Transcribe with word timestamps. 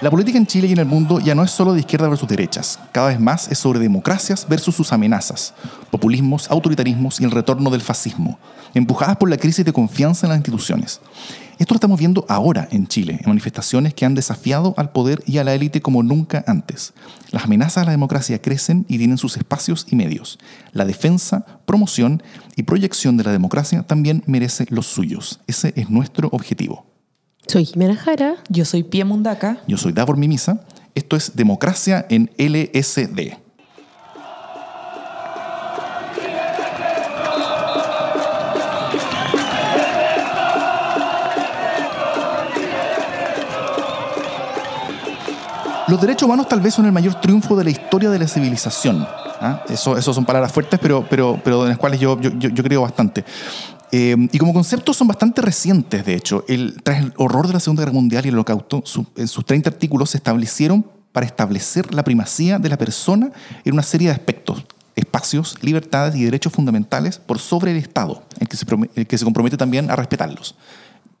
La 0.00 0.10
política 0.10 0.38
en 0.38 0.46
Chile 0.46 0.66
y 0.66 0.72
en 0.72 0.78
el 0.78 0.86
mundo 0.86 1.20
ya 1.20 1.34
no 1.34 1.44
es 1.44 1.50
solo 1.50 1.74
de 1.74 1.80
izquierda 1.80 2.08
versus 2.08 2.26
derechas, 2.26 2.78
cada 2.90 3.08
vez 3.08 3.20
más 3.20 3.52
es 3.52 3.58
sobre 3.58 3.80
democracias 3.80 4.46
versus 4.48 4.74
sus 4.74 4.94
amenazas, 4.94 5.52
populismos, 5.90 6.50
autoritarismos 6.50 7.20
y 7.20 7.24
el 7.24 7.30
retorno 7.30 7.68
del 7.68 7.82
fascismo, 7.82 8.38
empujadas 8.72 9.18
por 9.18 9.28
la 9.28 9.36
crisis 9.36 9.62
de 9.62 9.74
confianza 9.74 10.24
en 10.24 10.30
las 10.30 10.38
instituciones. 10.38 11.02
Esto 11.58 11.74
lo 11.74 11.76
estamos 11.76 11.98
viendo 11.98 12.24
ahora 12.30 12.66
en 12.70 12.86
Chile, 12.86 13.18
en 13.20 13.28
manifestaciones 13.28 13.92
que 13.92 14.06
han 14.06 14.14
desafiado 14.14 14.72
al 14.78 14.90
poder 14.90 15.22
y 15.26 15.36
a 15.36 15.44
la 15.44 15.52
élite 15.52 15.82
como 15.82 16.02
nunca 16.02 16.42
antes. 16.46 16.94
Las 17.30 17.44
amenazas 17.44 17.82
a 17.82 17.84
la 17.84 17.90
democracia 17.90 18.40
crecen 18.40 18.86
y 18.88 18.96
tienen 18.96 19.18
sus 19.18 19.36
espacios 19.36 19.86
y 19.90 19.96
medios. 19.96 20.38
La 20.72 20.86
defensa, 20.86 21.44
promoción 21.66 22.22
y 22.56 22.62
proyección 22.62 23.18
de 23.18 23.24
la 23.24 23.32
democracia 23.32 23.82
también 23.82 24.22
merece 24.24 24.64
los 24.70 24.86
suyos. 24.86 25.40
Ese 25.46 25.74
es 25.76 25.90
nuestro 25.90 26.30
objetivo. 26.32 26.89
Soy 27.50 27.64
Jimena 27.64 27.96
Jara. 27.96 28.36
Yo 28.48 28.64
soy 28.64 28.84
Pia 28.84 29.04
Mundaca. 29.04 29.58
Yo 29.66 29.76
soy 29.76 29.90
Davor 29.90 30.16
Mimisa. 30.16 30.60
Esto 30.94 31.16
es 31.16 31.34
Democracia 31.34 32.06
en 32.08 32.30
LSD. 32.38 33.36
Los 45.88 46.00
derechos 46.00 46.22
humanos 46.22 46.46
tal 46.48 46.60
vez 46.60 46.72
son 46.72 46.86
el 46.86 46.92
mayor 46.92 47.20
triunfo 47.20 47.56
de 47.56 47.64
la 47.64 47.70
historia 47.70 48.10
de 48.10 48.20
la 48.20 48.28
civilización. 48.28 49.04
¿ah? 49.40 49.64
Eso, 49.68 50.00
son 50.00 50.24
palabras 50.24 50.52
fuertes, 50.52 50.78
pero, 50.80 51.04
pero, 51.10 51.40
pero 51.42 51.64
en 51.64 51.70
las 51.70 51.78
cuales 51.78 51.98
yo, 51.98 52.16
yo, 52.20 52.62
creo 52.62 52.82
bastante. 52.82 53.24
Eh, 53.92 54.16
y 54.32 54.38
como 54.38 54.52
conceptos 54.52 54.96
son 54.96 55.08
bastante 55.08 55.42
recientes, 55.42 56.04
de 56.04 56.14
hecho. 56.14 56.44
El, 56.48 56.82
tras 56.82 57.02
el 57.02 57.12
horror 57.16 57.46
de 57.46 57.54
la 57.54 57.60
Segunda 57.60 57.82
Guerra 57.82 57.92
Mundial 57.92 58.24
y 58.24 58.28
el 58.28 58.34
Holocausto, 58.34 58.82
en 59.16 59.28
sus 59.28 59.44
30 59.44 59.70
artículos 59.70 60.10
se 60.10 60.18
establecieron 60.18 60.86
para 61.12 61.26
establecer 61.26 61.92
la 61.92 62.04
primacía 62.04 62.58
de 62.58 62.68
la 62.68 62.78
persona 62.78 63.32
en 63.64 63.72
una 63.72 63.82
serie 63.82 64.08
de 64.08 64.14
aspectos, 64.14 64.64
espacios, 64.94 65.56
libertades 65.62 66.14
y 66.14 66.24
derechos 66.24 66.52
fundamentales 66.52 67.18
por 67.18 67.38
sobre 67.38 67.72
el 67.72 67.78
Estado, 67.78 68.22
el 68.38 68.48
que 68.48 68.56
se, 68.56 68.66
el 68.94 69.06
que 69.06 69.18
se 69.18 69.24
compromete 69.24 69.56
también 69.56 69.90
a 69.90 69.96
respetarlos. 69.96 70.54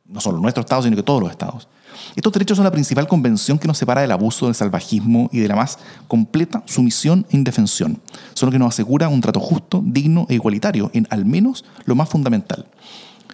No 0.06 0.20
solo 0.20 0.38
nuestro 0.38 0.60
Estado, 0.60 0.82
sino 0.82 0.96
que 0.96 1.02
todos 1.02 1.20
los 1.20 1.30
Estados. 1.30 1.68
Estos 2.16 2.32
derechos 2.32 2.56
son 2.56 2.64
la 2.64 2.70
principal 2.70 3.06
convención 3.06 3.58
que 3.58 3.68
nos 3.68 3.78
separa 3.78 4.00
del 4.00 4.10
abuso, 4.10 4.46
del 4.46 4.54
salvajismo 4.54 5.28
y 5.32 5.40
de 5.40 5.48
la 5.48 5.56
más 5.56 5.78
completa 6.08 6.62
sumisión 6.66 7.26
e 7.30 7.36
indefensión. 7.36 8.00
Son 8.34 8.48
lo 8.48 8.52
que 8.52 8.58
nos 8.58 8.74
asegura 8.74 9.08
un 9.08 9.20
trato 9.20 9.40
justo, 9.40 9.82
digno 9.84 10.26
e 10.28 10.34
igualitario 10.34 10.90
en 10.94 11.06
al 11.10 11.24
menos 11.24 11.64
lo 11.84 11.94
más 11.94 12.08
fundamental. 12.08 12.66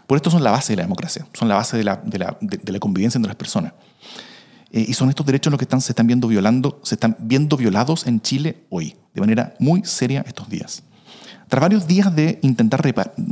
Por 0.07 0.17
esto 0.17 0.31
son 0.31 0.45
la 0.45 0.51
base 0.51 0.73
de 0.73 0.77
la 0.77 0.83
democracia, 0.83 1.27
son 1.33 1.49
la 1.49 1.57
base 1.57 1.77
de 1.77 1.85
la, 1.85 2.79
convivencia 2.81 3.19
entre 3.19 3.31
las 3.31 3.37
personas. 3.37 3.73
Eh, 4.71 4.85
y 4.89 4.95
son 4.95 5.09
estos 5.09 5.27
derechos 5.27 5.51
los 5.51 5.59
que 5.59 5.65
están, 5.65 5.81
se 5.81 5.93
están 5.93 6.07
viendo 6.07 6.29
violando, 6.29 6.81
se 6.83 6.95
están 6.95 7.17
viendo 7.19 7.57
violados 7.57 8.07
en 8.07 8.21
Chile 8.21 8.65
hoy, 8.69 8.97
de 9.15 9.21
manera 9.21 9.55
muy 9.59 9.85
seria 9.85 10.25
estos 10.27 10.49
días. 10.49 10.83
Tras 11.49 11.61
varios 11.61 11.87
días 11.87 12.15
de 12.15 12.41
intentar 12.43 12.83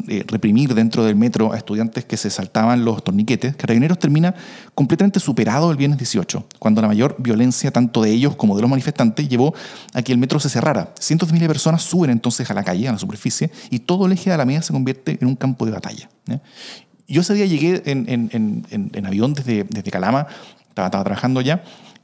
eh, 0.09 0.25
reprimir 0.29 0.73
dentro 0.75 1.05
del 1.05 1.17
metro 1.17 1.53
a 1.53 1.57
estudiantes 1.57 2.05
que 2.05 2.17
se 2.17 2.31
saltaban 2.31 2.85
los 2.85 3.03
torniquetes, 3.03 3.57
Carabineros 3.57 3.99
termina 3.99 4.35
completamente 4.75 5.19
superado 5.19 5.71
el 5.73 5.77
viernes 5.77 5.99
18, 5.99 6.47
cuando 6.61 6.81
la 6.81 6.87
mayor 6.87 7.17
violencia 7.19 7.73
tanto 7.73 8.03
de 8.03 8.13
ellos 8.13 8.37
como 8.37 8.55
de 8.55 8.63
los 8.63 8.71
manifestantes 8.71 9.29
llevó 9.29 9.53
a 9.95 10.03
que 10.03 10.13
el 10.13 10.19
metro 10.19 10.39
se 10.39 10.49
cerrara. 10.49 10.95
Cientos 11.01 11.29
de 11.29 11.33
miles 11.33 11.49
de 11.49 11.53
personas 11.55 11.83
suben 11.83 12.11
entonces 12.11 12.49
a 12.49 12.55
la 12.55 12.63
calle, 12.63 12.87
a 12.87 12.93
la 12.93 12.99
superficie, 12.99 13.51
y 13.71 13.81
todo 13.81 14.07
el 14.07 14.13
eje 14.13 14.31
de 14.31 14.37
la 14.37 14.45
media 14.45 14.63
se 14.63 14.73
convierte 14.73 15.19
en 15.21 15.27
un 15.27 15.35
campo 15.35 15.67
de 15.67 15.73
batalla. 15.73 16.09
Yo 17.09 17.23
ese 17.23 17.35
día 17.35 17.47
llegué 17.47 17.83
en, 17.85 19.07
avión 19.07 19.35
desde, 19.35 19.65
desde 19.65 19.91
Calama, 19.91 20.29
estaba, 20.69 20.87
estaba 20.87 21.05
trabajando 21.05 21.41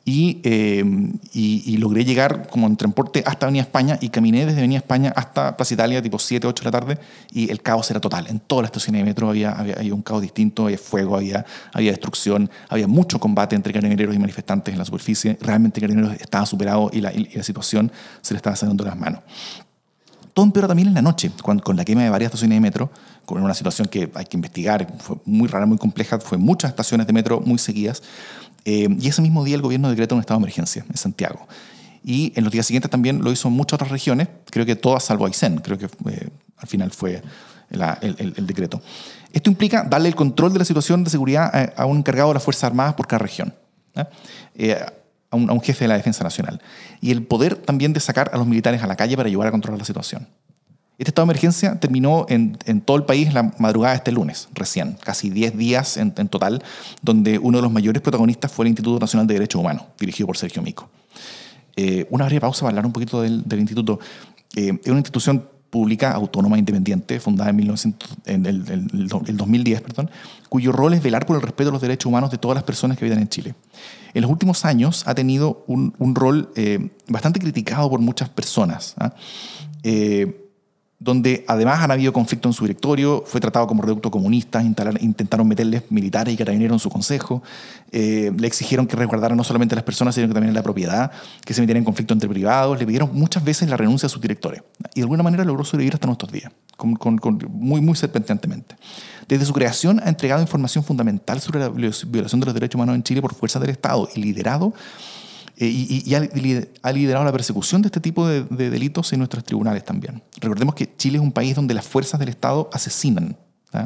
ya, 0.04 0.40
eh, 0.44 0.84
y, 1.32 1.76
logré 1.76 2.04
llegar 2.04 2.48
como 2.48 2.66
en 2.66 2.76
transporte 2.76 3.22
hasta 3.26 3.46
Avenida 3.46 3.62
España 3.62 3.98
y 4.00 4.08
caminé 4.08 4.44
desde 4.44 4.58
Avenida 4.58 4.78
España 4.78 5.12
hasta 5.14 5.56
Plaza 5.56 5.74
Italia, 5.74 6.02
tipo 6.02 6.18
7, 6.18 6.46
8 6.46 6.62
de 6.62 6.64
la 6.64 6.70
tarde, 6.70 6.98
y 7.32 7.50
el 7.50 7.62
caos 7.62 7.90
era 7.90 8.00
total. 8.00 8.26
En 8.28 8.40
todas 8.40 8.62
las 8.62 8.68
estaciones 8.70 9.00
de 9.00 9.04
metro 9.04 9.28
había, 9.28 9.52
había, 9.52 9.94
un 9.94 10.02
caos 10.02 10.22
distinto, 10.22 10.64
había 10.64 10.78
fuego, 10.78 11.16
había, 11.16 11.44
había 11.72 11.90
destrucción, 11.90 12.50
había 12.68 12.86
mucho 12.86 13.18
combate 13.18 13.56
entre 13.56 13.72
carabineros 13.72 14.14
y 14.14 14.18
manifestantes 14.18 14.72
en 14.72 14.78
la 14.78 14.84
superficie. 14.84 15.38
Realmente 15.40 15.80
carabineros 15.80 16.20
estaba 16.20 16.46
superado 16.46 16.90
y 16.92 17.00
la, 17.00 17.12
y 17.12 17.30
la 17.34 17.42
situación 17.42 17.92
se 18.20 18.34
le 18.34 18.38
estaba 18.38 18.56
saliendo 18.56 18.84
de 18.84 18.90
las 18.90 18.98
manos. 18.98 19.20
Todo 20.32 20.46
empeoró 20.46 20.68
también 20.68 20.88
en 20.88 20.94
la 20.94 21.02
noche, 21.02 21.30
con 21.42 21.76
la 21.76 21.84
quema 21.84 22.02
de 22.02 22.10
varias 22.10 22.28
estaciones 22.28 22.56
de 22.56 22.60
metro, 22.60 22.90
con 23.26 23.42
una 23.42 23.54
situación 23.54 23.86
que 23.88 24.10
hay 24.14 24.24
que 24.24 24.36
investigar, 24.36 24.92
fue 24.98 25.16
muy 25.24 25.48
rara, 25.48 25.66
muy 25.66 25.78
compleja, 25.78 26.18
fue 26.18 26.36
muchas 26.38 26.70
estaciones 26.70 27.06
de 27.06 27.12
metro 27.12 27.40
muy 27.40 27.58
seguidas, 27.58 28.02
eh, 28.64 28.88
y 28.98 29.08
ese 29.08 29.22
mismo 29.22 29.44
día 29.44 29.56
el 29.56 29.62
gobierno 29.62 29.88
decretó 29.88 30.14
un 30.14 30.20
estado 30.20 30.38
de 30.38 30.44
emergencia 30.44 30.84
en 30.88 30.96
Santiago. 30.96 31.46
Y 32.02 32.32
en 32.34 32.44
los 32.44 32.52
días 32.52 32.66
siguientes 32.66 32.90
también 32.90 33.22
lo 33.22 33.30
hizo 33.30 33.48
en 33.48 33.54
muchas 33.54 33.74
otras 33.74 33.90
regiones, 33.90 34.28
creo 34.50 34.64
que 34.64 34.76
todas 34.76 35.04
salvo 35.04 35.26
Aysén, 35.26 35.58
creo 35.58 35.78
que 35.78 35.86
eh, 35.86 36.28
al 36.56 36.68
final 36.68 36.90
fue 36.90 37.22
el, 37.70 38.46
decreto. 38.46 38.82
Esto 39.32 39.50
implica 39.50 39.84
darle 39.84 40.08
el 40.08 40.14
control 40.14 40.52
de 40.52 40.58
la 40.58 40.64
situación 40.64 41.04
de 41.04 41.10
seguridad 41.10 41.72
a, 41.76 41.86
un 41.86 41.98
encargado 41.98 42.28
de 42.28 42.34
las 42.34 42.42
Fuerzas 42.42 42.64
Armadas 42.64 42.94
por 42.94 43.06
cada 43.06 43.18
región, 43.18 43.54
eh, 44.54 44.82
a, 45.30 45.36
un, 45.36 45.50
a 45.50 45.52
un 45.52 45.60
jefe 45.60 45.84
de 45.84 45.88
la 45.88 45.96
Defensa 45.96 46.24
Nacional. 46.24 46.60
Y 47.00 47.10
el 47.10 47.22
poder 47.22 47.56
también 47.56 47.92
de 47.92 48.00
sacar 48.00 48.30
a 48.32 48.38
los 48.38 48.46
militares 48.46 48.82
a 48.82 48.86
la 48.86 48.96
calle 48.96 49.16
para 49.16 49.28
ayudar 49.28 49.48
a 49.48 49.50
controlar 49.50 49.78
la 49.78 49.84
situación. 49.84 50.26
Este 51.00 51.12
estado 51.12 51.26
de 51.26 51.32
emergencia 51.32 51.80
terminó 51.80 52.26
en, 52.28 52.58
todo 52.82 52.98
el 52.98 53.04
país 53.04 53.32
la 53.32 53.54
madrugada 53.56 53.94
de 53.94 53.96
este 53.96 54.12
lunes, 54.12 54.50
recién, 54.52 54.98
casi 55.02 55.30
10 55.30 55.56
días 55.56 55.96
en, 55.96 56.12
total, 56.12 56.62
donde 57.00 57.38
uno 57.38 57.56
de 57.56 57.62
los 57.62 57.72
mayores 57.72 58.02
protagonistas 58.02 58.52
fue 58.52 58.66
el 58.66 58.68
Instituto 58.68 58.98
Nacional 59.00 59.26
de 59.26 59.32
Derechos 59.32 59.58
Humanos, 59.58 59.84
dirigido 59.98 60.26
por 60.26 60.36
Sergio 60.36 60.60
Mico. 60.60 60.90
Eh, 61.74 62.06
una 62.10 62.26
breve 62.26 62.42
pausa 62.42 62.60
para 62.60 62.72
hablar 62.72 62.84
un 62.84 62.92
poquito 62.92 63.22
del, 63.22 63.42
instituto. 63.52 63.98
Eh, 64.54 64.78
es 64.78 64.88
una 64.90 64.98
institución 64.98 65.48
pública, 65.70 66.12
autónoma, 66.12 66.58
independiente, 66.58 67.18
fundada 67.18 67.48
en, 67.48 67.56
1900, 67.56 68.10
en 68.26 68.44
el, 68.44 69.08
2010, 69.08 69.80
perdón, 69.80 70.10
cuyo 70.50 70.70
rol 70.70 70.92
es 70.92 71.02
velar 71.02 71.24
por 71.24 71.36
el 71.36 71.40
respeto 71.40 71.70
de 71.70 71.72
los 71.72 71.80
derechos 71.80 72.10
humanos 72.10 72.30
de 72.30 72.36
todas 72.36 72.56
las 72.56 72.64
personas 72.64 72.98
que 72.98 73.06
viven 73.06 73.20
en 73.20 73.28
Chile. 73.30 73.54
En 74.12 74.20
los 74.20 74.30
últimos 74.30 74.66
años 74.66 75.04
ha 75.06 75.14
tenido 75.14 75.64
un, 75.66 76.14
rol 76.14 76.52
eh, 76.56 76.90
bastante 77.08 77.40
criticado 77.40 77.88
por 77.88 78.00
muchas 78.00 78.28
personas. 78.28 78.96
¿ah? 78.98 79.14
Donde 81.00 81.46
además 81.48 81.80
han 81.80 81.90
habido 81.90 82.12
conflictos 82.12 82.50
en 82.50 82.52
su 82.52 82.64
directorio, 82.64 83.24
fue 83.26 83.40
tratado 83.40 83.66
como 83.66 83.80
reducto 83.80 84.10
comunista, 84.10 84.62
intentaron 84.62 85.48
meterles 85.48 85.84
militares 85.88 86.34
y 86.34 86.36
carabineros 86.36 86.74
en 86.74 86.78
su 86.78 86.90
consejo, 86.90 87.42
eh, 87.90 88.30
le 88.36 88.46
exigieron 88.46 88.86
que 88.86 88.96
resguardaran 88.96 89.34
no 89.34 89.42
solamente 89.42 89.74
a 89.74 89.76
las 89.76 89.84
personas, 89.84 90.14
sino 90.14 90.28
que 90.28 90.34
también 90.34 90.52
la 90.52 90.62
propiedad, 90.62 91.10
que 91.42 91.54
se 91.54 91.62
metiera 91.62 91.78
en 91.78 91.86
conflicto 91.86 92.12
entre 92.12 92.28
privados, 92.28 92.78
le 92.78 92.84
pidieron 92.84 93.10
muchas 93.14 93.42
veces 93.42 93.70
la 93.70 93.78
renuncia 93.78 94.06
a 94.06 94.10
sus 94.10 94.20
directores. 94.20 94.62
Y 94.94 95.00
de 95.00 95.04
alguna 95.04 95.22
manera 95.22 95.42
logró 95.42 95.64
sobrevivir 95.64 95.94
hasta 95.94 96.06
nuestros 96.06 96.30
días, 96.30 96.52
muy, 97.48 97.80
muy 97.80 97.96
serpenteantemente. 97.96 98.76
Desde 99.26 99.46
su 99.46 99.54
creación 99.54 100.00
ha 100.04 100.08
entregado 100.10 100.42
información 100.42 100.84
fundamental 100.84 101.40
sobre 101.40 101.60
la 101.60 101.70
violación 101.70 102.40
de 102.40 102.44
los 102.44 102.54
derechos 102.54 102.74
humanos 102.74 102.94
en 102.94 103.04
Chile 103.04 103.22
por 103.22 103.34
fuerza 103.34 103.58
del 103.58 103.70
Estado 103.70 104.06
y 104.14 104.20
liderado 104.20 104.74
eh, 105.62 105.66
y, 105.68 106.14
ha, 106.14 106.92
liderado 106.92 107.22
la 107.22 107.32
persecución 107.32 107.82
de 107.82 107.88
este 107.88 108.00
tipo 108.00 108.26
de, 108.26 108.70
delitos 108.70 109.12
en 109.12 109.18
nuestros 109.18 109.44
tribunales 109.44 109.84
también. 109.84 110.22
Recordemos 110.40 110.74
que 110.74 110.96
Chile 110.96 111.18
es 111.18 111.22
un 111.22 111.32
país 111.32 111.54
donde 111.54 111.74
las 111.74 111.86
fuerzas 111.86 112.18
del 112.18 112.30
Estado 112.30 112.70
asesinan, 112.72 113.36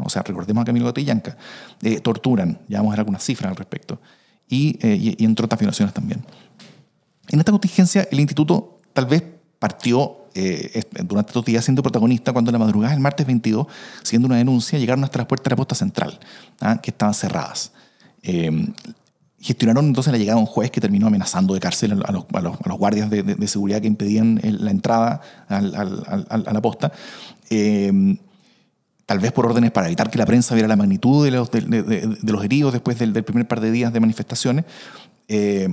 o 0.05 0.09
sea, 0.09 0.23
recordemos 0.23 0.63
a 0.63 0.65
Camilo 0.67 0.87
Gatillanca, 0.87 1.37
eh, 1.83 1.99
torturan, 1.99 2.61
ya 2.69 2.79
vamos 2.79 2.91
a 2.91 2.93
ver 2.93 3.01
algunas 3.01 3.25
cifras 3.25 3.51
al 3.51 3.57
respecto, 3.57 4.01
y, 4.49 4.79
eh, 4.87 5.17
y, 5.19 5.25
entre 5.25 5.47
otras 5.47 5.59
violaciones 5.59 5.93
también. 5.93 6.25
En 7.29 7.41
esta 7.41 7.51
contingencia, 7.51 8.07
el 8.09 8.21
instituto 8.21 8.81
tal 8.93 9.07
vez 9.07 9.25
partió 9.59 10.19
durante 11.05 11.31
estos 11.31 11.45
días 11.45 11.65
siendo 11.65 11.83
protagonista 11.83 12.33
cuando 12.33 12.51
en 12.51 12.55
la 12.55 12.59
madrugada 12.61 12.93
del 12.93 13.01
martes 13.01 13.27
22, 13.27 13.67
siguiendo 14.03 14.27
una 14.27 14.37
denuncia, 14.37 14.79
llegaron 14.79 15.03
hasta 15.03 15.19
las 15.19 15.27
puertas 15.27 15.45
de 15.45 15.51
la 15.51 15.57
posta 15.57 15.75
central, 15.75 16.21
que 16.83 16.91
estaban 16.91 17.15
cerradas 17.15 17.73
gestionaron 19.45 19.85
entonces 19.85 20.11
la 20.11 20.19
llegada 20.19 20.37
de 20.37 20.41
un 20.41 20.47
juez 20.47 20.71
que 20.71 20.81
terminó 20.81 21.07
amenazando 21.07 21.53
de 21.53 21.61
cárcel 21.61 22.03
a 22.03 22.13
los, 22.13 22.79
guardias 22.79 23.11
de, 23.11 23.47
seguridad 23.47 23.83
que 23.83 23.87
impedían 23.87 24.41
la 24.43 24.71
entrada 24.71 25.21
a 25.49 25.61
la 25.61 26.63
posta. 26.63 26.91
Em, 27.51 28.17
tal 29.05 29.19
vez 29.19 29.33
por 29.33 29.45
órdenes 29.45 29.71
para 29.71 29.87
evitar 29.87 30.11
que 30.11 30.17
la 30.17 30.25
prensa 30.25 30.55
viera 30.55 30.67
la 30.67 30.77
magnitud 30.77 31.27
de 31.27 31.31
los, 31.31 32.43
heridos 32.43 32.73
después 32.73 32.99
del, 32.99 33.13
primer 33.23 33.47
par 33.47 33.61
de 33.61 33.71
días 33.71 33.93
de 33.93 34.01
manifestaciones. 34.01 34.65
Eh, 35.29 35.69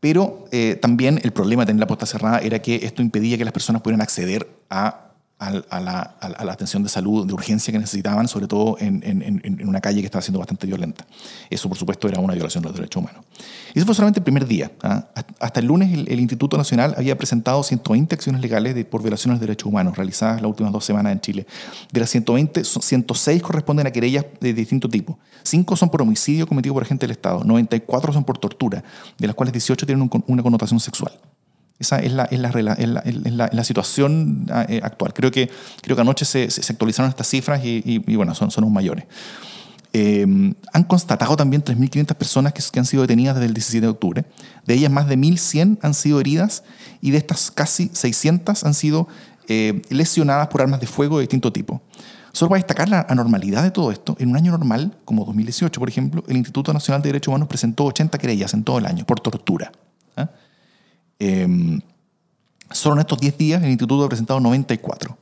pero 0.00 0.46
eh, 0.50 0.76
también 0.82 1.20
el 1.22 1.32
problema 1.32 1.62
de 1.62 1.66
tener 1.66 1.80
la 1.80 1.86
posta 1.86 2.06
cerrada 2.06 2.40
era 2.40 2.60
que 2.60 2.80
esto 2.82 3.02
impedía 3.02 3.38
que 3.38 3.44
las 3.44 3.52
personas 3.52 3.82
pudieran 3.82 4.00
acceder 4.00 4.48
a 4.68 5.05
a, 5.38 5.80
la, 5.80 6.52
atención 6.52 6.82
de 6.82 6.88
salud 6.88 7.26
de 7.26 7.34
urgencia 7.34 7.70
que 7.70 7.78
necesitaban, 7.78 8.26
sobre 8.26 8.46
todo 8.46 8.76
en, 8.80 9.68
una 9.68 9.80
calle 9.80 10.00
que 10.00 10.06
estaba 10.06 10.22
siendo 10.22 10.38
bastante 10.38 10.66
violenta. 10.66 11.06
Eso, 11.50 11.68
por 11.68 11.76
supuesto, 11.76 12.08
era 12.08 12.20
una 12.20 12.32
violación 12.32 12.62
de 12.62 12.68
los 12.68 12.76
derechos 12.76 13.02
humanos. 13.02 13.24
Y 13.74 13.78
eso 13.78 13.86
fue 13.86 13.94
solamente 13.94 14.20
el 14.20 14.24
primer 14.24 14.46
día. 14.46 14.72
¿ah? 14.82 15.08
Hasta 15.38 15.60
el 15.60 15.66
lunes, 15.66 15.92
el, 15.92 16.20
Instituto 16.20 16.56
Nacional 16.56 16.94
había 16.96 17.18
presentado 17.18 17.62
120 17.62 18.14
acciones 18.14 18.40
legales 18.40 18.82
por 18.86 19.02
violaciones 19.02 19.38
de 19.38 19.46
derechos 19.46 19.68
humanos 19.68 19.96
realizadas 19.96 20.40
las 20.40 20.48
últimas 20.48 20.72
dos 20.72 20.84
semanas 20.84 21.12
en 21.12 21.20
Chile. 21.20 21.46
De 21.92 22.00
las 22.00 22.08
120, 22.10 22.64
106 22.64 23.42
corresponden 23.42 23.86
a 23.86 23.90
querellas 23.90 24.24
de 24.40 24.54
distinto 24.54 24.88
tipo. 24.88 25.18
5 25.42 25.76
son 25.76 25.90
por 25.90 26.00
homicidio 26.00 26.46
cometido 26.46 26.74
por 26.74 26.82
agente 26.82 27.06
del 27.06 27.12
Estado. 27.12 27.44
94 27.44 28.12
son 28.12 28.24
por 28.24 28.38
tortura, 28.38 28.82
de 29.18 29.26
las 29.26 29.36
cuales 29.36 29.52
18 29.52 29.84
tienen 29.84 30.10
una 30.26 30.42
connotación 30.42 30.80
sexual. 30.80 31.12
Esa 31.78 31.98
es 31.98 32.12
la, 32.12 32.24
es 32.24 32.40
la, 32.40 33.50
la, 33.52 33.64
situación 33.64 34.46
ah, 34.50 34.64
eh, 34.68 34.80
actual. 34.82 35.12
Creo 35.12 35.30
que, 35.30 35.50
creo 35.82 35.94
que 35.94 36.00
anoche 36.00 36.24
se, 36.24 36.50
se 36.50 36.72
actualizaron 36.72 37.10
estas 37.10 37.28
cifras 37.28 37.60
y, 37.62 37.98
bueno, 38.16 38.34
son, 38.34 38.50
son 38.50 38.72
mayores. 38.72 39.04
Em, 39.92 40.54
han 40.72 40.84
constatado 40.84 41.36
también 41.36 41.62
3.500 41.62 42.14
personas 42.14 42.52
que, 42.52 42.62
que, 42.70 42.78
han 42.78 42.86
sido 42.86 43.02
detenidas 43.02 43.34
desde 43.36 43.46
el 43.46 43.54
17 43.54 43.86
de 43.86 43.90
octubre. 43.90 44.24
De 44.66 44.74
ellas, 44.74 44.90
más 44.90 45.06
de 45.06 45.16
1.100 45.16 45.78
han 45.82 45.94
sido 45.94 46.20
heridas 46.20 46.64
y 47.00 47.10
de 47.10 47.18
estas 47.18 47.50
casi 47.50 47.90
600 47.92 48.64
han 48.64 48.74
sido 48.74 49.06
eh, 49.48 49.82
lesionadas 49.90 50.48
por 50.48 50.60
armas 50.60 50.80
de 50.80 50.86
fuego 50.86 51.18
de 51.18 51.22
distinto 51.22 51.52
tipo. 51.52 51.80
Solo 52.32 52.50
para 52.50 52.58
destacar 52.58 52.88
la 52.88 53.06
anormalidad 53.08 53.62
de 53.62 53.70
todo 53.70 53.92
esto, 53.92 54.16
en 54.18 54.30
un 54.30 54.36
año 54.36 54.50
normal, 54.50 54.96
como 55.04 55.24
2018, 55.24 55.78
por 55.78 55.88
ejemplo, 55.88 56.24
el 56.28 56.36
Instituto 56.36 56.72
Nacional 56.72 57.00
de 57.00 57.10
Derechos 57.10 57.28
Humanos 57.28 57.48
presentó 57.48 57.84
80 57.84 58.18
querellas 58.18 58.52
en 58.54 58.64
todo 58.64 58.78
el 58.78 58.86
año 58.86 59.06
por 59.06 59.20
tortura. 59.20 59.72
Eh, 61.18 61.80
solo 62.70 62.96
en 62.96 63.00
estos 63.00 63.18
10 63.18 63.38
días 63.38 63.62
el 63.62 63.70
instituto 63.70 64.04
ha 64.04 64.08
presentado 64.08 64.40
94. 64.40 65.16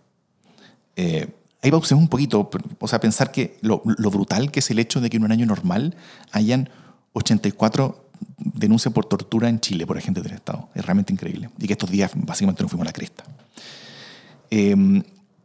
Eh, 0.97 1.29
ahí 1.63 1.71
a 1.71 1.95
un 1.95 2.09
poquito, 2.09 2.51
o 2.79 2.89
sea, 2.89 3.01
pensar 3.01 3.33
que 3.33 3.57
lo, 3.61 3.81
brutal 3.81 4.51
que 4.51 4.61
es 4.61 4.71
el 4.71 4.79
hecho 4.79 5.01
de 5.01 5.11
que 5.11 5.17
en 5.17 5.25
un 5.25 5.33
año 5.33 5.47
normal 5.47 5.97
hayan 6.33 6.69
84 7.15 8.05
denuncias 8.39 8.93
por 8.93 9.07
tortura 9.07 9.49
en 9.49 9.61
Chile 9.61 9.87
por 9.87 9.99
agentes 9.99 10.23
del 10.23 10.35
Estado. 10.35 10.69
Es 10.75 10.85
realmente 10.85 11.13
increíble. 11.13 11.51
Y 11.59 11.67
que 11.67 11.73
estos 11.73 11.91
días 11.91 12.13
básicamente 12.15 12.63
nos 12.63 12.71
fuimos 12.71 12.85
a 12.87 12.91
la 12.91 12.93
cresta. 12.93 13.25
Eh, 14.51 14.75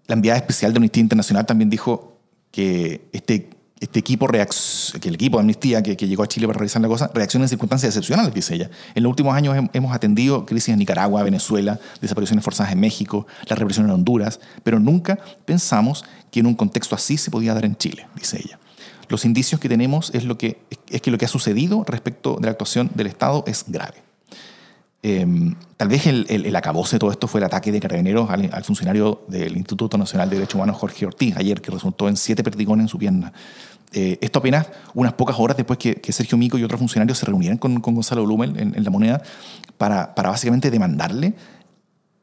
la 0.07 0.13
enviada 0.13 0.39
especial 0.39 0.73
de 0.73 0.77
Amnistía 0.77 1.01
Internacional 1.01 1.45
también 1.45 1.69
dijo 1.69 2.17
que 2.51 3.07
este 3.13 3.49
este 3.79 3.99
equipo, 3.99 4.27
que 4.27 5.07
el 5.07 5.15
equipo 5.15 5.37
de 5.37 5.41
Amnistía 5.41 5.81
que, 5.81 5.95
llegó 5.95 6.23
a 6.23 6.27
Chile 6.27 6.47
para 6.47 6.59
revisar 6.59 6.81
la 6.81 6.87
cosa, 6.87 7.09
reacciona 7.13 7.45
en 7.45 7.49
circunstancias 7.49 7.89
excepcionales, 7.95 8.33
dice 8.33 8.55
ella. 8.55 8.69
En 8.93 9.03
los 9.03 9.09
últimos 9.09 9.33
años 9.35 9.55
hemos 9.73 9.95
atendido 9.95 10.45
crisis 10.45 10.69
en 10.69 10.79
Nicaragua, 10.79 11.23
Venezuela, 11.23 11.79
desapariciones 12.01 12.43
forzadas 12.43 12.73
en 12.73 12.79
México, 12.79 13.25
la 13.47 13.55
represión 13.55 13.85
en 13.85 13.91
Honduras, 13.91 14.39
pero 14.63 14.79
nunca 14.79 15.17
pensamos 15.45 16.03
que 16.31 16.41
en 16.41 16.47
un 16.47 16.55
contexto 16.55 16.95
así 16.95 17.17
se 17.17 17.31
podía 17.31 17.53
dar 17.53 17.65
en 17.65 17.77
Chile, 17.77 18.07
dice 18.15 18.37
ella. 18.43 18.59
Los 19.07 19.25
indicios 19.25 19.59
que 19.59 19.69
tenemos 19.69 20.11
es, 20.13 20.25
lo 20.25 20.37
que, 20.37 20.59
es 20.89 21.01
que 21.01 21.09
lo 21.09 21.17
que 21.17 21.25
ha 21.25 21.29
sucedido 21.29 21.83
respecto 21.87 22.35
de 22.35 22.45
la 22.45 22.51
actuación 22.51 22.91
del 22.93 23.07
Estado 23.07 23.43
es 23.47 23.65
grave. 23.67 24.09
Em, 25.01 25.55
tal 25.77 25.87
vez 25.87 26.07
el, 26.07 26.25
el, 26.29 26.53
acabose 26.57 26.97
de 26.97 26.99
todo 26.99 27.11
esto 27.11 27.25
fue 27.29 27.39
el 27.39 27.45
ataque 27.45 27.71
de 27.71 27.79
carabineros 27.79 28.29
al, 28.29 28.63
funcionario 28.65 29.23
del 29.29 29.55
Instituto 29.55 29.97
Nacional 29.97 30.29
de 30.29 30.35
Derechos 30.35 30.55
Humanos, 30.55 30.75
Jorge 30.75 31.05
Ortiz, 31.05 31.37
ayer, 31.37 31.61
que 31.61 31.71
resultó 31.71 32.09
en 32.09 32.17
siete 32.17 32.43
perdigones 32.43 32.83
en 32.83 32.87
su 32.89 32.97
pierna. 32.97 33.31
Eh, 33.91 34.19
esto 34.21 34.39
apenas 34.39 34.67
unas 34.93 35.13
pocas 35.13 35.35
horas 35.39 35.57
después 35.57 35.79
que, 35.79 36.11
Sergio 36.11 36.37
Mico 36.37 36.57
y 36.57 36.63
otros 36.63 36.79
funcionarios 36.79 37.17
se 37.17 37.25
reunieran 37.25 37.57
con, 37.57 37.81
Gonzalo 37.81 38.23
Blumel 38.23 38.57
en, 38.57 38.83
la 38.83 38.89
moneda 38.91 39.21
para, 39.77 40.13
para, 40.13 40.29
básicamente 40.29 40.69
demandarle 40.69 41.33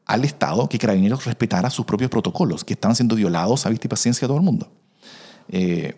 al 0.05 0.23
Estado 0.23 0.69
que 0.69 0.79
Carabineros 0.79 1.25
respetara 1.25 1.69
sus 1.69 1.85
propios 1.85 2.09
protocolos, 2.09 2.63
que 2.63 2.73
estaban 2.73 2.95
siendo 2.95 3.15
violados 3.15 3.65
a 3.65 3.69
vista 3.69 3.87
y 3.87 3.89
paciencia 3.89 4.25
de 4.25 4.29
todo 4.29 4.37
el 4.37 4.43
mundo. 4.43 4.71
Eh, 5.49 5.95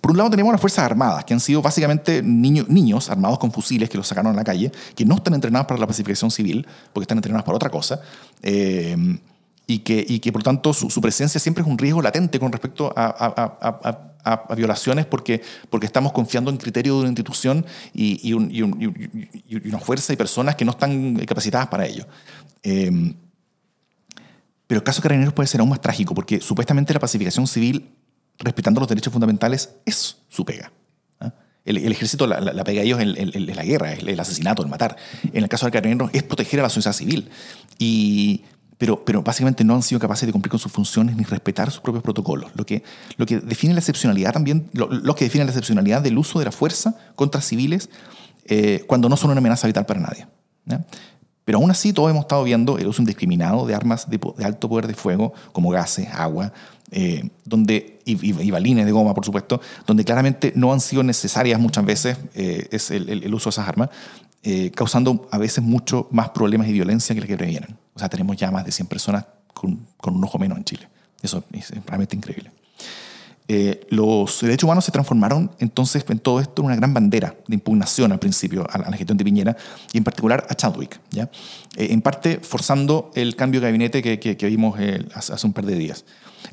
por 0.00 0.12
un 0.12 0.18
lado 0.18 0.30
tenemos 0.30 0.52
las 0.52 0.60
Fuerzas 0.60 0.84
Armadas, 0.84 1.24
que 1.24 1.34
han 1.34 1.40
sido 1.40 1.60
básicamente 1.60 2.22
niños 2.22 3.10
armados 3.10 3.40
con 3.40 3.50
fusiles 3.50 3.88
que 3.88 3.98
los 3.98 4.06
sacaron 4.06 4.32
a 4.32 4.36
la 4.36 4.44
calle, 4.44 4.70
que 4.94 5.04
no 5.04 5.16
están 5.16 5.34
entrenados 5.34 5.66
para 5.66 5.80
la 5.80 5.86
pacificación 5.86 6.30
civil, 6.30 6.64
porque 6.92 7.04
están 7.04 7.18
entrenados 7.18 7.44
para 7.44 7.56
otra 7.56 7.70
cosa, 7.70 8.00
eh, 8.42 8.96
y, 9.66 9.80
que, 9.80 10.04
y 10.08 10.20
que 10.20 10.30
por 10.30 10.44
tanto 10.44 10.72
su, 10.72 11.00
presencia 11.00 11.40
siempre 11.40 11.62
es 11.62 11.68
un 11.68 11.76
riesgo 11.76 12.02
latente 12.02 12.38
con 12.38 12.52
respecto 12.52 12.92
a, 12.96 14.09
violaciones 14.56 15.06
porque, 15.06 15.42
porque 15.68 15.86
estamos 15.86 16.12
confiando 16.12 16.50
en 16.50 16.56
criterio 16.56 16.94
de 16.94 17.00
una 17.00 17.08
institución 17.08 17.64
y, 17.92 18.32
una 18.32 19.78
fuerza 19.78 20.12
y 20.12 20.16
personas 20.16 20.56
que 20.56 20.64
no 20.64 20.72
están 20.72 21.16
capacitadas 21.26 21.68
para 21.68 21.86
ello. 21.86 22.06
Eh, 22.62 23.14
pero 24.66 24.78
el 24.78 24.84
caso 24.84 25.00
de 25.00 25.02
Carabineros 25.02 25.34
puede 25.34 25.48
ser 25.48 25.60
aún 25.60 25.70
más 25.70 25.80
trágico 25.80 26.14
porque 26.14 26.40
supuestamente 26.40 26.94
la 26.94 27.00
pacificación 27.00 27.46
civil 27.46 27.90
respetando 28.38 28.80
los 28.80 28.88
derechos 28.88 29.12
fundamentales 29.12 29.70
es 29.84 30.18
su 30.28 30.44
pega. 30.44 30.70
¿ah? 31.18 31.32
El, 31.64 31.90
ejército, 31.90 32.26
la, 32.26 32.64
pega 32.64 32.80
de 32.80 32.86
ellos 32.86 33.00
es 33.00 33.56
la 33.56 33.64
guerra, 33.64 33.92
el, 33.92 34.08
el, 34.08 34.20
asesinato, 34.20 34.62
el 34.62 34.68
matar. 34.68 34.96
En 35.32 35.42
el 35.42 35.48
caso 35.48 35.66
de 35.66 35.72
Carabineros 35.72 36.10
es 36.12 36.22
proteger 36.22 36.60
a 36.60 36.62
la 36.62 36.70
sociedad 36.70 36.94
civil. 36.94 37.30
Y, 37.78 38.44
pero, 38.80 39.04
pero 39.04 39.22
básicamente 39.22 39.62
no 39.62 39.74
han 39.74 39.82
sido 39.82 40.00
capaces 40.00 40.26
de 40.26 40.32
cumplir 40.32 40.48
con 40.48 40.58
sus 40.58 40.72
funciones 40.72 41.14
ni 41.14 41.22
respetar 41.24 41.70
sus 41.70 41.82
propios 41.82 42.02
protocolos. 42.02 42.50
Lo 42.54 42.64
que, 42.64 42.82
define 43.42 43.74
la 43.74 43.80
excepcionalidad 43.80 44.32
también, 44.32 44.70
lo, 44.72 45.14
que 45.14 45.26
define 45.26 45.44
la 45.44 45.50
excepcionalidad 45.50 46.00
del 46.00 46.16
uso 46.16 46.38
de 46.38 46.46
la 46.46 46.50
fuerza 46.50 46.96
contra 47.14 47.42
civiles 47.42 47.90
eh, 48.46 48.82
cuando 48.86 49.10
no 49.10 49.18
son 49.18 49.32
una 49.32 49.38
amenaza 49.40 49.66
vital 49.66 49.84
para 49.84 50.00
nadie. 50.00 50.26
Pero 51.44 51.58
aún 51.58 51.70
así 51.70 51.92
todos 51.92 52.08
hemos 52.10 52.22
estado 52.22 52.42
viendo 52.42 52.78
el 52.78 52.86
uso 52.86 53.02
indiscriminado 53.02 53.66
de 53.66 53.74
armas 53.74 54.08
de, 54.08 54.18
alto 54.42 54.66
poder 54.66 54.86
de 54.86 54.94
fuego 54.94 55.34
como 55.52 55.68
gases, 55.68 56.08
agua, 56.14 56.50
eh, 56.90 57.28
donde, 57.44 58.00
y, 58.06 58.50
balines 58.50 58.86
de 58.86 58.92
goma, 58.92 59.12
por 59.12 59.26
supuesto, 59.26 59.60
donde 59.86 60.06
claramente 60.06 60.54
no 60.56 60.72
han 60.72 60.80
sido 60.80 61.02
necesarias 61.02 61.60
muchas 61.60 61.84
veces 61.84 62.16
eh, 62.34 62.66
es 62.70 62.90
el, 62.90 63.34
uso 63.34 63.50
de 63.50 63.52
esas 63.52 63.68
armas, 63.68 63.90
causando 64.74 65.28
a 65.30 65.36
veces 65.36 65.62
mucho 65.62 66.08
más 66.10 66.30
problemas 66.30 66.66
y 66.66 66.72
violencia 66.72 67.14
que 67.14 67.20
las 67.20 67.28
que 67.28 67.36
previenen. 67.36 67.76
Sea, 68.00 68.08
tenemos 68.08 68.36
ya 68.36 68.50
más 68.50 68.64
de 68.64 68.72
100 68.72 68.86
personas 68.88 69.24
con, 69.54 69.86
con 69.96 70.16
un 70.16 70.24
ojo 70.24 70.38
menos 70.38 70.58
en 70.58 70.64
Chile. 70.64 70.88
Eso 71.22 71.44
es 71.52 71.70
realmente 71.86 72.16
increíble. 72.16 72.50
los 73.90 74.40
derechos 74.40 74.64
humanos 74.64 74.84
se 74.84 74.92
transformaron 74.92 75.50
entonces 75.58 76.04
en 76.08 76.18
todo 76.18 76.40
esto 76.40 76.62
en 76.62 76.66
una 76.66 76.76
gran 76.76 76.94
bandera 76.94 77.34
de 77.46 77.54
impugnación 77.54 78.12
al 78.12 78.18
principio 78.18 78.66
a 78.70 78.78
la, 78.78 78.96
gestión 78.96 79.18
de 79.18 79.24
Piñera 79.24 79.56
y 79.92 79.98
en 79.98 80.04
particular 80.04 80.46
a 80.48 80.54
Chadwick, 80.54 81.00
¿ya? 81.10 81.28
en 81.76 82.00
parte 82.00 82.40
forzando 82.42 83.10
el 83.14 83.36
cambio 83.36 83.60
de 83.60 83.66
gabinete 83.66 84.02
que, 84.02 84.18
que, 84.18 84.46
vimos 84.46 84.78
hace, 85.14 85.46
un 85.46 85.52
par 85.52 85.66
de 85.66 85.74
días. 85.74 86.04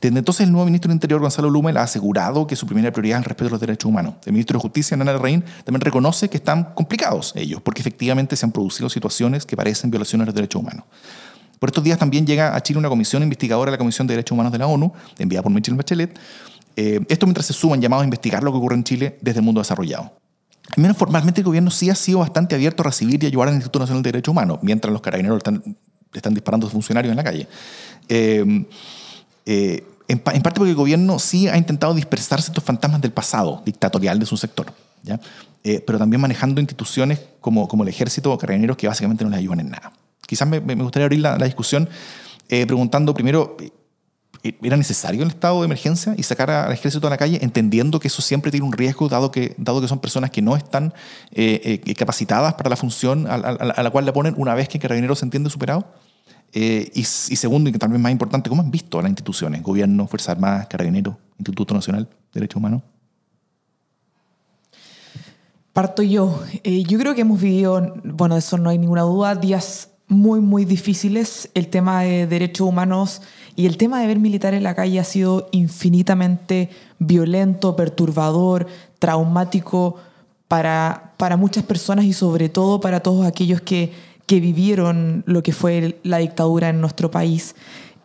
Desde 0.01 0.19
entonces, 0.19 0.45
el 0.45 0.51
nuevo 0.51 0.65
ministro 0.65 0.89
del 0.89 0.95
Interior, 0.97 1.21
Gonzalo 1.21 1.49
Lumel, 1.49 1.77
ha 1.77 1.83
asegurado 1.83 2.45
que 2.45 2.55
su 2.55 2.67
primera 2.67 2.91
prioridad 2.91 3.19
es 3.19 3.23
el 3.23 3.29
respeto 3.29 3.45
de 3.45 3.51
los 3.51 3.61
derechos 3.61 3.89
humanos. 3.89 4.15
El 4.25 4.33
ministro 4.33 4.57
de 4.57 4.61
Justicia, 4.61 4.97
Nana 4.97 5.17
Rein, 5.17 5.43
también 5.63 5.81
reconoce 5.81 6.29
que 6.29 6.37
están 6.37 6.73
complicados 6.75 7.33
ellos, 7.35 7.61
porque 7.61 7.81
efectivamente 7.81 8.35
se 8.35 8.45
han 8.45 8.51
producido 8.51 8.89
situaciones 8.89 9.45
que 9.45 9.55
parecen 9.55 9.89
violaciones 9.89 10.25
de 10.25 10.27
los 10.27 10.35
derechos 10.35 10.61
humanos. 10.61 10.83
Por 11.59 11.69
estos 11.69 11.83
días 11.83 11.97
también 11.97 12.25
llega 12.25 12.55
a 12.55 12.61
Chile 12.61 12.79
una 12.79 12.89
comisión 12.89 13.23
investigadora 13.23 13.71
de 13.71 13.75
la 13.75 13.79
Comisión 13.79 14.07
de 14.07 14.13
Derechos 14.13 14.33
Humanos 14.33 14.51
de 14.51 14.59
la 14.59 14.67
ONU, 14.67 14.93
enviada 15.17 15.43
por 15.43 15.51
Michelle 15.51 15.77
Bachelet. 15.77 16.17
Eh, 16.75 16.99
esto 17.09 17.25
mientras 17.25 17.45
se 17.47 17.53
suman 17.53 17.81
llamados 17.81 18.03
a 18.03 18.05
investigar 18.05 18.43
lo 18.43 18.51
que 18.51 18.57
ocurre 18.57 18.75
en 18.75 18.83
Chile 18.83 19.17
desde 19.21 19.39
el 19.39 19.45
mundo 19.45 19.61
desarrollado. 19.61 20.13
Al 20.75 20.81
menos 20.81 20.97
formalmente 20.97 21.41
el 21.41 21.45
gobierno 21.45 21.71
sí 21.71 21.89
ha 21.89 21.95
sido 21.95 22.19
bastante 22.19 22.53
abierto 22.55 22.83
a 22.83 22.85
recibir 22.85 23.23
y 23.23 23.27
ayudar 23.27 23.47
al 23.47 23.55
Instituto 23.55 23.79
Nacional 23.79 24.03
de 24.03 24.11
Derechos 24.11 24.31
Humanos, 24.31 24.59
mientras 24.61 24.91
los 24.91 25.01
carabineros 25.01 25.41
están, 26.13 26.33
disparando 26.33 26.67
a 26.67 26.69
sus 26.69 26.73
funcionarios 26.73 27.11
en 27.11 27.17
la 27.17 27.23
calle. 27.23 27.47
Eh, 28.09 28.65
eh, 29.45 29.83
en, 30.09 30.19
parte 30.19 30.59
porque 30.59 30.69
el 30.69 30.75
gobierno 30.75 31.19
sí 31.19 31.47
ha 31.47 31.57
intentado 31.57 31.93
dispersar 31.93 32.41
ciertos 32.41 32.63
fantasmas 32.63 33.01
del 33.01 33.11
pasado 33.11 33.61
dictatorial 33.65 34.19
de 34.19 34.25
su 34.25 34.37
sector, 34.37 34.67
¿ya? 35.03 35.19
Eh, 35.63 35.83
pero 35.85 35.99
también 35.99 36.21
manejando 36.21 36.61
instituciones 36.61 37.19
como, 37.41 37.67
como 37.67 37.83
el 37.83 37.89
ejército 37.89 38.31
o 38.31 38.37
carabineros 38.37 38.77
que 38.77 38.87
básicamente 38.87 39.23
no 39.23 39.29
le 39.29 39.37
ayudan 39.37 39.59
en 39.61 39.69
nada. 39.69 39.91
Quizás 40.25 40.47
me, 40.47 40.59
gustaría 40.59 41.05
abrir 41.05 41.21
la, 41.21 41.37
discusión 41.37 41.87
eh, 42.49 42.65
preguntando 42.65 43.13
primero, 43.13 43.55
¿era 44.61 44.75
necesario 44.75 45.23
el 45.23 45.29
estado 45.29 45.61
de 45.61 45.65
emergencia 45.65 46.15
y 46.17 46.23
sacar 46.23 46.49
al 46.49 46.71
ejército 46.71 47.07
a 47.07 47.09
la 47.09 47.17
calle, 47.17 47.39
entendiendo 47.41 47.99
que 47.99 48.07
eso 48.07 48.21
siempre 48.21 48.51
tiene 48.51 48.65
un 48.65 48.73
riesgo, 48.73 49.07
dado 49.07 49.31
que, 49.31 49.55
dado 49.57 49.79
que 49.79 49.87
son 49.87 49.99
personas 49.99 50.31
que 50.31 50.41
no 50.41 50.57
están 50.57 50.93
capacitadas 51.97 52.55
para 52.55 52.69
la 52.69 52.75
función 52.75 53.25
a, 53.27 53.37
la 53.37 53.89
cual 53.89 54.05
le 54.05 54.11
ponen 54.11 54.33
una 54.37 54.53
vez 54.53 54.67
que 54.67 54.79
Carabineros 54.79 55.19
se 55.19 55.25
entiende 55.25 55.49
superado? 55.49 55.85
Eh, 56.53 56.91
y, 56.95 57.03
segundo, 57.03 57.69
y 57.69 57.73
que 57.73 57.79
también 57.79 58.01
más 58.01 58.11
importante, 58.11 58.49
¿cómo 58.49 58.61
han 58.61 58.71
visto 58.71 58.99
a 58.99 59.01
las 59.01 59.09
instituciones? 59.09 59.61
Gobierno, 59.61 60.07
Fuerzas 60.07 60.29
Armadas, 60.29 60.67
Carabineros, 60.67 61.15
Instituto 61.37 61.73
Nacional 61.73 62.05
de 62.05 62.09
Derechos 62.33 62.57
Humanos. 62.57 62.81
Parto 65.73 66.01
yo. 66.01 66.41
Eh, 66.63 66.83
yo 66.83 66.97
creo 66.97 67.13
que 67.13 67.21
hemos 67.21 67.39
vivido, 67.39 67.95
bueno, 68.03 68.35
de 68.35 68.39
eso 68.39 68.57
no 68.57 68.69
hay 68.69 68.77
ninguna 68.77 69.01
duda, 69.01 69.35
días 69.35 69.89
muy, 70.07 70.39
muy 70.39 70.65
difíciles. 70.65 71.49
El 71.53 71.67
tema 71.67 72.01
de 72.01 72.27
derechos 72.27 72.67
humanos 72.67 73.21
y 73.55 73.65
el 73.65 73.77
tema 73.77 73.99
de 73.99 74.07
ver 74.07 74.19
militares 74.19 74.57
en 74.57 74.63
la 74.63 74.75
calle 74.75 74.99
ha 74.99 75.03
sido 75.03 75.49
infinitamente 75.51 76.69
violento, 76.99 77.75
perturbador, 77.75 78.67
traumático 78.99 79.95
para, 80.47 81.13
para 81.17 81.37
muchas 81.37 81.63
personas 81.63 82.05
y 82.05 82.13
sobre 82.13 82.49
todo 82.49 82.79
para 82.79 83.01
todos 83.01 83.25
aquellos 83.25 83.61
que 83.61 83.91
que 84.27 84.41
vivieron 84.41 85.23
lo 85.25 85.41
que 85.41 85.53
fue 85.53 85.99
la 86.03 86.17
dictadura 86.17 86.69
en 86.69 86.81
nuestro 86.81 87.09
país. 87.09 87.55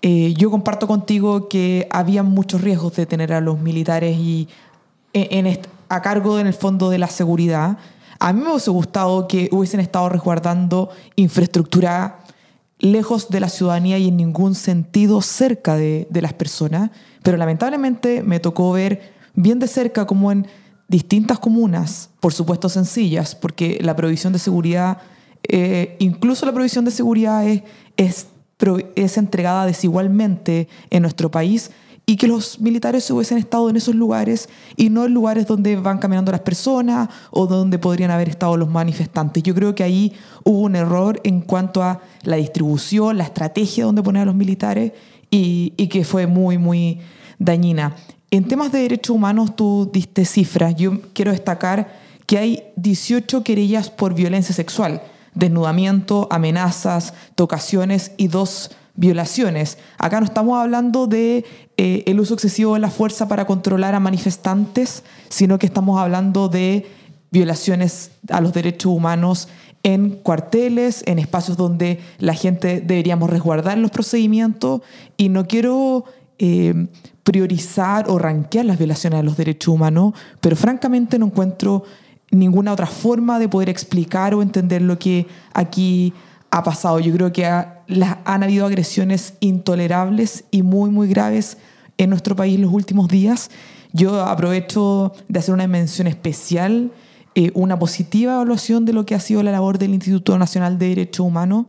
eh, 0.02 0.35
yo 0.37 0.50
comparto 0.50 0.87
contigo 0.88 1.49
que 1.49 1.87
había 1.90 2.23
muchos 2.23 2.61
riesgos 2.61 2.97
de 2.97 3.06
tener 3.06 3.32
a 3.32 3.40
los 3.40 3.61
militares 3.61 4.16
y 4.16 4.49
en, 5.12 5.47
en 5.47 5.61
a 5.88 6.02
cargo 6.02 6.40
en 6.40 6.47
el 6.47 6.54
fondo 6.54 6.90
de 6.90 6.99
la 6.99 7.09
seguridad. 7.09 7.76
A 8.23 8.33
mí 8.33 8.41
me 8.41 8.50
hubiese 8.50 8.71
gustado 8.71 9.26
que 9.26 9.49
hubiesen 9.50 9.81
estado 9.81 10.09
resguardando 10.09 10.91
infraestructura 11.17 12.21
lejos 12.79 13.31
de 13.31 13.41
la 13.41 13.49
ciudadanía 13.49 13.99
y 13.99 14.07
en 14.07 14.17
ningún 14.17 14.55
sentido 14.55 15.21
cerca 15.23 15.75
de, 15.75 16.07
las 16.12 16.33
personas, 16.33 16.93
pero 17.25 17.37
lamentablemente 17.37 18.23
me 18.23 18.38
tocó 18.38 18.71
ver 18.71 19.12
bien 19.35 19.59
de 19.59 19.67
cerca 19.67 20.07
como 20.07 20.31
en 20.31 20.47
distintas 20.87 21.41
comunas, 21.41 22.11
por 22.21 22.33
supuesto 22.33 22.69
sencillas, 22.69 23.35
porque 23.35 23.81
la 23.83 23.97
provisión 23.97 24.33
de 24.33 24.38
seguridad, 24.38 24.99
eh, 25.49 25.97
incluso 25.99 26.47
la 26.47 26.52
provisión 26.52 26.85
de 26.85 26.93
seguridad 26.93 27.45
es, 27.45 27.64
es, 27.97 28.29
es 28.95 29.19
entregada 29.19 29.67
desigualmente 29.67 30.69
en 30.91 31.02
nuestro 31.02 31.29
país 31.29 31.73
y 32.04 32.16
que 32.16 32.26
los 32.26 32.61
militares 32.61 33.09
hubiesen 33.11 33.38
estado 33.38 33.71
en 33.71 33.76
esos 33.76 33.94
lugares 33.94 34.49
y 34.76 34.90
no 34.90 35.04
en 35.04 35.14
lugares 35.14 35.47
donde 35.47 35.76
van 35.76 35.99
caminando 35.99 36.32
las 36.32 36.40
personas 36.40 37.09
o 37.30 37.47
donde 37.47 37.78
podrían 37.78 38.11
haber 38.11 38.28
estado 38.28 38.56
los 38.56 38.68
manifestantes. 38.68 39.42
Yo 39.42 39.54
creo 39.54 39.75
que 39.75 39.85
ahí 39.85 40.12
hubo 40.44 40.61
un 40.61 40.75
error 40.75 41.21
en 41.25 41.40
cuanto 41.40 41.82
a 41.82 42.00
la 42.23 42.37
distribución, 42.37 43.18
la 43.18 43.25
estrategia 43.25 43.85
donde 43.85 44.02
poner 44.02 44.23
a 44.23 44.26
los 44.26 44.35
militares 44.35 44.92
y, 45.30 45.75
y 45.76 45.87
que 45.87 46.04
fue 46.04 46.26
muy, 46.26 46.59
muy 46.59 47.00
dañina. 47.38 47.94
En 48.30 48.44
temas 48.49 48.73
de 48.73 48.80
derechos 48.80 49.14
humanos 49.14 49.54
tú 49.54 49.88
diste 49.92 50.25
cifras. 50.25 50.75
Yo 50.75 51.00
quiero 51.12 51.32
destacar 51.32 52.00
que 52.26 52.38
hay 52.38 52.62
18 52.76 53.44
querellas 53.44 53.90
por 53.90 54.14
violencia 54.14 54.54
sexual, 54.54 55.02
desnudamiento, 55.35 56.28
amenazas, 56.30 57.14
tocaciones 57.35 58.12
y 58.16 58.28
dos 58.28 58.71
violaciones. 58.94 59.78
Acá 59.99 60.20
no 60.20 60.26
estamos 60.26 60.58
hablando 60.58 61.06
de 61.06 61.44
eh, 61.76 62.04
el 62.06 62.20
uso 62.20 62.34
excesivo 62.34 62.75
de 62.75 62.80
la 62.80 62.90
fuerza 62.90 63.28
para 63.28 63.46
controlar 63.46 63.94
a 63.94 64.00
manifestantes, 64.00 65.02
sino 65.28 65.58
que 65.58 65.66
estamos 65.66 65.99
hablando 65.99 66.49
de 66.49 66.87
violaciones 67.30 68.12
a 68.28 68.40
los 68.40 68.52
derechos 68.52 68.92
humanos 68.92 69.49
en 69.82 70.11
cuarteles, 70.11 71.02
en 71.06 71.18
espacios 71.18 71.56
donde 71.56 72.00
la 72.18 72.34
gente 72.34 72.80
deberíamos 72.80 73.30
resguardar 73.30 73.78
los 73.78 73.90
procedimientos 73.90 74.82
y 75.16 75.28
no 75.28 75.46
quiero 75.46 76.04
eh, 76.38 76.87
priorizar 77.25 78.08
o 78.08 78.18
ranquear 78.18 78.64
las 78.64 78.78
violaciones 78.78 79.20
a 79.20 79.22
los 79.22 79.37
derechos 79.37 79.75
humanos, 79.75 80.14
pero 80.40 80.56
francamente 80.56 81.18
no 81.18 81.26
encuentro 81.26 81.84
ninguna 82.30 82.72
otra 82.72 82.87
forma 82.87 83.38
de 83.38 83.49
poder 83.49 83.68
explicar 83.68 84.34
o 84.34 84.42
entender 84.42 84.82
lo 84.82 84.99
que 84.99 85.26
aquí 85.52 86.12
ha 86.50 86.62
pasado. 86.62 87.00
Yo 87.00 87.12
creo 87.12 87.32
que 87.32 87.46
han 88.25 88.43
habido 88.43 88.67
agresiones 88.67 89.35
intolerables 89.41 90.45
y 90.51 90.62
muy, 90.62 90.91
muy 90.91 91.09
graves 91.09 91.59
en 91.99 92.11
nuestro 92.11 92.37
país 92.37 92.59
los 92.59 92.73
últimos 92.73 93.09
días. 93.09 93.51
Yo 93.93 94.25
aprovecho 94.25 95.12
de 95.29 95.39
hacer 95.39 95.55
una 95.55 95.67
mención 95.67 96.07
especial, 96.07 96.93
eh, 97.35 97.51
una 97.55 97.79
positiva 97.79 98.35
evaluación 98.35 98.85
de 98.85 98.93
lo 98.93 99.05
que 99.05 99.15
ha 99.15 99.21
sido 99.21 99.43
la 99.43 99.53
labor 99.53 99.79
del 99.79 99.95
Instituto 99.95 100.39
Nacional 100.39 100.79
de 100.79 100.89
Derechos 100.89 101.27
Humanos. 101.27 101.67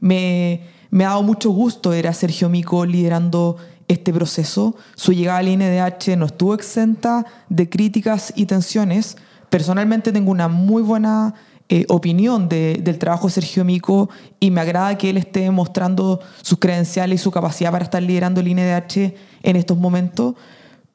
Me, 0.00 0.62
me 0.90 1.04
ha 1.04 1.10
dado 1.10 1.22
mucho 1.22 1.50
gusto 1.50 1.90
ver 1.90 2.08
a 2.08 2.12
Sergio 2.12 2.48
Mico 2.48 2.84
liderando 2.84 3.56
este 3.88 4.12
proceso. 4.12 4.76
Su 4.94 5.12
llegada 5.12 5.38
al 5.38 5.48
INDH 5.48 6.16
no 6.16 6.26
estuvo 6.26 6.54
exenta 6.54 7.24
de 7.48 7.68
críticas 7.68 8.32
y 8.36 8.46
tensiones. 8.46 9.16
Personalmente 9.50 10.12
tengo 10.12 10.30
una 10.30 10.48
muy 10.48 10.82
buena 10.82 11.34
eh, 11.68 11.86
opinión 11.88 12.48
del 12.48 12.98
trabajo 12.98 13.26
de 13.26 13.32
Sergio 13.32 13.64
Mico 13.64 14.10
y 14.38 14.50
me 14.50 14.60
agrada 14.60 14.98
que 14.98 15.08
él 15.10 15.16
esté 15.16 15.50
mostrando 15.50 16.20
sus 16.42 16.58
credenciales 16.58 17.20
y 17.20 17.22
su 17.22 17.30
capacidad 17.30 17.72
para 17.72 17.84
estar 17.84 18.02
liderando 18.02 18.40
el 18.40 18.48
INDH 18.48 19.14
en 19.42 19.56
estos 19.56 19.78
momentos. 19.78 20.34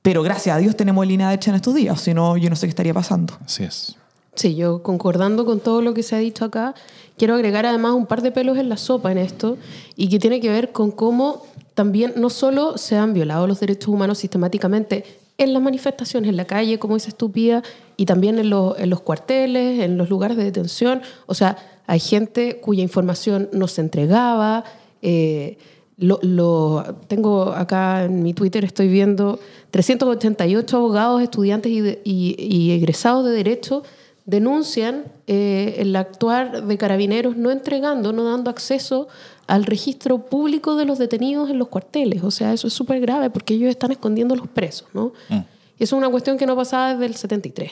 Pero 0.01 0.21
gracias 0.21 0.55
a 0.55 0.59
Dios 0.59 0.75
tenemos 0.75 1.03
el 1.03 1.11
INDH 1.11 1.47
en 1.47 1.55
estos 1.55 1.73
días, 1.73 1.99
si 1.99 2.13
no, 2.13 2.37
yo 2.37 2.49
no 2.49 2.55
sé 2.55 2.67
qué 2.67 2.69
estaría 2.69 2.93
pasando. 2.93 3.33
Así 3.43 3.63
es. 3.63 3.95
Sí, 4.35 4.55
yo 4.55 4.83
concordando 4.83 5.43
con 5.45 5.59
todo 5.59 5.81
lo 5.81 5.93
que 5.93 6.03
se 6.03 6.15
ha 6.15 6.19
dicho 6.19 6.45
acá, 6.45 6.75
quiero 7.17 7.33
agregar 7.33 7.65
además 7.65 7.93
un 7.93 8.05
par 8.05 8.21
de 8.21 8.31
pelos 8.31 8.57
en 8.57 8.69
la 8.69 8.77
sopa 8.77 9.11
en 9.11 9.17
esto 9.17 9.57
y 9.95 10.07
que 10.07 10.19
tiene 10.19 10.39
que 10.39 10.49
ver 10.49 10.71
con 10.71 10.91
cómo 10.91 11.45
también 11.73 12.13
no 12.15 12.29
solo 12.29 12.77
se 12.77 12.95
han 12.95 13.13
violado 13.13 13.47
los 13.47 13.59
derechos 13.59 13.89
humanos 13.89 14.19
sistemáticamente 14.19 15.03
en 15.39 15.53
las 15.53 15.61
manifestaciones, 15.61 16.29
en 16.29 16.37
la 16.37 16.45
calle, 16.45 16.77
como 16.77 16.95
dice 16.95 17.09
Estupía, 17.09 17.63
y 17.97 18.05
también 18.05 18.37
en, 18.37 18.49
los 18.49 19.01
cuarteles, 19.01 19.79
en 19.79 19.97
los 19.97 20.09
lugares 20.09 20.37
de 20.37 20.43
detención. 20.43 21.01
O 21.25 21.33
sea, 21.33 21.57
hay 21.87 21.99
gente 21.99 22.59
cuya 22.59 22.83
información 22.83 23.49
no 23.51 23.67
se 23.67 23.81
entregaba. 23.81 24.65
Eh, 25.01 25.57
lo, 25.97 26.83
tengo 27.07 27.51
acá 27.51 28.05
en 28.05 28.21
mi 28.21 28.33
Twitter, 28.33 28.63
estoy 28.63 28.87
viendo 28.87 29.39
388 29.71 30.77
abogados, 30.77 31.21
estudiantes 31.21 31.71
y, 32.03 32.71
egresados 32.71 33.25
de 33.25 33.31
Derecho 33.31 33.83
denuncian 34.25 35.05
eh, 35.25 35.77
el 35.79 35.95
actuar 35.95 36.67
de 36.67 36.77
carabineros 36.77 37.35
no 37.35 37.49
entregando, 37.49 38.13
no 38.13 38.23
dando 38.23 38.51
acceso 38.51 39.07
al 39.49 39.65
registro 39.65 40.27
público 40.27 40.75
de 40.75 40.85
los 40.85 40.99
detenidos 40.99 41.49
en 41.49 41.57
los 41.57 41.69
cuarteles. 41.69 42.23
O 42.23 42.29
sea, 42.29 42.53
eso 42.53 42.67
es 42.67 42.73
súper 42.73 43.01
grave 43.01 43.31
porque 43.31 43.55
ellos 43.55 43.69
están 43.69 43.91
escondiendo 43.91 44.35
a 44.35 44.37
los 44.37 44.47
presos, 44.47 44.87
¿no? 44.93 45.11
Mm. 45.27 45.39
Y 45.79 45.83
eso 45.83 45.95
es 45.95 45.97
una 45.97 46.09
cuestión 46.09 46.37
que 46.37 46.45
no 46.45 46.55
pasaba 46.55 46.93
desde 46.93 47.07
el 47.07 47.15
73. 47.15 47.71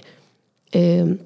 Eh, 0.72 1.18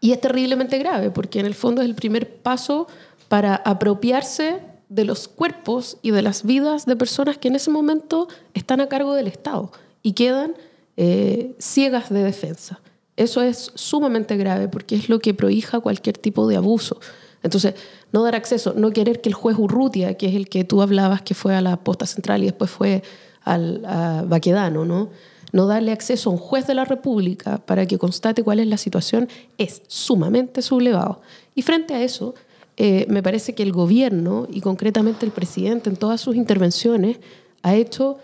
y 0.00 0.12
es 0.12 0.20
terriblemente 0.20 0.76
grave 0.78 1.10
porque 1.10 1.38
en 1.38 1.46
el 1.46 1.54
fondo 1.54 1.82
es 1.82 1.88
el 1.88 1.94
primer 1.94 2.36
paso 2.38 2.88
para 3.28 3.54
apropiarse 3.54 4.60
de 4.88 5.04
los 5.04 5.28
cuerpos 5.28 5.98
y 6.02 6.10
de 6.10 6.22
las 6.22 6.44
vidas 6.44 6.84
de 6.84 6.96
personas 6.96 7.38
que 7.38 7.48
en 7.48 7.54
ese 7.54 7.70
momento 7.70 8.26
están 8.54 8.80
a 8.80 8.88
cargo 8.88 9.14
del 9.14 9.28
Estado 9.28 9.70
y 10.02 10.12
quedan 10.14 10.54
eh, 10.96 11.54
ciegas 11.58 12.10
de 12.10 12.24
defensa. 12.24 12.80
Eso 13.16 13.40
es 13.40 13.70
sumamente 13.76 14.36
grave 14.36 14.66
porque 14.68 14.96
es 14.96 15.08
lo 15.08 15.20
que 15.20 15.32
prohija 15.32 15.78
cualquier 15.78 16.18
tipo 16.18 16.48
de 16.48 16.56
abuso. 16.56 16.98
Entonces, 17.46 17.74
no 18.12 18.22
dar 18.22 18.34
acceso, 18.34 18.74
no 18.76 18.90
querer 18.90 19.20
que 19.20 19.28
el 19.28 19.34
juez 19.34 19.56
Urrutia, 19.58 20.14
que 20.14 20.28
es 20.28 20.34
el 20.34 20.48
que 20.48 20.64
tú 20.64 20.82
hablabas 20.82 21.22
que 21.22 21.34
fue 21.34 21.54
a 21.54 21.60
la 21.60 21.76
posta 21.78 22.06
central 22.06 22.42
y 22.42 22.46
después 22.46 22.70
fue 22.70 23.02
al 23.42 23.84
a 23.86 24.24
Baquedano, 24.26 24.84
¿no? 24.84 25.10
no 25.52 25.66
darle 25.66 25.92
acceso 25.92 26.30
a 26.30 26.32
un 26.34 26.38
juez 26.38 26.66
de 26.66 26.74
la 26.74 26.84
República 26.84 27.58
para 27.58 27.86
que 27.86 27.98
constate 27.98 28.42
cuál 28.42 28.60
es 28.60 28.66
la 28.66 28.76
situación 28.76 29.28
es 29.58 29.82
sumamente 29.86 30.60
sublevado. 30.62 31.20
Y 31.54 31.62
frente 31.62 31.94
a 31.94 32.02
eso, 32.02 32.34
eh, 32.76 33.06
me 33.08 33.22
parece 33.22 33.54
que 33.54 33.62
el 33.62 33.72
gobierno 33.72 34.46
y 34.50 34.60
concretamente 34.60 35.24
el 35.24 35.32
presidente 35.32 35.88
en 35.88 35.96
todas 35.96 36.20
sus 36.20 36.36
intervenciones 36.36 37.18
ha 37.62 37.74
hecho 37.74 38.18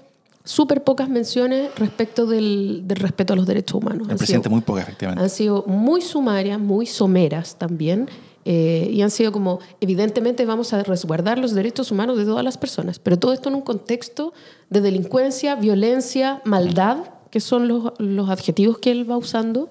súper 0.45 0.85
pocas 0.85 1.09
menciones 1.09 1.71
respecto 1.77 2.27
del, 2.27 2.85
respeto 2.89 3.33
a 3.33 3.37
los 3.37 3.47
derechos 3.47 3.81
humanos. 3.81 4.09
El 4.11 4.17
presidente 4.17 4.49
muy 4.49 4.61
pocas, 4.61 4.83
efectivamente. 4.85 5.23
Han 5.23 5.31
sido 5.31 5.65
muy 5.67 6.03
sumarias, 6.03 6.59
muy 6.59 6.87
someras 6.87 7.57
también. 7.57 8.09
Eh, 8.45 8.89
y 8.93 9.03
han 9.03 9.11
sido 9.11 9.31
como, 9.31 9.61
evidentemente 9.81 10.45
vamos 10.47 10.73
a 10.73 10.83
resguardar 10.83 11.39
los 11.39 11.55
derechos 11.55 11.91
humanos 11.93 12.19
de 12.19 12.25
todas 12.25 12.45
las 12.45 12.59
personas, 12.59 12.99
pero 12.99 13.19
todo 13.19 13.33
esto 13.33 13.49
en 13.49 13.55
un 13.55 13.61
contexto 13.61 14.33
de 14.69 14.81
delincuencia, 14.81 15.55
violencia, 15.55 16.43
maldad, 16.45 16.99
que 17.31 17.41
son 17.41 17.69
los, 17.69 18.29
adjetivos 18.29 18.79
que 18.79 18.91
él 18.91 19.09
va 19.09 19.17
usando, 19.17 19.71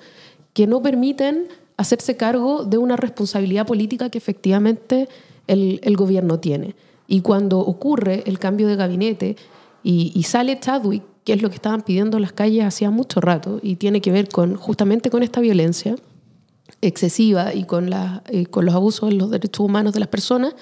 que 0.54 0.68
no 0.68 0.82
permiten 0.82 1.48
hacerse 1.76 2.16
cargo 2.16 2.64
de 2.64 2.78
una 2.78 2.96
responsabilidad 2.96 3.66
política 3.66 4.10
que 4.10 4.18
efectivamente 4.18 5.10
el, 5.48 5.80
el 5.84 5.98
gobierno 5.98 6.40
tiene. 6.40 6.76
Y 7.08 7.22
cuando 7.22 7.60
ocurre 7.60 8.24
el 8.26 8.40
cambio 8.40 8.68
de 8.68 8.78
gabinete 8.78 9.36
y, 9.84 10.14
y 10.16 10.24
sale 10.24 10.60
Chadwick, 10.60 11.04
que 11.26 11.34
es 11.34 11.42
lo 11.42 11.50
que 11.50 11.56
estaban 11.56 11.82
pidiendo 11.82 12.20
las 12.20 12.32
calles 12.32 12.64
hacía 12.64 12.90
mucho 12.90 13.20
rato, 13.22 13.60
y 13.62 13.76
tiene 13.76 14.02
que 14.02 14.12
ver 14.12 14.30
con, 14.30 14.56
justamente 14.56 15.10
con 15.10 15.24
esta 15.24 15.42
violencia, 15.42 15.96
excesiva 16.82 17.54
y 17.54 17.66
con, 17.66 17.90
la, 17.90 18.24
eh, 18.28 18.46
con 18.46 18.66
los 18.66 18.76
abusos 18.76 19.10
de 19.10 19.16
los 19.16 19.30
derechos 19.30 19.66
humanos 19.66 19.94
de 19.94 20.00
las 20.00 20.10
personas, 20.10 20.56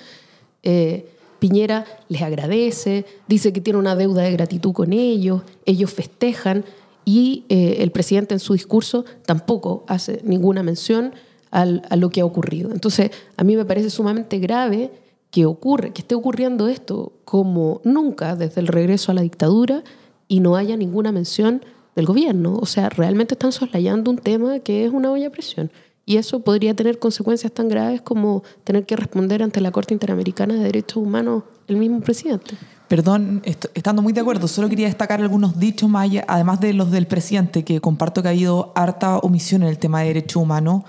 eh, 0.64 1.10
Piñera 1.40 1.86
les 2.10 2.22
agradece, 2.22 3.06
dice 3.28 3.54
que 3.54 3.62
tiene 3.62 3.80
una 3.80 3.96
deuda 3.96 4.24
de 4.24 4.32
gratitud 4.32 4.74
con 4.74 4.92
ellos, 4.92 5.44
ellos 5.66 5.92
festejan 5.92 6.66
y 7.06 7.46
eh, 7.50 7.78
el 7.80 7.92
presidente 7.92 8.34
en 8.34 8.40
su 8.40 8.54
discurso 8.54 9.06
tampoco 9.26 9.84
hace 9.88 10.22
ninguna 10.24 10.64
mención 10.64 11.14
al, 11.50 11.82
a 11.90 11.96
lo 11.96 12.10
que 12.10 12.22
ha 12.22 12.26
ocurrido. 12.26 12.72
Entonces, 12.72 13.12
a 13.38 13.44
mí 13.44 13.56
me 13.56 13.66
parece 13.66 13.90
sumamente 13.90 14.38
grave 14.40 14.92
que 15.32 15.46
ocurre, 15.46 15.92
que 15.94 16.02
esté 16.02 16.16
ocurriendo 16.16 16.68
esto 16.68 17.14
como 17.24 17.82
nunca 17.84 18.36
desde 18.36 18.62
el 18.62 18.68
regreso 18.68 19.12
a 19.12 19.16
la 19.16 19.22
dictadura 19.22 19.84
y 20.28 20.42
no 20.42 20.56
haya 20.56 20.76
ninguna 20.76 21.12
mención 21.12 21.64
del 21.96 22.06
gobierno. 22.06 22.58
O 22.62 22.66
sea, 22.66 22.90
realmente 22.90 23.36
están 23.36 23.52
soslayando 23.52 24.12
un 24.12 24.18
tema 24.18 24.60
que 24.60 24.86
es 24.86 24.92
una 24.92 25.12
olla 25.12 25.30
presión. 25.30 25.72
Y 26.10 26.18
eso 26.18 26.40
podría 26.40 26.74
tener 26.74 26.98
consecuencias 26.98 27.52
tan 27.52 27.70
graves 27.70 28.02
como 28.02 28.42
tener 28.64 28.84
que 28.88 28.96
responder 28.96 29.44
ante 29.44 29.62
la 29.62 29.70
Corte 29.70 29.94
Interamericana 29.94 30.56
de 30.56 30.62
Derechos 30.62 30.98
Humanos 30.98 31.44
el 31.68 31.76
mismo 31.76 32.00
presidente. 32.02 32.56
Perdón, 32.88 33.44
estando 33.76 34.02
muy 34.02 34.12
de 34.12 34.22
acuerdo, 34.22 34.48
solo 34.48 34.68
quería 34.70 34.88
destacar 34.88 35.22
algunos 35.22 35.60
dichos 35.60 35.88
más, 35.88 36.10
además 36.28 36.60
de 36.62 36.74
los 36.74 36.90
del 36.90 37.06
presidente, 37.06 37.64
que 37.64 37.80
comparto 37.80 38.24
que 38.24 38.30
ha 38.30 38.32
habido 38.32 38.72
harta 38.74 39.20
omisión 39.20 39.62
en 39.62 39.70
el 39.70 39.78
tema 39.78 40.00
de 40.02 40.08
derechos 40.08 40.42
humanos. 40.42 40.82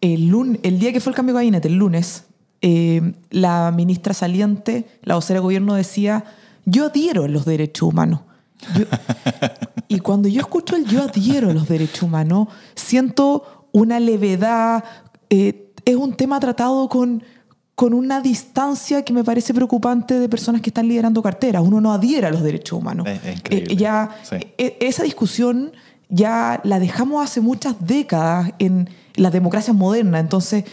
El, 0.00 0.32
el 0.62 0.78
día 0.78 0.92
que 0.92 1.00
fue 1.00 1.10
el 1.10 1.16
cambio 1.16 1.34
de 1.34 1.40
gabinete, 1.40 1.66
el 1.66 1.74
lunes, 1.74 2.22
eh, 2.62 3.14
la 3.30 3.72
ministra 3.74 4.14
saliente, 4.14 4.86
la 5.02 5.16
vocera 5.16 5.40
de 5.40 5.42
gobierno, 5.42 5.74
decía 5.74 6.26
yo 6.64 6.86
adhiero 6.86 7.24
a 7.24 7.28
los 7.28 7.44
derechos 7.44 7.88
humanos. 7.88 8.20
Yo- 8.78 8.84
y 9.88 9.98
cuando 9.98 10.28
yo 10.28 10.40
escucho 10.40 10.76
el 10.76 10.86
yo 10.86 11.02
adhiero 11.02 11.50
a 11.50 11.52
los 11.54 11.68
derechos 11.68 12.02
humanos, 12.02 12.48
siento 12.74 13.53
una 13.74 14.00
levedad, 14.00 14.82
eh, 15.28 15.72
es 15.84 15.96
un 15.96 16.14
tema 16.14 16.40
tratado 16.40 16.88
con, 16.88 17.22
con 17.74 17.92
una 17.92 18.20
distancia 18.20 19.02
que 19.04 19.12
me 19.12 19.24
parece 19.24 19.52
preocupante 19.52 20.18
de 20.18 20.28
personas 20.28 20.62
que 20.62 20.70
están 20.70 20.88
liderando 20.88 21.20
carteras. 21.22 21.62
Uno 21.62 21.80
no 21.80 21.92
adhiere 21.92 22.26
a 22.26 22.30
los 22.30 22.42
derechos 22.42 22.78
humanos. 22.78 23.06
Es- 23.06 23.24
es 23.24 23.36
increíble. 23.38 23.72
Eh, 23.72 23.76
ya, 23.76 24.10
Sí. 24.22 24.36
e- 24.56 24.78
esa 24.80 25.02
discusión 25.02 25.72
ya 26.08 26.60
la 26.64 26.78
dejamos 26.78 27.22
hace 27.24 27.40
muchas 27.40 27.74
décadas 27.84 28.52
en 28.60 28.88
la 29.16 29.30
democracia 29.30 29.72
moderna. 29.74 30.20
Entonces, 30.20 30.64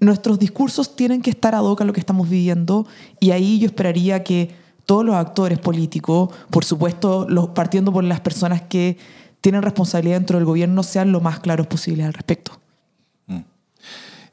nuestros 0.00 0.38
discursos 0.38 0.94
tienen 0.94 1.22
que 1.22 1.30
estar 1.30 1.54
ad 1.54 1.62
hoc 1.64 1.80
a 1.80 1.84
lo 1.84 1.92
que 1.94 2.00
estamos 2.00 2.28
viviendo 2.28 2.86
y 3.18 3.30
ahí 3.30 3.58
yo 3.60 3.66
esperaría 3.66 4.22
que 4.22 4.50
todos 4.84 5.04
los 5.06 5.14
actores 5.14 5.58
políticos, 5.58 6.28
por 6.50 6.64
supuesto, 6.64 7.26
los, 7.28 7.48
partiendo 7.50 7.92
por 7.92 8.04
las 8.04 8.20
personas 8.20 8.62
que 8.62 8.98
tienen 9.42 9.60
responsabilidad 9.60 10.16
dentro 10.16 10.38
del 10.38 10.46
gobierno, 10.46 10.82
sean 10.82 11.12
lo 11.12 11.20
más 11.20 11.40
claros 11.40 11.66
posible 11.66 12.04
al 12.04 12.14
respecto. 12.14 12.58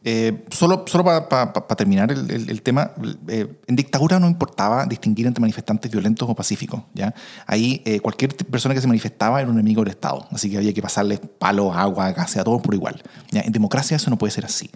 Eh, 0.06 0.46
solo 0.50 0.86
solo 0.88 1.04
para 1.04 1.52
terminar 1.76 2.10
el, 2.10 2.62
tema, 2.62 2.92
eh, 3.28 3.48
en 3.68 3.76
dictadura 3.76 4.18
no 4.18 4.30
importaba 4.30 4.86
distinguir 4.86 5.28
entre 5.28 5.42
manifestantes 5.42 5.92
violentos 5.92 6.30
o 6.30 6.34
pacíficos. 6.34 6.84
¿ya? 6.94 7.14
Ahí 7.46 7.82
eh, 7.84 8.00
cualquier 8.00 8.34
persona 8.36 8.74
que 8.74 8.80
se 8.80 8.88
manifestaba 8.88 9.42
era 9.42 9.50
un 9.50 9.56
enemigo 9.58 9.84
del 9.84 9.92
Estado, 9.92 10.26
así 10.32 10.50
que 10.50 10.58
había 10.58 10.74
que 10.74 10.82
pasarles 10.82 11.20
palos, 11.20 11.76
agua, 11.76 12.14
gas, 12.14 12.38
a 12.38 12.46
todos 12.46 12.62
por 12.62 12.74
igual. 12.74 13.02
¿ya? 13.32 13.42
En 13.42 13.52
democracia 13.52 13.98
eso 13.98 14.10
no 14.10 14.18
puede 14.18 14.32
ser 14.32 14.46
así. 14.46 14.70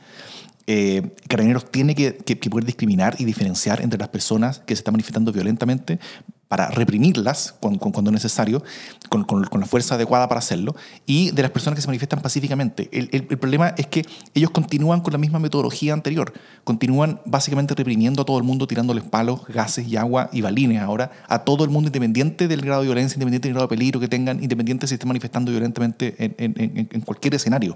Eh, 0.67 1.15
Carabineros 1.29 1.71
tiene 1.71 1.95
que 1.95 2.49
poder 2.49 2.65
discriminar 2.65 3.15
y 3.17 3.25
diferenciar 3.25 3.81
entre 3.81 3.99
las 3.99 4.09
personas 4.09 4.59
que 4.59 4.75
se 4.75 4.79
están 4.79 4.93
manifestando 4.93 5.31
violentamente 5.31 5.99
para 6.53 6.67
reprimirlas 6.69 7.55
cuando, 7.59 7.79
cuando 7.79 8.11
es 8.11 8.13
necesario, 8.13 8.61
con, 9.09 9.23
con- 9.23 9.43
con 9.45 9.59
la 9.59 9.65
fuerza 9.65 9.95
adecuada 9.95 10.29
para 10.29 10.37
hacerlo, 10.37 10.75
y 11.07 11.31
de 11.31 11.41
las 11.41 11.49
personas 11.49 11.77
que 11.77 11.81
se 11.81 11.87
manifiestan 11.87 12.21
pacíficamente. 12.21 12.89
El, 12.91 13.09
el- 13.11 13.25
el 13.27 13.37
problema 13.39 13.69
es 13.75 13.87
que 13.87 14.05
ellos 14.35 14.51
continúan 14.51 15.01
con 15.01 15.13
la 15.13 15.17
misma 15.17 15.39
metodología 15.39 15.93
anterior, 15.93 16.31
continúan 16.63 17.19
básicamente 17.25 17.73
reprimiendo 17.73 18.21
a 18.21 18.25
todo 18.25 18.37
el 18.37 18.43
mundo, 18.43 18.67
tirándoles 18.67 19.03
palos, 19.03 19.47
gases 19.47 19.87
y 19.87 19.97
agua 19.97 20.29
y 20.31 20.41
balines 20.41 20.79
ahora 20.79 21.09
a 21.27 21.39
todo 21.39 21.63
el 21.63 21.71
mundo, 21.71 21.87
independiente 21.87 22.47
del 22.47 22.61
grado 22.61 22.81
de 22.81 22.87
violencia, 22.89 23.15
independiente 23.15 23.47
del 23.47 23.55
grado 23.55 23.67
de 23.67 23.75
peligro 23.75 23.99
que 23.99 24.07
tengan, 24.07 24.43
independiente 24.43 24.85
si 24.85 24.93
estén 24.93 25.07
manifestando 25.07 25.49
violentamente 25.49 26.13
en, 26.19 26.35
en- 26.37 26.53
en- 26.77 26.89
en 26.91 27.01
cualquier 27.01 27.33
escenario. 27.33 27.75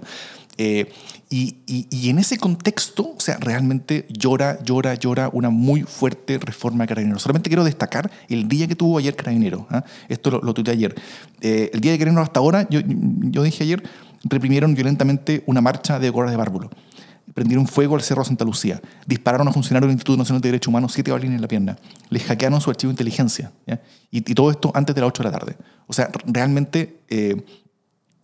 Eh, 0.56 0.88
y, 1.30 1.56
y- 1.66 1.86
y 1.90 2.10
en 2.10 2.18
ese 2.20 2.38
contexto, 2.38 3.14
o 3.16 3.20
sea, 3.20 3.38
realmente 3.40 4.06
llora, 4.08 4.62
llora, 4.62 4.94
llora 4.94 5.30
una 5.32 5.50
muy 5.50 5.82
fuerte 5.82 6.38
reforma 6.38 6.84
de 6.84 6.88
Carabineros. 6.88 7.22
Solamente 7.22 7.50
quiero 7.50 7.64
destacar 7.64 8.10
el 8.28 8.46
día 8.48 8.67
que 8.68 8.76
tuvo 8.76 8.98
ayer 8.98 9.16
Carabineros. 9.16 9.62
¿ah? 9.70 9.84
Esto 10.08 10.30
lo, 10.30 10.40
lo 10.40 10.54
tuiteé 10.54 10.74
ayer. 10.74 10.94
Eh, 11.40 11.70
el 11.72 11.80
día 11.80 11.92
de 11.92 11.98
Carabineros 11.98 12.28
hasta 12.28 12.40
ahora, 12.40 12.68
yo, 12.70 12.80
yo 12.84 13.42
dije 13.42 13.64
ayer, 13.64 13.82
reprimieron 14.24 14.74
violentamente 14.74 15.42
una 15.46 15.60
marcha 15.60 15.98
de 15.98 16.10
Goras 16.10 16.30
de 16.30 16.36
Bárbaro. 16.36 16.70
Prendieron 17.34 17.66
fuego 17.66 17.94
al 17.94 18.02
Cerro 18.02 18.24
Santa 18.24 18.44
Lucía. 18.44 18.80
Dispararon 19.06 19.46
a 19.48 19.52
funcionarios 19.52 19.88
del 19.88 19.94
Instituto 19.94 20.18
Nacional 20.18 20.40
de 20.40 20.48
Derechos 20.48 20.68
Humanos 20.68 20.92
siete 20.92 21.10
balines 21.10 21.36
en 21.36 21.42
la 21.42 21.48
pierna. 21.48 21.76
Les 22.10 22.24
hackearon 22.24 22.60
su 22.60 22.70
archivo 22.70 22.90
de 22.90 22.94
inteligencia. 22.94 23.52
¿ya? 23.66 23.80
Y, 24.10 24.18
y 24.18 24.34
todo 24.34 24.50
esto 24.50 24.72
antes 24.74 24.94
de 24.94 25.00
las 25.00 25.08
8 25.08 25.22
de 25.22 25.30
la 25.30 25.38
tarde. 25.38 25.56
O 25.86 25.92
sea, 25.92 26.10
realmente... 26.26 27.00
eh, 27.08 27.36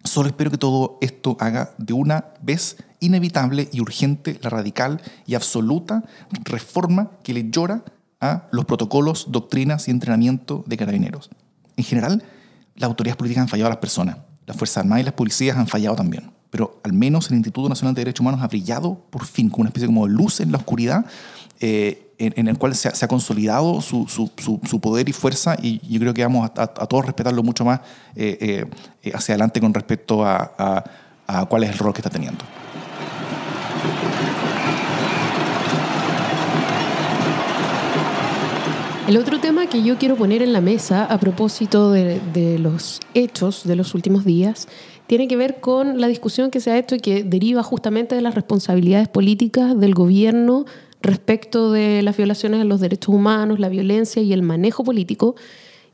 Solo 0.06 0.28
espero 0.28 0.50
que 0.50 0.58
todo 0.58 0.98
esto 1.00 1.34
haga 1.40 1.70
de 1.78 1.94
una 1.94 2.26
vez 2.42 2.76
inevitable 3.00 3.70
y 3.72 3.80
urgente 3.80 4.38
la 4.42 4.50
radical 4.50 5.00
y 5.26 5.34
absoluta 5.34 6.04
reforma 6.44 7.12
que 7.22 7.32
le 7.32 7.48
llora 7.48 7.82
a 8.24 8.48
los 8.50 8.64
protocolos, 8.64 9.26
doctrinas 9.30 9.88
y 9.88 9.90
entrenamiento 9.90 10.64
de 10.66 10.76
carabineros. 10.76 11.30
En 11.76 11.84
general, 11.84 12.22
las 12.76 12.88
autoridades 12.88 13.16
políticas 13.16 13.42
han 13.42 13.48
fallado 13.48 13.66
a 13.68 13.70
las 13.70 13.78
personas. 13.78 14.16
Las 14.46 14.56
Fuerzas 14.56 14.78
Armadas 14.78 15.02
y 15.02 15.04
las 15.04 15.14
policías 15.14 15.56
han 15.56 15.66
fallado 15.66 15.96
también. 15.96 16.30
Pero 16.50 16.80
al 16.84 16.92
menos 16.92 17.30
el 17.30 17.36
Instituto 17.36 17.68
Nacional 17.68 17.94
de 17.94 18.00
Derechos 18.02 18.20
Humanos 18.20 18.40
ha 18.42 18.46
brillado 18.48 19.00
por 19.10 19.24
fin 19.26 19.48
como 19.50 19.62
una 19.62 19.68
especie 19.70 19.86
como 19.86 20.06
de 20.06 20.12
luz 20.12 20.40
en 20.40 20.52
la 20.52 20.58
oscuridad 20.58 21.04
eh, 21.60 22.12
en, 22.18 22.32
en 22.36 22.46
el 22.48 22.58
cual 22.58 22.74
se 22.76 22.88
ha, 22.88 22.94
se 22.94 23.04
ha 23.04 23.08
consolidado 23.08 23.80
su, 23.80 24.06
su- 24.06 24.30
su- 24.36 24.60
su 24.68 24.80
poder 24.80 25.08
y 25.08 25.12
fuerza 25.12 25.56
y 25.60 25.80
yo 25.88 25.98
creo 25.98 26.14
que 26.14 26.22
vamos 26.22 26.48
a, 26.56 26.60
a- 26.60 26.64
a 26.64 26.86
todos 26.86 27.06
respetarlo 27.06 27.42
mucho 27.42 27.64
más 27.64 27.80
eh, 28.14 28.66
eh, 29.02 29.12
hacia 29.14 29.32
adelante 29.34 29.60
con 29.60 29.74
respecto 29.74 30.24
a- 30.24 30.84
a 31.26 31.46
cuál 31.46 31.64
es 31.64 31.70
el 31.70 31.78
rol 31.78 31.92
que 31.92 32.00
está 32.00 32.10
teniendo. 32.10 32.44
El 39.06 39.18
otro 39.18 39.38
tema 39.38 39.66
que 39.66 39.82
yo 39.82 39.98
quiero 39.98 40.16
poner 40.16 40.40
en 40.40 40.54
la 40.54 40.62
mesa 40.62 41.04
a 41.04 41.20
propósito 41.20 41.92
de, 41.92 42.58
los 42.58 43.00
hechos 43.12 43.64
de 43.64 43.76
los 43.76 43.94
últimos 43.94 44.24
días 44.24 44.66
tiene 45.06 45.28
que 45.28 45.36
ver 45.36 45.60
con 45.60 46.00
la 46.00 46.08
discusión 46.08 46.50
que 46.50 46.58
se 46.58 46.70
ha 46.70 46.78
hecho 46.78 46.94
y 46.94 47.00
que 47.00 47.22
deriva 47.22 47.62
justamente 47.62 48.14
de 48.14 48.22
las 48.22 48.34
responsabilidades 48.34 49.08
políticas 49.08 49.78
del 49.78 49.94
gobierno 49.94 50.64
respecto 51.02 51.70
de 51.70 52.00
las 52.00 52.16
violaciones 52.16 52.60
de 52.60 52.64
los 52.64 52.80
derechos 52.80 53.14
humanos, 53.14 53.60
la 53.60 53.68
violencia 53.68 54.22
y 54.22 54.32
el 54.32 54.40
manejo 54.40 54.84
político. 54.84 55.36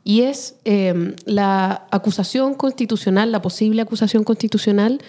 Y 0.05 0.21
es 0.21 0.55
eh, 0.63 1.13
la 1.25 1.87
acusación 1.91 2.53
constitucional, 2.53 3.33
la 3.33 3.41
posible 3.41 3.81
acusación 3.81 4.23
constitucional 4.23 5.01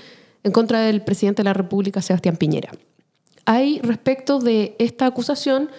en 0.43 0.51
contra 0.51 0.81
del 0.81 1.03
presidente 1.03 1.43
de 1.43 1.45
la 1.45 1.55
República, 1.55 2.03
Sebastián 2.03 2.37
Piñera. 2.37 2.73
Hay 3.45 3.79
respecto 3.81 4.41
de 4.41 4.75
esta 4.81 5.07
acusación 5.07 5.71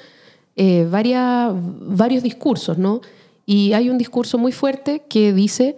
eh, 0.55 0.87
varias, 0.89 1.51
varios 1.53 2.23
discursos, 2.23 2.77
¿no? 2.77 3.01
Y 3.45 3.73
hay 3.73 3.89
un 3.89 3.97
discurso 3.97 4.37
muy 4.37 4.51
fuerte 4.51 5.03
que 5.09 5.33
dice 5.33 5.75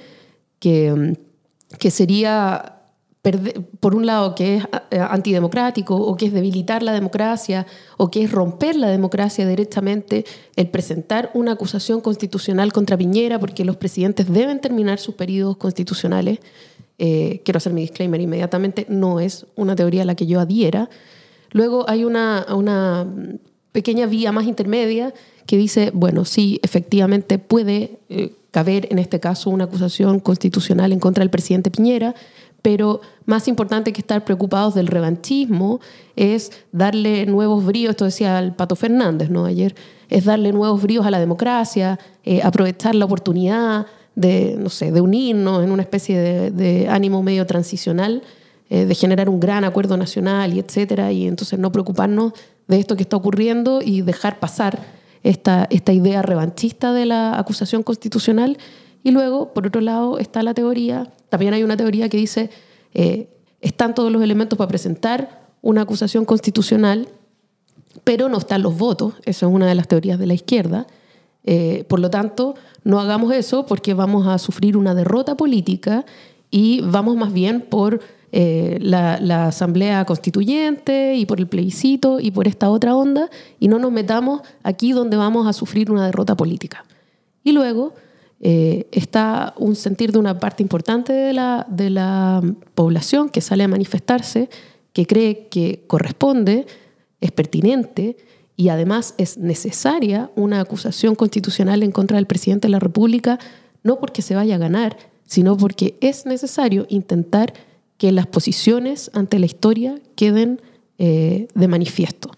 que, 0.60 0.94
mm, 0.94 1.78
que 1.78 1.92
sería, 1.92 2.74
por 3.80 3.96
un 3.96 4.06
lado, 4.06 4.36
que 4.36 4.58
es 4.58 4.64
eh, 4.92 5.00
antidemocrático 5.00 5.96
o 5.96 6.16
que 6.16 6.28
es 6.28 6.34
debilitar 6.34 6.84
la 6.84 6.92
democracia 6.92 7.66
o 7.98 8.12
que 8.12 8.24
es 8.24 8.32
romper 8.32 8.76
la 8.76 8.90
democracia 8.90 9.48
directamente 9.48 10.26
el 10.56 10.70
presentar 10.70 11.32
una 11.34 11.54
acusación 11.54 12.02
constitucional 12.02 12.72
contra 12.72 12.98
Piñera 12.98 13.40
porque 13.40 13.66
los 13.66 13.78
presidentes 13.78 14.32
deben 14.32 14.60
terminar 14.60 15.00
sus 15.00 15.16
periodos 15.16 15.58
constitucionales. 15.58 16.40
Eh, 17.00 17.42
quiero 17.44 17.58
hacer 17.58 17.74
mi 17.74 17.82
disclaimer 17.82 18.22
inmediatamente, 18.22 18.86
no 18.90 19.20
es 19.20 19.48
una 19.56 19.76
teoría 19.76 20.04
a 20.04 20.06
la 20.06 20.16
que 20.16 20.28
yo 20.28 20.40
adhiera. 20.40 20.90
Luego 21.52 21.90
hay 21.90 22.04
una, 22.04 22.46
una 22.54 23.08
pequeña 23.76 24.06
vía 24.06 24.32
más 24.32 24.46
intermedia 24.46 25.14
que 25.46 25.58
dice, 25.58 25.92
bueno, 25.94 26.24
sí, 26.24 26.62
efectivamente 26.64 27.40
puede 27.40 28.00
eh, 28.08 28.32
caber 28.50 28.88
en 28.90 29.00
este 29.00 29.20
caso 29.20 29.50
una 29.50 29.66
acusación 29.66 30.22
constitucional 30.22 30.94
en 30.94 31.00
contra 31.02 31.24
del 31.24 31.30
presidente 31.30 31.70
Piñera, 31.70 32.16
pero 32.62 33.02
más 33.26 33.50
importante 33.50 33.92
que 33.92 34.00
estar 34.00 34.24
preocupados 34.24 34.76
del 34.76 34.88
revanchismo 34.88 35.82
es 36.16 36.54
darle 36.72 37.26
nuevos 37.26 37.66
bríos, 37.66 37.92
esto 37.92 38.06
decía 38.06 38.40
el 38.40 38.54
Pato 38.54 38.78
Fernández 38.78 39.30
¿no? 39.30 39.44
ayer, 39.44 39.76
es 40.10 40.24
darle 40.24 40.54
nuevos 40.54 40.82
bríos 40.82 41.06
a 41.06 41.12
la 41.12 41.20
democracia, 41.20 42.00
eh, 42.24 42.40
aprovechar 42.42 42.96
la 42.96 43.04
oportunidad 43.04 43.88
de, 44.16 44.56
no 44.58 44.70
sé, 44.70 44.94
de 44.94 45.02
unirnos 45.02 45.66
en 45.66 45.72
una 45.72 45.82
especie 45.82 46.18
de, 46.50 46.88
ánimo 46.88 47.22
medio 47.22 47.46
transicional 47.46 48.24
eh, 48.70 48.86
de 48.86 48.96
generar 48.96 49.28
un 49.28 49.42
gran 49.42 49.66
acuerdo 49.66 49.98
nacional 49.98 50.54
y 50.54 50.60
etcétera, 50.60 51.12
y 51.12 51.28
entonces 51.28 51.60
no 51.60 51.74
preocuparnos 51.74 52.32
de 52.68 52.80
esto 52.80 52.96
que 52.96 53.04
está 53.04 53.18
ocurriendo 53.18 53.82
y 53.82 54.02
dejar 54.02 54.40
pasar 54.40 54.84
esta, 55.24 55.68
esta 55.70 55.94
idea 55.94 56.22
revanchista 56.22 56.94
de 56.94 57.06
la 57.06 57.38
acusación 57.38 57.84
constitucional. 57.84 58.58
Y 59.04 59.12
luego, 59.12 59.54
por 59.54 59.68
otro 59.68 59.82
lado, 59.82 60.20
está 60.20 60.44
la 60.44 60.54
teoría, 60.54 61.12
también 61.30 61.54
hay 61.54 61.64
una 61.64 61.78
teoría 61.78 62.10
que 62.10 62.18
dice, 62.18 62.50
eh, 62.94 63.30
están 63.62 63.94
todos 63.94 64.12
los 64.12 64.22
elementos 64.22 64.58
para 64.58 64.68
presentar 64.68 65.50
una 65.62 65.82
acusación 65.82 66.26
constitucional, 66.26 67.08
pero 68.04 68.30
no 68.30 68.38
están 68.38 68.62
los 68.62 68.78
votos, 68.78 69.16
eso 69.26 69.48
es 69.48 69.54
una 69.54 69.68
de 69.68 69.76
las 69.76 69.88
teorías 69.88 70.20
de 70.20 70.28
la 70.28 70.34
izquierda. 70.34 70.88
Eh, 71.44 71.86
por 71.88 72.00
lo 72.00 72.10
tanto, 72.10 72.56
no 72.84 73.00
hagamos 73.00 73.34
eso 73.34 73.66
porque 73.66 73.94
vamos 73.94 74.28
a 74.28 74.38
sufrir 74.38 74.78
una 74.78 74.96
derrota 74.96 75.36
política 75.36 76.06
y 76.56 76.80
vamos 76.80 77.18
más 77.18 77.34
bien 77.34 77.60
por 77.60 78.00
eh, 78.32 78.78
la, 78.80 79.48
asamblea 79.48 80.06
constituyente 80.06 81.16
y 81.16 81.26
por 81.26 81.42
el 81.42 81.48
plebiscito 81.48 82.22
y 82.22 82.32
por 82.32 82.48
esta 82.48 82.70
otra 82.70 82.96
onda 82.96 83.30
y 83.60 83.68
no 83.68 83.78
nos 83.78 83.92
metamos 83.92 84.40
aquí 84.64 84.94
donde 84.94 85.18
vamos 85.18 85.48
a 85.48 85.52
sufrir 85.52 85.92
una 85.92 86.06
derrota 86.06 86.38
política. 86.38 86.86
Y 87.44 87.52
luego 87.52 87.94
eh, 88.40 88.88
está 88.94 89.54
un 89.58 89.76
sentir 89.76 90.14
de 90.14 90.20
una 90.20 90.40
parte 90.40 90.64
importante 90.64 91.12
de 91.12 91.34
la, 91.34 91.68
de 91.70 91.90
la 91.90 92.42
población 92.74 93.28
que 93.28 93.42
sale 93.42 93.66
a 93.66 93.68
manifestarse, 93.68 94.50
que 94.94 95.06
cree 95.06 95.50
que 95.50 95.84
corresponde, 95.88 96.68
es 97.20 97.34
pertinente 97.34 98.16
y 98.56 98.70
además 98.70 99.14
es 99.18 99.38
necesaria 99.38 100.32
una 100.38 100.62
acusación 100.62 101.16
constitucional 101.16 101.84
en 101.84 101.92
contra 101.92 102.16
del 102.16 102.28
presidente 102.28 102.70
de 102.70 102.72
la 102.72 102.80
República, 102.80 103.40
no 103.84 104.00
porque 104.00 104.22
se 104.22 104.36
vaya 104.36 104.56
a 104.56 104.60
ganar, 104.60 104.96
sino 105.26 105.58
porque 105.58 105.98
es 106.02 106.26
necesario 106.26 106.86
intentar 106.90 107.54
que 107.98 108.12
las 108.12 108.28
posiciones 108.28 109.10
ante 109.14 109.40
la 109.40 109.46
historia 109.46 110.00
queden 110.16 110.62
eh, 110.98 111.48
de 111.54 111.68
manifiesto. 111.68 112.32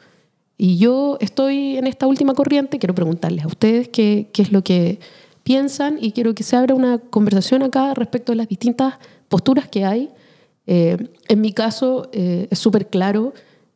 Y 0.58 0.78
yo 0.78 1.18
estoy 1.20 1.78
en 1.78 1.88
esta 1.88 2.08
última 2.08 2.34
corriente, 2.34 2.80
quiero 2.80 2.96
preguntarles 2.96 3.46
a 3.46 3.48
ustedes 3.48 3.90
qué, 3.90 4.30
qué 4.34 4.42
es 4.42 4.52
lo 4.52 4.64
que, 4.64 5.00
piensan 5.48 5.98
y 6.02 6.12
quiero 6.12 6.36
que 6.36 6.44
se 6.44 6.58
abra 6.58 6.76
una 6.76 6.98
conversación 6.98 7.64
acá 7.64 7.94
respecto 7.94 8.34
a 8.34 8.36
las 8.36 8.50
distintas 8.50 8.96
posturas 9.30 9.70
que 9.70 9.86
hay. 9.86 10.10
Eh, 10.66 10.98
en 11.30 11.40
mi 11.40 11.54
caso 11.54 12.10
eh, 12.12 12.50
es 12.52 12.60
súper 12.60 12.88
claro 12.88 13.34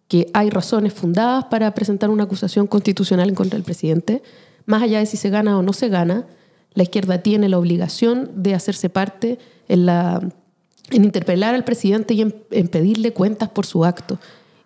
que 0.10 0.28
hay 0.34 0.50
razones 0.50 0.92
fundadas 0.92 1.46
para 1.46 1.74
presentar 1.74 2.10
una 2.10 2.26
acusación 2.26 2.68
constitucional 2.68 3.34
contra 3.34 3.56
del 3.56 3.64
presidente. 3.64 4.22
Más 4.66 4.84
allá 4.84 5.00
de 5.00 5.06
si 5.06 5.16
se 5.16 5.30
gana 5.30 5.58
o 5.58 5.62
no 5.62 5.72
se 5.72 5.88
gana, 5.88 6.28
la 6.74 6.84
izquierda 6.84 7.22
tiene 7.22 7.50
la 7.50 7.58
obligación 7.58 8.32
de 8.36 8.56
hacerse 8.56 8.90
parte 8.90 9.40
en, 9.68 9.86
la, 9.86 10.22
en 10.90 11.04
interpelar 11.04 11.56
al 11.56 11.64
presidente 11.64 12.14
y 12.14 12.22
en, 12.22 12.68
pedirle 12.70 13.14
cuentas 13.14 13.50
por 13.50 13.66
su 13.66 13.86
acto 13.86 14.20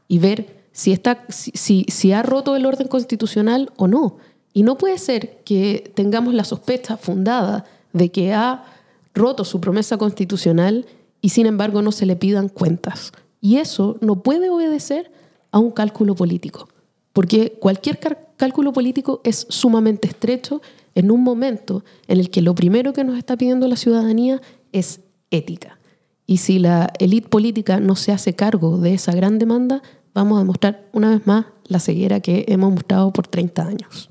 y 0.08 0.20
ver 0.20 0.64
si, 0.72 0.92
está, 0.92 1.26
si, 1.30 1.86
si 1.88 2.12
ha 2.12 2.22
roto 2.22 2.56
el 2.56 2.66
orden 2.66 2.88
constitucional 2.88 3.72
o 3.78 3.88
no. 3.88 4.18
Y 4.54 4.64
no 4.64 4.78
puede 4.78 4.98
ser 4.98 5.42
que 5.44 5.92
tengamos 5.96 6.34
la 6.34 6.44
sospecha 6.44 6.98
fundada 6.98 7.66
de 7.94 8.10
que 8.12 8.34
ha 8.34 8.66
roto 9.14 9.44
su 9.46 9.60
promesa 9.60 9.98
constitucional 9.98 10.86
y 11.22 11.30
sin 11.30 11.48
embargo 11.48 11.82
no 11.82 11.92
se 11.92 12.06
le 12.06 12.16
pidan 12.16 12.50
cuentas. 12.50 13.12
Y 13.42 13.58
eso 13.58 13.98
no 14.02 14.22
puede 14.22 14.50
obedecer 14.50 15.12
a 15.52 15.60
un 15.60 15.72
cálculo 15.72 16.16
político, 16.16 16.68
porque 17.14 17.54
cualquier 17.60 17.98
cálculo 18.38 18.74
político 18.74 19.22
es 19.24 19.46
sumamente 19.50 20.08
estrecho 20.08 20.62
en 20.96 21.12
un 21.12 21.24
momento 21.24 21.84
en 22.08 22.20
el 22.20 22.30
que 22.30 22.42
lo 22.42 22.56
primero 22.56 22.94
que 22.94 23.04
nos 23.04 23.18
está 23.18 23.38
pidiendo 23.38 23.68
la 23.68 23.76
ciudadanía 23.76 24.42
es 24.72 25.02
ética. 25.30 25.80
Y 26.26 26.38
si 26.38 26.60
la 26.60 26.92
élite 27.00 27.30
política 27.30 27.80
no 27.80 27.96
se 27.96 28.12
hace 28.12 28.34
cargo 28.34 28.80
de 28.80 28.94
esa 28.94 29.14
gran 29.14 29.38
demanda, 29.38 29.82
vamos 30.14 30.38
a 30.38 30.40
demostrar 30.40 30.88
una 30.94 31.12
vez 31.12 31.28
más 31.28 31.46
la 31.66 31.80
ceguera 31.80 32.20
que 32.20 32.46
hemos 32.48 32.72
mostrado 32.72 33.12
por 33.14 33.28
30 33.28 33.68
años. 33.68 34.10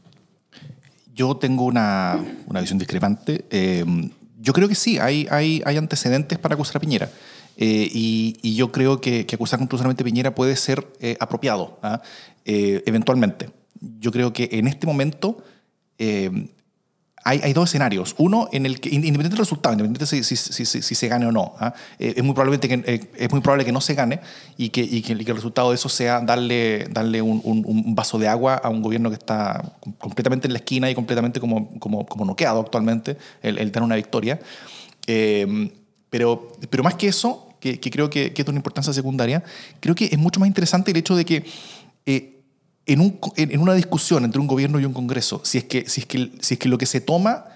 Yo 1.15 1.37
tengo 1.37 1.65
una, 1.65 2.25
una 2.47 2.61
visión 2.61 2.79
discrepante. 2.79 3.45
Eh, 3.51 3.85
yo 4.41 4.53
creo 4.53 4.69
que 4.69 4.75
sí, 4.75 4.99
hay, 4.99 5.27
hay, 5.31 5.63
hay 5.65 5.77
antecedentes 5.77 6.39
para 6.39 6.55
acusar 6.55 6.77
a 6.77 6.81
Piñera. 6.81 7.11
Eh, 7.57 7.89
y, 7.93 8.55
yo 8.55 8.73
creo 8.73 9.01
que, 9.01 9.27
acusar 9.33 9.59
constitucionalmente 9.59 10.03
a 10.03 10.05
Piñera 10.05 10.35
puede 10.35 10.57
ser 10.57 10.87
eh, 11.01 11.17
apropiado, 11.21 11.79
¿ah? 11.83 12.03
eventualmente. 12.45 13.49
Yo 13.99 14.11
creo 14.12 14.33
que 14.33 14.49
en 14.53 14.66
este 14.66 14.87
momento 14.87 15.42
hay, 17.25 17.40
hay, 17.42 17.53
dos 17.55 17.70
escenarios. 17.70 18.14
Uno 18.18 18.49
en 18.53 18.66
el 18.66 18.81
que, 18.81 18.90
independientemente 18.90 19.31
del 19.31 19.38
resultado, 19.38 19.73
independientemente 19.73 20.25
si, 20.25 20.37
si, 20.37 20.66
si, 20.66 20.83
si 20.83 20.94
se 20.94 21.09
gane 21.09 21.25
o 21.25 21.33
no, 21.33 21.55
¿ah? 21.59 21.73
eh, 21.99 22.12
es, 22.16 22.23
muy 22.23 22.35
que, 22.35 22.75
eh, 22.87 23.11
es 23.16 23.33
muy 23.33 23.40
probable 23.40 23.64
que 23.64 23.73
no 23.73 23.81
se 23.81 23.94
gane 23.94 24.20
y 24.59 24.68
que, 24.68 24.83
y 24.83 25.01
que, 25.01 25.14
el 25.14 25.25
resultado 25.25 25.70
de 25.70 25.77
eso 25.77 25.88
sea 25.88 26.20
darle, 26.20 26.87
darle 26.90 27.23
un, 27.23 27.40
un, 27.42 27.94
vaso 27.94 28.18
de 28.18 28.29
agua 28.29 28.57
a 28.57 28.68
un 28.68 28.83
gobierno 28.83 29.09
que 29.09 29.16
está 29.16 29.73
completamente 29.99 30.49
en 30.49 30.53
la 30.53 30.59
esquina 30.59 30.90
y 30.90 30.94
completamente 30.94 31.40
como, 31.40 31.79
como, 31.79 32.05
como 32.05 32.27
noqueado 32.27 32.61
actualmente, 32.61 33.16
el, 33.40 33.59
el 33.59 33.73
tener 33.73 33.85
una 33.85 33.97
victoria. 33.97 34.38
Eh, 35.07 35.70
pero, 36.11 36.53
pero 36.68 36.83
más 36.83 36.94
que 36.94 37.09
eso, 37.09 37.57
que, 37.59 37.81
que 37.81 37.90
creo 37.90 38.11
que, 38.11 38.35
que, 38.35 38.42
es 38.42 38.47
de 38.47 38.51
una 38.51 38.59
importancia 38.59 38.92
secundaria, 38.92 39.42
creo 39.81 39.94
que 39.94 40.05
es 40.05 40.18
mucho 40.18 40.40
más 40.40 40.47
interesante 40.47 40.90
el 40.90 40.99
hecho 40.99 41.16
de 41.16 41.25
que 41.25 41.44
en, 42.87 43.01
un, 43.01 43.18
en, 43.37 43.61
una 43.61 43.75
discusión 43.75 44.25
entre 44.25 44.40
un 44.40 44.47
gobierno 44.47 44.79
y 44.79 44.85
un 44.85 44.92
Congreso, 44.92 45.40
si 45.44 45.59
es 45.59 45.64
que, 45.64 45.88
si 45.88 46.03
es 46.03 46.07
que, 46.07 46.33
si 46.40 46.55
es 46.55 46.61
que 46.61 46.68
lo 46.68 46.79
que 46.79 46.87
se 46.87 47.01
toma 47.01 47.47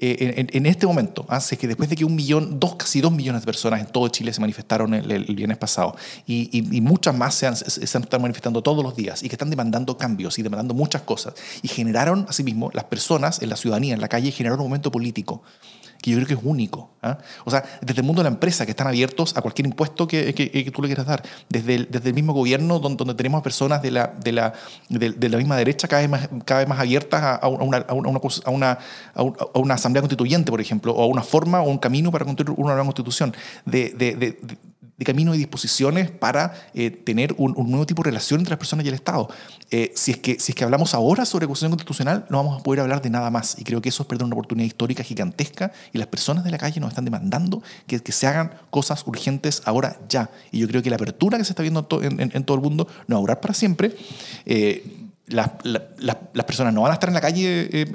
eh, 0.00 0.46
en, 0.52 0.66
este 0.66 0.86
momento, 0.86 1.24
hace 1.28 1.56
que 1.56 1.68
después 1.68 1.88
de 1.88 1.94
que 1.94 2.04
un 2.04 2.16
millón, 2.16 2.58
dos, 2.58 2.74
casi 2.74 3.00
dos 3.00 3.12
millones 3.12 3.42
de 3.42 3.46
personas 3.46 3.80
en 3.80 3.86
todo 3.86 4.08
Chile 4.08 4.32
se 4.32 4.40
manifestaron 4.40 4.92
el, 4.92 5.10
el, 5.10 5.34
viernes 5.36 5.56
pasado 5.56 5.94
y, 6.26 6.50
y, 6.52 6.80
muchas 6.80 7.16
más 7.16 7.36
se, 7.36 7.46
han, 7.46 7.56
se 7.56 7.82
están 7.84 8.20
manifestando 8.20 8.60
todos 8.60 8.82
los 8.82 8.96
días 8.96 9.22
y 9.22 9.28
que 9.28 9.36
están 9.36 9.50
demandando 9.50 9.96
cambios 9.96 10.38
y 10.38 10.42
demandando 10.42 10.74
muchas 10.74 11.02
cosas 11.02 11.34
y 11.62 11.68
generaron, 11.68 12.26
asimismo, 12.28 12.70
las 12.74 12.84
personas 12.84 13.40
en 13.40 13.48
la 13.50 13.56
ciudadanía, 13.56 13.94
en 13.94 14.00
la 14.00 14.08
calle, 14.08 14.32
generaron 14.32 14.60
un 14.60 14.66
momento 14.66 14.90
político 14.90 15.42
que 16.04 16.10
yo 16.10 16.18
creo 16.18 16.26
que 16.28 16.34
es 16.34 16.40
único. 16.42 16.90
¿ah? 17.00 17.16
O 17.46 17.50
sea, 17.50 17.64
desde 17.80 18.02
el 18.02 18.06
mundo 18.06 18.20
de 18.20 18.28
la 18.28 18.34
empresa, 18.34 18.66
que 18.66 18.72
están 18.72 18.86
abiertos 18.86 19.34
a 19.38 19.40
cualquier 19.40 19.66
impuesto 19.66 20.06
que, 20.06 20.70
tú 20.70 20.82
le 20.82 20.88
quieras 20.88 21.06
dar. 21.06 21.22
Desde 21.48 21.76
el, 21.76 21.88
desde 21.90 22.10
el 22.10 22.14
mismo 22.14 22.34
gobierno, 22.34 22.78
donde, 22.78 23.14
tenemos 23.14 23.42
personas 23.42 23.80
de 23.80 23.90
la, 23.90 24.08
de, 24.22 24.32
la, 24.32 24.52
de, 24.90 25.28
la 25.30 25.38
misma 25.38 25.56
derecha 25.56 25.88
cada 25.88 26.02
vez 26.02 26.10
más, 26.10 26.28
cada 26.44 26.60
vez 26.60 26.68
más 26.68 26.78
abiertas 26.78 27.38
a, 27.40 27.48
una, 27.48 27.78
a, 27.78 27.94
una, 27.94 28.20
a, 28.44 28.50
una, 28.50 28.78
a, 29.14 29.58
una, 29.58 29.74
asamblea 29.74 30.02
constituyente, 30.02 30.50
por 30.50 30.60
ejemplo, 30.60 30.92
o 30.92 31.02
a 31.02 31.06
una 31.06 31.22
forma 31.22 31.62
o 31.62 31.70
un 31.70 31.78
camino 31.78 32.12
para 32.12 32.26
construir 32.26 32.54
una 32.58 32.74
nueva 32.74 32.84
constitución. 32.84 33.34
de 33.64 34.36
de 34.96 35.04
camino 35.04 35.34
y 35.34 35.38
disposiciones 35.38 36.10
para 36.10 36.54
eh, 36.72 36.90
tener 36.90 37.34
un, 37.36 37.54
nuevo 37.70 37.86
tipo 37.86 38.02
de 38.02 38.10
relación 38.10 38.40
entre 38.40 38.52
las 38.52 38.58
personas 38.58 38.84
y 38.84 38.88
el 38.88 38.94
Estado. 38.94 39.28
Eh, 39.70 39.92
si, 39.96 40.12
es 40.12 40.18
que, 40.18 40.38
si 40.38 40.52
es 40.52 40.56
que 40.56 40.64
hablamos 40.64 40.94
ahora 40.94 41.24
sobre 41.24 41.46
acusación 41.46 41.70
constitucional, 41.72 42.26
no 42.30 42.38
vamos 42.38 42.60
a 42.60 42.62
poder 42.62 42.80
hablar 42.80 43.02
de 43.02 43.10
nada 43.10 43.30
más. 43.30 43.56
Y 43.58 43.64
creo 43.64 43.82
que 43.82 43.88
eso 43.88 44.04
es 44.04 44.08
perder 44.08 44.24
una 44.24 44.34
oportunidad 44.34 44.66
histórica 44.66 45.02
gigantesca 45.02 45.72
y 45.92 45.98
las 45.98 46.06
personas 46.06 46.44
de 46.44 46.50
la 46.50 46.58
calle 46.58 46.80
nos 46.80 46.90
están 46.90 47.04
demandando 47.04 47.62
que, 47.86 48.00
que 48.00 48.12
se 48.12 48.26
hagan 48.26 48.52
cosas 48.70 49.04
urgentes 49.06 49.62
ahora 49.64 49.98
ya. 50.08 50.30
Y 50.52 50.60
yo 50.60 50.68
creo 50.68 50.82
que 50.82 50.90
la 50.90 50.96
apertura 50.96 51.38
que 51.38 51.44
se 51.44 51.52
está 51.52 51.62
viendo 51.62 51.86
en, 52.02 52.20
en, 52.20 52.44
todo 52.44 52.56
el 52.56 52.62
mundo 52.62 52.86
no 53.08 53.16
va 53.16 53.18
a 53.18 53.20
durar 53.20 53.40
para 53.40 53.54
siempre. 53.54 53.96
Eh, 54.46 55.04
las, 55.26 55.50
las, 55.62 56.44
personas 56.44 56.74
no 56.74 56.82
van 56.82 56.90
a 56.90 56.94
estar 56.94 57.08
en 57.08 57.14
la 57.14 57.20
calle 57.20 57.86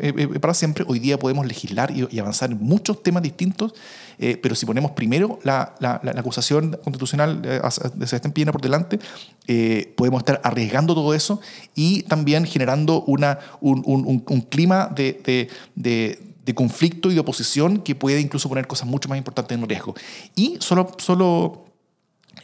para 0.42 0.54
siempre. 0.54 0.84
Hoy 0.88 1.00
día 1.00 1.20
podemos 1.20 1.46
legislar 1.46 1.92
y, 1.92 2.08
y 2.10 2.20
avanzar 2.20 2.52
en 2.52 2.60
muchos 2.60 3.04
temas 3.04 3.22
distintos 3.22 3.74
eh, 4.22 4.36
pero 4.36 4.54
si 4.54 4.66
ponemos 4.66 4.92
primero 4.92 5.40
la, 5.44 5.76
la, 5.80 6.02
la 6.04 6.12
acusación 6.12 6.78
constitucional 6.84 7.42
de 7.42 8.06
Sebastián 8.06 8.34
Piñera 8.34 8.52
por 8.52 8.62
delante, 8.62 9.00
eh, 9.48 9.94
podemos 9.96 10.20
estar 10.20 10.42
arriesgando 10.44 10.94
todo 10.94 11.14
eso 11.14 11.40
y 11.74 12.04
también 12.04 12.46
generando 12.46 13.02
una, 13.04 13.40
un, 13.62 13.82
un, 13.86 14.24
un 14.28 14.42
clima 14.42 14.88
de, 14.94 15.22
de, 15.24 15.50
de 15.76 16.20
de 16.46 16.56
conflicto 16.56 17.12
y 17.12 17.14
de 17.14 17.20
oposición 17.20 17.78
que 17.78 17.94
puede 17.94 18.20
incluso 18.20 18.50
poner 18.50 18.66
cosas 18.66 18.88
mucho 18.88 19.08
más 19.08 19.20
importantes 19.20 19.56
en 19.56 19.70
riesgo. 19.70 19.94
Y 20.36 20.58
solo, 20.60 20.90
solo, 20.98 21.66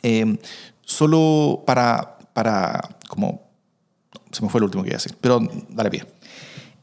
eh, 0.04 0.38
solo 0.82 1.64
para, 1.66 2.20
para, 2.34 2.98
como, 3.08 3.45
se 4.36 4.44
me 4.44 4.50
fue 4.50 4.60
el 4.60 4.66
último 4.66 4.84
que 4.84 4.90
iba 4.90 4.98
decir, 4.98 5.16
pero 5.20 5.40
dale 5.70 5.90
pie. 5.90 6.06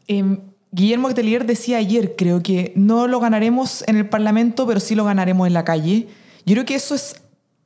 Eh, 0.08 0.38
Guillermo 0.72 1.08
Atelier 1.08 1.44
decía 1.44 1.76
ayer, 1.76 2.16
creo 2.16 2.42
que 2.42 2.72
no 2.74 3.06
lo 3.06 3.20
ganaremos 3.20 3.84
en 3.86 3.96
el 3.96 4.08
Parlamento, 4.08 4.66
pero 4.66 4.80
sí 4.80 4.94
lo 4.94 5.04
ganaremos 5.04 5.46
en 5.46 5.52
la 5.52 5.64
calle. 5.64 6.08
Yo 6.46 6.54
creo 6.54 6.64
que 6.64 6.74
eso 6.74 6.94
es... 6.94 7.16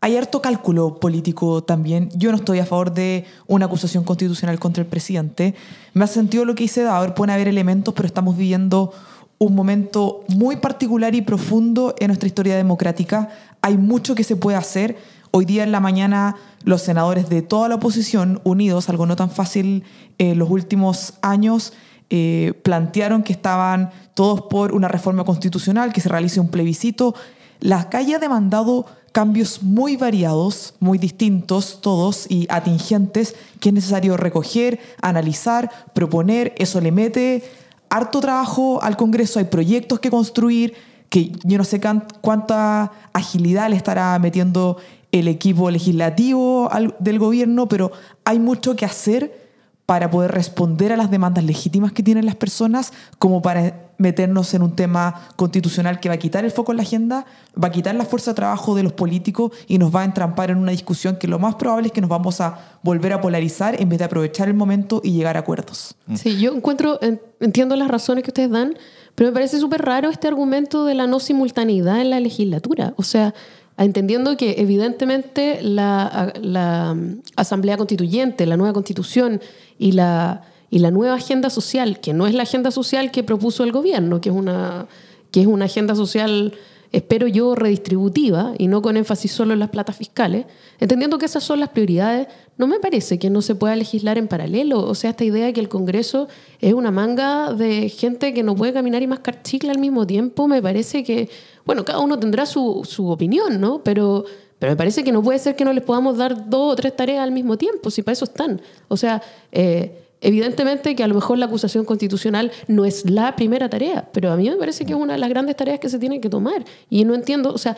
Hay 0.02 0.16
harto 0.16 0.42
cálculo 0.42 1.00
político 1.00 1.64
también. 1.64 2.10
Yo 2.14 2.30
no 2.30 2.36
estoy 2.36 2.58
a 2.58 2.66
favor 2.66 2.92
de 2.92 3.24
una 3.46 3.66
acusación 3.66 4.04
constitucional 4.04 4.58
contra 4.58 4.82
el 4.82 4.88
presidente. 4.88 5.54
Me 5.94 6.04
ha 6.04 6.06
sentido 6.06 6.44
lo 6.44 6.54
que 6.54 6.64
hice 6.64 6.84
de 6.84 7.00
ver, 7.00 7.14
pueden 7.14 7.34
haber 7.34 7.48
elementos, 7.48 7.94
pero 7.94 8.06
estamos 8.06 8.36
viviendo 8.36 8.92
un 9.38 9.54
momento 9.54 10.24
muy 10.28 10.56
particular 10.56 11.14
y 11.14 11.22
profundo 11.22 11.94
en 11.98 12.08
nuestra 12.08 12.26
historia 12.26 12.56
democrática. 12.56 13.30
Hay 13.62 13.76
mucho 13.78 14.14
que 14.14 14.24
se 14.24 14.36
puede 14.36 14.56
hacer. 14.56 14.96
Hoy 15.38 15.44
día 15.44 15.64
en 15.64 15.70
la 15.70 15.80
mañana 15.80 16.36
los 16.64 16.80
senadores 16.80 17.28
de 17.28 17.42
toda 17.42 17.68
la 17.68 17.74
oposición, 17.74 18.40
unidos, 18.42 18.88
algo 18.88 19.04
no 19.04 19.16
tan 19.16 19.28
fácil 19.28 19.84
en 20.16 20.38
los 20.38 20.48
últimos 20.48 21.12
años, 21.20 21.74
eh, 22.08 22.54
plantearon 22.62 23.22
que 23.22 23.34
estaban 23.34 23.90
todos 24.14 24.40
por 24.48 24.72
una 24.72 24.88
reforma 24.88 25.24
constitucional, 25.24 25.92
que 25.92 26.00
se 26.00 26.08
realice 26.08 26.40
un 26.40 26.48
plebiscito. 26.48 27.14
La 27.60 27.90
calle 27.90 28.14
ha 28.14 28.18
demandado 28.18 28.86
cambios 29.12 29.62
muy 29.62 29.98
variados, 29.98 30.72
muy 30.80 30.96
distintos 30.96 31.82
todos 31.82 32.24
y 32.30 32.46
atingentes, 32.48 33.34
que 33.60 33.68
es 33.68 33.74
necesario 33.74 34.16
recoger, 34.16 34.80
analizar, 35.02 35.70
proponer. 35.92 36.54
Eso 36.56 36.80
le 36.80 36.92
mete 36.92 37.44
harto 37.90 38.20
trabajo 38.20 38.82
al 38.82 38.96
Congreso, 38.96 39.38
hay 39.38 39.44
proyectos 39.44 40.00
que 40.00 40.08
construir, 40.08 40.72
que 41.10 41.32
yo 41.44 41.58
no 41.58 41.64
sé 41.64 41.78
cuánta 42.20 42.90
agilidad 43.12 43.68
le 43.68 43.76
estará 43.76 44.18
metiendo 44.18 44.78
el 45.18 45.28
equipo 45.28 45.70
legislativo 45.70 46.70
del 46.98 47.18
gobierno, 47.18 47.68
pero 47.68 47.92
hay 48.24 48.38
mucho 48.38 48.76
que 48.76 48.84
hacer 48.84 49.46
para 49.86 50.10
poder 50.10 50.32
responder 50.32 50.92
a 50.92 50.96
las 50.96 51.10
demandas 51.12 51.44
legítimas 51.44 51.92
que 51.92 52.02
tienen 52.02 52.26
las 52.26 52.34
personas, 52.34 52.92
como 53.20 53.40
para 53.40 53.86
meternos 53.98 54.52
en 54.52 54.62
un 54.62 54.74
tema 54.74 55.28
constitucional 55.36 56.00
que 56.00 56.08
va 56.08 56.16
a 56.16 56.18
quitar 56.18 56.44
el 56.44 56.50
foco 56.50 56.72
en 56.72 56.78
la 56.78 56.82
agenda, 56.82 57.24
va 57.62 57.68
a 57.68 57.70
quitar 57.70 57.94
la 57.94 58.04
fuerza 58.04 58.32
de 58.32 58.34
trabajo 58.34 58.74
de 58.74 58.82
los 58.82 58.92
políticos 58.92 59.52
y 59.68 59.78
nos 59.78 59.94
va 59.94 60.02
a 60.02 60.04
entrampar 60.04 60.50
en 60.50 60.58
una 60.58 60.72
discusión 60.72 61.16
que 61.16 61.28
lo 61.28 61.38
más 61.38 61.54
probable 61.54 61.86
es 61.86 61.92
que 61.92 62.00
nos 62.00 62.10
vamos 62.10 62.40
a 62.40 62.78
volver 62.82 63.12
a 63.12 63.20
polarizar 63.20 63.80
en 63.80 63.88
vez 63.88 64.00
de 64.00 64.04
aprovechar 64.04 64.48
el 64.48 64.54
momento 64.54 65.00
y 65.04 65.12
llegar 65.12 65.36
a 65.36 65.40
acuerdos. 65.40 65.94
Mm. 66.06 66.16
Sí, 66.16 66.38
yo 66.38 66.52
encuentro, 66.52 66.98
entiendo 67.40 67.76
las 67.76 67.88
razones 67.88 68.24
que 68.24 68.30
ustedes 68.30 68.50
dan, 68.50 68.76
pero 69.14 69.30
me 69.30 69.34
parece 69.34 69.58
súper 69.58 69.82
raro 69.82 70.10
este 70.10 70.26
argumento 70.26 70.84
de 70.84 70.94
la 70.94 71.06
no 71.06 71.20
simultaneidad 71.20 72.00
en 72.00 72.10
la 72.10 72.20
legislatura. 72.20 72.92
O 72.96 73.02
sea, 73.02 73.34
entendiendo 73.84 74.36
que 74.36 74.56
evidentemente 74.58 75.60
la, 75.62 76.32
la, 76.40 76.96
Asamblea 77.36 77.76
Constituyente, 77.76 78.46
la 78.46 78.56
nueva 78.56 78.72
constitución 78.72 79.40
y 79.78 79.92
la, 79.92 80.42
y 80.70 80.78
la 80.78 80.90
nueva 80.90 81.14
agenda 81.14 81.50
social, 81.50 82.00
que 82.00 82.14
no 82.14 82.26
es 82.26 82.34
la 82.34 82.44
agenda 82.44 82.70
social 82.70 83.10
que 83.10 83.22
propuso 83.22 83.64
el 83.64 83.72
gobierno, 83.72 84.20
que 84.20 84.30
es 84.30 84.34
una, 84.34 84.86
que 85.30 85.42
es 85.42 85.46
una 85.46 85.66
agenda 85.66 85.94
social 85.94 86.54
espero 86.96 87.26
yo, 87.26 87.54
redistributiva 87.54 88.54
y 88.56 88.68
no 88.68 88.80
con 88.80 88.96
énfasis 88.96 89.30
solo 89.30 89.52
en 89.52 89.58
las 89.58 89.68
platas 89.68 89.96
fiscales, 89.96 90.46
entendiendo 90.80 91.18
que 91.18 91.26
esas 91.26 91.44
son 91.44 91.60
las 91.60 91.68
prioridades, 91.68 92.26
no 92.56 92.66
me 92.66 92.80
parece 92.80 93.18
que 93.18 93.28
no 93.28 93.42
se 93.42 93.54
pueda 93.54 93.76
legislar 93.76 94.16
en 94.16 94.28
paralelo. 94.28 94.80
O 94.80 94.94
sea, 94.94 95.10
esta 95.10 95.22
idea 95.22 95.44
de 95.44 95.52
que 95.52 95.60
el 95.60 95.68
Congreso 95.68 96.26
es 96.58 96.72
una 96.72 96.90
manga 96.90 97.52
de 97.52 97.90
gente 97.90 98.32
que 98.32 98.42
no 98.42 98.56
puede 98.56 98.72
caminar 98.72 99.02
y 99.02 99.06
mascar 99.06 99.42
chicle 99.42 99.70
al 99.70 99.78
mismo 99.78 100.06
tiempo, 100.06 100.48
me 100.48 100.62
parece 100.62 101.04
que, 101.04 101.28
bueno, 101.66 101.84
cada 101.84 101.98
uno 101.98 102.18
tendrá 102.18 102.46
su, 102.46 102.82
su 102.88 103.10
opinión, 103.10 103.60
¿no? 103.60 103.82
Pero 103.84 104.24
pero 104.58 104.72
me 104.72 104.76
parece 104.76 105.04
que 105.04 105.12
no 105.12 105.22
puede 105.22 105.38
ser 105.38 105.54
que 105.54 105.66
no 105.66 105.72
les 105.74 105.84
podamos 105.84 106.16
dar 106.16 106.48
dos 106.48 106.72
o 106.72 106.76
tres 106.76 106.96
tareas 106.96 107.22
al 107.22 107.30
mismo 107.30 107.58
tiempo, 107.58 107.90
si 107.90 108.00
para 108.00 108.14
eso 108.14 108.24
están. 108.24 108.62
O 108.88 108.96
sea, 108.96 109.20
eh, 109.52 110.05
evidentemente 110.20 110.94
que 110.96 111.04
a 111.04 111.08
lo 111.08 111.14
mejor 111.14 111.38
la 111.38 111.46
acusación 111.46 111.84
constitucional 111.84 112.50
no 112.68 112.84
es 112.84 113.08
la 113.08 113.36
primera 113.36 113.68
tarea, 113.68 114.08
pero 114.12 114.32
a 114.32 114.36
mí 114.36 114.48
me 114.48 114.56
parece 114.56 114.84
que 114.84 114.92
es 114.92 114.98
una 114.98 115.14
de 115.14 115.18
las 115.18 115.28
grandes 115.28 115.56
tareas 115.56 115.78
que 115.78 115.88
se 115.88 115.98
tienen 115.98 116.20
que 116.20 116.30
tomar. 116.30 116.64
Y 116.90 117.04
no 117.04 117.14
entiendo, 117.14 117.52
o 117.52 117.58
sea, 117.58 117.76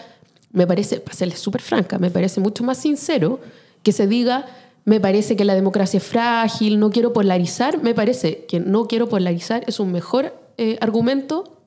me 0.53 0.67
parece, 0.67 1.01
para 1.01 1.17
serles 1.17 1.39
súper 1.39 1.61
franca, 1.61 1.99
me 1.99 2.11
parece 2.11 2.41
mucho 2.41 2.65
más 2.65 2.79
sincero 2.79 3.41
que 3.83 3.93
se 3.93 4.07
diga, 4.07 4.47
me 4.85 5.01
parece 5.01 5.37
que 5.37 5.45
la 5.45 5.55
democracia 5.55 5.99
es 5.99 6.05
frágil, 6.05 6.79
no 6.79 6.91
quiero 6.91 7.13
polarizar, 7.13 7.83
me 7.83 7.95
parece 7.95 8.47
que 8.47 8.61
no 8.61 8.87
quiero 8.87 9.09
polarizar 9.09 9.63
es 9.67 9.81
un 9.81 9.93
mejor 9.93 10.35
eh, 10.57 10.79
argumento 10.81 11.59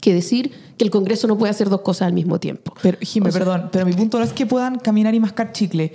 que 0.00 0.14
decir 0.14 0.52
que 0.78 0.84
el 0.84 0.90
Congreso 0.90 1.28
no 1.28 1.36
puede 1.36 1.50
hacer 1.50 1.68
dos 1.68 1.82
cosas 1.82 2.06
al 2.06 2.12
mismo 2.14 2.40
tiempo. 2.40 2.74
Pero, 2.82 2.98
Jimé, 3.00 3.30
perdón, 3.30 3.68
pero 3.70 3.84
mi 3.84 3.92
punto 3.92 4.18
no 4.18 4.24
es 4.24 4.32
que 4.32 4.46
puedan 4.46 4.78
caminar 4.78 5.14
y 5.14 5.20
mascar 5.20 5.52
chicle, 5.52 5.92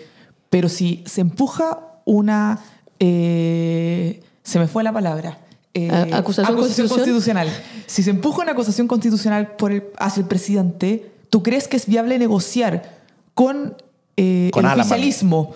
pero 0.49 0.69
si 0.69 1.03
se 1.05 1.21
empuja 1.21 2.01
una... 2.05 2.59
Eh, 2.99 4.21
se 4.43 4.59
me 4.59 4.67
fue 4.67 4.83
la 4.83 4.93
palabra. 4.93 5.39
Eh, 5.73 5.89
acusación, 6.11 6.55
constitucional. 6.55 7.47
Si 7.85 8.01
se 8.01 8.09
empuja 8.09 8.41
una 8.41 8.53
acusación 8.53 8.87
constitucional 8.87 9.55
por 9.55 9.71
el, 9.71 9.83
hacia 9.97 10.21
el 10.21 10.27
presidente, 10.27 11.11
¿tú 11.29 11.43
crees 11.43 11.67
que 11.67 11.77
es 11.77 11.85
viable 11.85 12.17
negociar 12.17 12.97
con, 13.35 13.75
eh, 14.15 14.49
el 14.55 14.65
oficialismo 14.65 15.53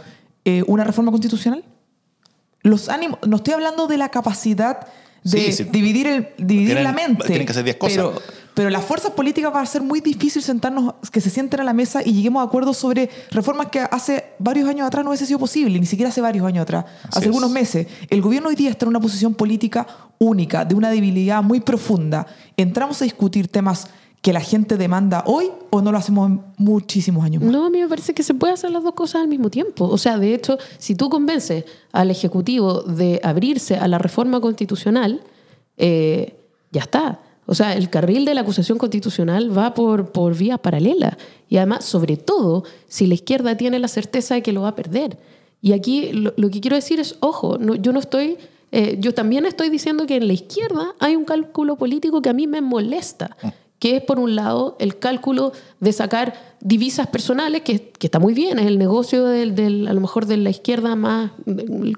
una 0.68 0.84
reforma 0.84 1.12
constitucional? 1.12 1.64
Los 2.62 2.90
ánimos, 2.90 3.20
no 3.26 3.38
estoy 3.38 3.56
hablando 3.56 3.88
de 3.88 3.98
la 3.98 4.10
capacidad 4.10 4.88
de 5.24 5.68
dividir, 5.72 6.08
el, 6.08 6.30
dividir 6.38 6.80
la 6.82 6.94
mente. 6.94 7.26
Tienen 7.26 7.46
que 7.46 7.52
hacer 7.52 7.64
10 7.64 7.78
cosas. 7.78 7.98
Pero, 7.98 8.22
pero 8.54 8.70
las 8.70 8.84
fuerzas 8.84 9.12
políticas 9.12 9.54
va 9.54 9.62
a 9.62 9.66
ser 9.66 9.82
muy 9.82 10.02
difícil 10.02 10.42
sentarnos, 10.42 10.96
que 11.12 11.22
se 11.22 11.30
sienten 11.30 11.62
a 11.62 11.64
la 11.64 11.74
mesa 11.74 12.02
y 12.04 12.14
lleguemos 12.14 12.42
a 12.42 12.46
acuerdos 12.46 12.78
sobre 12.78 13.10
reformas 13.32 13.68
que 13.68 13.80
hace 13.80 14.26
varios 14.40 14.68
años 14.68 14.88
atrás 14.88 15.04
no 15.04 15.12
hubiese 15.12 15.26
sido 15.26 15.40
posible, 15.40 15.80
ni 15.80 15.86
siquiera 15.86 16.10
hace 16.10 16.22
varios 16.22 16.46
años 16.46 16.64
atrás, 16.64 16.86
hace 17.10 17.26
algunos 17.26 17.50
meses. 17.50 17.88
El 18.10 18.22
gobierno 18.22 18.50
hoy 18.50 18.56
día 18.56 18.70
está 18.70 18.86
en 18.86 18.90
una 18.90 19.00
posición 19.00 19.34
política 19.34 19.88
única, 20.18 20.66
de 20.66 20.76
una 20.76 20.90
debilidad 20.90 21.42
muy 21.42 21.62
profunda. 21.62 22.28
Entramos 22.58 23.02
a 23.02 23.06
discutir 23.06 23.48
temas 23.48 23.88
que 24.22 24.34
la 24.34 24.42
gente 24.42 24.78
demanda 24.78 25.24
hoy 25.26 25.50
o 25.72 25.82
no 25.82 25.92
lo 25.92 25.98
hacemos 25.98 26.30
en 26.30 26.42
muchísimos 26.58 27.26
años 27.26 27.42
más? 27.42 27.52
No, 27.52 27.66
a 27.66 27.70
mí 27.70 27.80
me 27.80 27.88
parece 27.88 28.14
que 28.14 28.22
se 28.22 28.36
puede 28.36 28.54
hacer 28.54 28.70
las 28.70 28.84
dos 28.84 28.94
cosas 28.94 29.24
al 29.24 29.28
mismo 29.28 29.50
tiempo. 29.50 29.86
O 29.86 29.98
sea, 29.98 30.18
de 30.18 30.36
hecho, 30.36 30.58
si 30.78 30.94
tú 30.94 31.10
convences 31.10 31.66
al 31.92 32.12
Ejecutivo 32.12 32.84
de 32.84 33.20
abrirse 33.24 33.78
a 33.78 33.88
la 33.88 33.98
reforma 33.98 34.40
constitucional, 34.40 35.22
eh, 35.78 36.38
ya 36.72 36.82
está. 36.82 37.20
O 37.52 37.54
sea, 37.54 37.76
el 37.76 37.90
carril 37.90 38.24
de 38.24 38.34
la 38.34 38.40
acusación 38.40 38.78
constitucional 38.78 39.52
va 39.56 39.74
por, 39.74 40.14
por 40.14 40.38
vía 40.38 40.58
paralela. 40.58 41.18
Y 41.50 41.58
además, 41.58 41.84
sobre 41.84 42.16
todo, 42.16 42.64
si 42.88 43.08
la 43.08 43.16
izquierda 43.16 43.58
tiene 43.58 43.78
la 43.78 43.90
certeza 43.90 44.36
de 44.36 44.42
que 44.42 44.54
lo 44.54 44.62
va 44.62 44.70
a 44.70 44.76
perder. 44.76 45.18
Y 45.62 45.74
aquí 45.74 46.14
lo, 46.14 46.34
que 46.50 46.62
quiero 46.62 46.78
decir 46.78 47.02
es, 47.02 47.18
ojo, 47.20 47.58
no, 47.58 47.76
yo 47.76 47.92
no 47.92 48.00
estoy... 48.00 48.38
Eh, 48.72 48.96
yo 49.02 49.14
también 49.14 49.46
estoy 49.46 49.70
diciendo 49.70 50.06
que 50.06 50.16
en 50.16 50.28
la 50.28 50.34
izquierda 50.34 50.96
hay 50.98 51.18
un 51.18 51.26
cálculo 51.26 51.76
político 51.76 52.22
que 52.22 52.30
a 52.30 52.34
mí 52.34 52.48
me 52.48 52.62
molesta. 52.62 53.36
Que 53.82 53.98
es 53.98 54.04
por 54.04 54.20
un 54.20 54.36
lado 54.36 54.78
el 54.80 55.00
cálculo 55.00 55.52
de 55.82 55.92
sacar 55.92 56.56
divisas 56.62 57.08
personales, 57.08 57.64
que, 57.64 57.92
está 58.00 58.20
muy 58.20 58.34
bien, 58.34 58.60
es 58.60 58.68
el 58.68 58.78
negocio 58.78 59.26
del, 59.26 59.88
a 59.88 59.94
lo 59.94 60.02
mejor 60.02 60.28
de 60.28 60.38
la 60.38 60.52
izquierda 60.52 60.96
más 60.96 61.32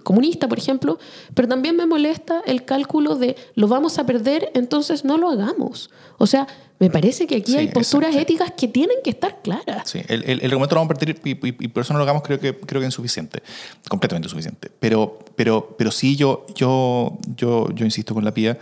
comunista, 0.04 0.48
por 0.48 0.58
ejemplo, 0.58 0.98
pero 1.34 1.48
también 1.48 1.76
me 1.76 1.86
molesta 1.86 2.41
el 2.46 2.63
cálculo 2.63 3.15
de 3.15 3.36
lo 3.56 3.67
vamos 3.67 4.00
a 4.00 4.06
perder, 4.06 4.50
entonces 4.54 5.04
no 5.04 5.17
lo 5.17 5.30
hagamos. 5.30 5.89
O 6.17 6.28
sea, 6.28 6.48
me 6.80 6.89
parece 6.89 7.28
que 7.28 7.38
aquí 7.38 7.56
hay 7.56 7.67
posturas 7.67 8.15
éticas 8.15 8.52
que 8.52 8.67
tienen 8.67 8.98
que 9.04 9.10
estar 9.10 9.41
claras. 9.41 9.89
Sí, 9.89 10.02
el, 10.08 10.24
el, 10.24 10.46
argumento 10.46 10.76
lo 10.76 10.82
vamos 10.82 10.96
a 10.96 11.00
perder 11.00 11.19
y, 11.24 11.67
por 11.67 11.82
eso 11.82 11.93
no 11.93 12.00
lo 12.00 12.04
hagamos, 12.04 12.24
creo 12.24 12.39
que, 12.39 12.58
creo 12.58 12.80
que 12.80 12.88
es 12.88 12.93
insuficiente, 12.93 13.43
completamente 13.89 14.28
insuficiente. 14.28 14.72
Pero, 14.80 15.19
pero, 15.36 15.76
pero 15.78 15.91
sí, 15.91 16.15
yo, 16.15 16.46
yo, 16.56 17.17
yo, 17.36 17.69
yo 17.74 17.86
insisto 17.86 18.13
con 18.13 18.24
la 18.24 18.34
PIA 18.34 18.58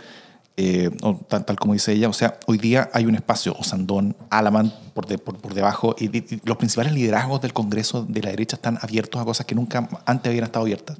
eh, 0.56 0.90
tal, 1.28 1.56
como 1.58 1.72
dice 1.72 1.92
ella, 1.92 2.08
o 2.08 2.12
sea, 2.12 2.38
hoy 2.46 2.58
día 2.58 2.90
hay 2.92 3.06
un 3.06 3.14
espacio, 3.14 3.54
Osandón, 3.58 4.16
Alaman 4.28 4.72
por, 4.92 5.06
por, 5.22 5.38
por, 5.38 5.54
debajo, 5.54 5.96
y, 5.98 6.10
los 6.46 6.56
principales 6.58 6.92
liderazgos 6.92 7.40
del 7.40 7.52
Congreso 7.52 8.04
de 8.04 8.22
la 8.22 8.30
derecha 8.30 8.56
están 8.56 8.78
abiertos 8.82 9.20
a 9.20 9.24
cosas 9.24 9.46
que 9.46 9.54
nunca 9.54 9.88
antes 10.04 10.28
habían 10.28 10.44
estado 10.44 10.64
abiertas. 10.64 10.98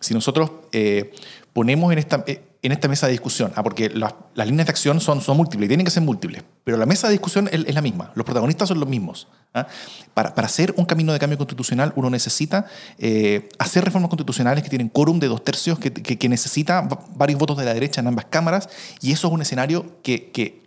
Si 0.00 0.14
nosotros 0.14 0.50
eh, 0.72 1.12
ponemos 1.52 1.92
en 1.92 1.98
esta, 1.98 2.24
eh, 2.26 2.42
en 2.62 2.72
esta 2.72 2.88
mesa 2.88 3.06
de 3.06 3.12
discusión, 3.12 3.52
ah, 3.56 3.62
porque 3.62 3.90
las, 3.90 4.14
líneas 4.36 4.66
de 4.66 4.70
acción 4.70 5.00
son, 5.00 5.20
son 5.20 5.36
múltiples 5.36 5.66
y 5.66 5.68
tienen 5.68 5.84
que 5.84 5.90
ser 5.90 6.02
múltiples, 6.02 6.42
pero 6.64 6.76
la 6.76 6.86
mesa 6.86 7.08
de 7.08 7.12
discusión 7.12 7.48
es, 7.52 7.74
la 7.74 7.82
misma, 7.82 8.12
los 8.14 8.24
protagonistas 8.24 8.68
son 8.68 8.80
los 8.80 8.88
mismos. 8.88 9.28
¿ah? 9.52 9.66
Para, 10.14 10.34
para, 10.34 10.46
hacer 10.46 10.72
un 10.76 10.84
camino 10.84 11.12
de 11.12 11.18
cambio 11.18 11.36
constitucional 11.38 11.92
uno 11.96 12.08
necesita 12.08 12.66
eh, 12.98 13.48
hacer 13.58 13.84
reformas 13.84 14.08
constitucionales 14.08 14.62
que 14.62 14.70
tienen 14.70 14.88
quórum 14.88 15.18
de 15.18 15.28
dos 15.28 15.42
tercios, 15.42 15.78
que, 15.78 15.92
que, 15.92 16.28
necesita 16.28 16.88
varios 17.16 17.38
votos 17.38 17.58
de 17.58 17.64
la 17.64 17.74
derecha 17.74 18.00
en 18.00 18.06
ambas 18.06 18.26
cámaras, 18.26 18.68
y 19.00 19.12
eso 19.12 19.26
es 19.26 19.34
un 19.34 19.42
escenario 19.42 20.00
que, 20.02 20.30
que, 20.30 20.62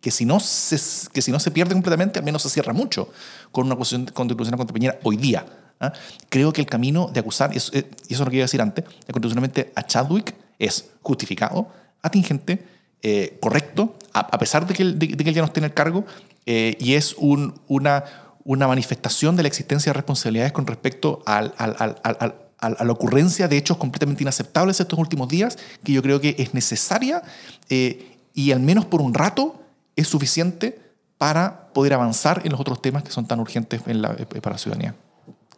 que, 0.00 0.10
si 0.10 0.24
no 0.24 0.38
se, 0.38 0.76
que 1.12 1.20
si 1.20 1.32
no 1.32 1.40
se 1.40 1.50
pierde 1.50 1.74
completamente, 1.74 2.20
al 2.20 2.24
menos 2.24 2.42
se 2.42 2.48
cierra 2.48 2.72
mucho 2.72 3.10
con 3.50 3.66
una 3.66 3.74
acusación 3.74 4.06
constitucional 4.06 4.56
contra 4.56 4.72
Piñera 4.72 4.98
hoy 5.02 5.16
día. 5.16 5.44
¿Ah? 5.80 5.92
Creo 6.28 6.52
que 6.52 6.60
el 6.60 6.66
camino 6.66 7.10
de 7.12 7.20
acusar, 7.20 7.52
y 7.54 7.58
eso, 7.58 7.72
eh, 7.74 7.88
y 8.08 8.14
eso 8.14 8.22
es 8.22 8.26
lo 8.26 8.30
que 8.30 8.36
iba 8.36 8.44
a 8.44 8.46
decir 8.46 8.62
antes, 8.62 8.84
constitucionalmente 8.84 9.72
a 9.74 9.82
Chadwick 9.82 10.34
es 10.58 10.90
justificado, 11.02 11.68
atingente, 12.02 12.64
eh, 13.02 13.38
correcto, 13.40 13.96
a, 14.12 14.38
pesar 14.38 14.66
de 14.66 14.74
que, 14.74 14.82
él, 14.82 14.98
de, 14.98 15.08
que, 15.08 15.28
él, 15.28 15.34
ya 15.34 15.42
no 15.42 15.46
esté 15.46 15.60
en 15.60 15.64
el 15.64 15.74
cargo, 15.74 16.04
eh, 16.46 16.76
y 16.80 16.94
es 16.94 17.14
un, 17.18 17.60
una, 17.68 18.04
una 18.44 18.66
manifestación 18.66 19.36
de 19.36 19.42
la 19.42 19.48
existencia 19.48 19.90
de 19.90 19.94
responsabilidades 19.94 20.52
con 20.52 20.66
respecto 20.66 21.22
al, 21.26 21.54
al, 21.58 21.76
al, 22.02 22.34
a 22.58 22.84
la 22.84 22.92
ocurrencia 22.92 23.48
de 23.48 23.56
hechos 23.56 23.76
completamente 23.76 24.22
inaceptables 24.22 24.80
estos 24.80 24.98
últimos 24.98 25.28
días, 25.28 25.58
que 25.84 25.92
yo 25.92 26.02
creo 26.02 26.20
que 26.20 26.34
es 26.38 26.54
necesaria 26.54 27.22
eh, 27.68 28.16
y 28.34 28.52
al 28.52 28.60
menos 28.60 28.86
por 28.86 29.02
un 29.02 29.14
rato 29.14 29.60
es 29.94 30.08
suficiente 30.08 30.80
para 31.18 31.68
poder 31.72 31.94
avanzar 31.94 32.42
en 32.44 32.52
los 32.52 32.60
otros 32.60 32.80
temas 32.80 33.02
que 33.02 33.10
son 33.10 33.26
tan 33.26 33.40
urgentes 33.40 33.82
en 33.86 34.02
la, 34.02 34.16
para 34.16 34.54
la 34.54 34.58
ciudadanía, 34.58 34.94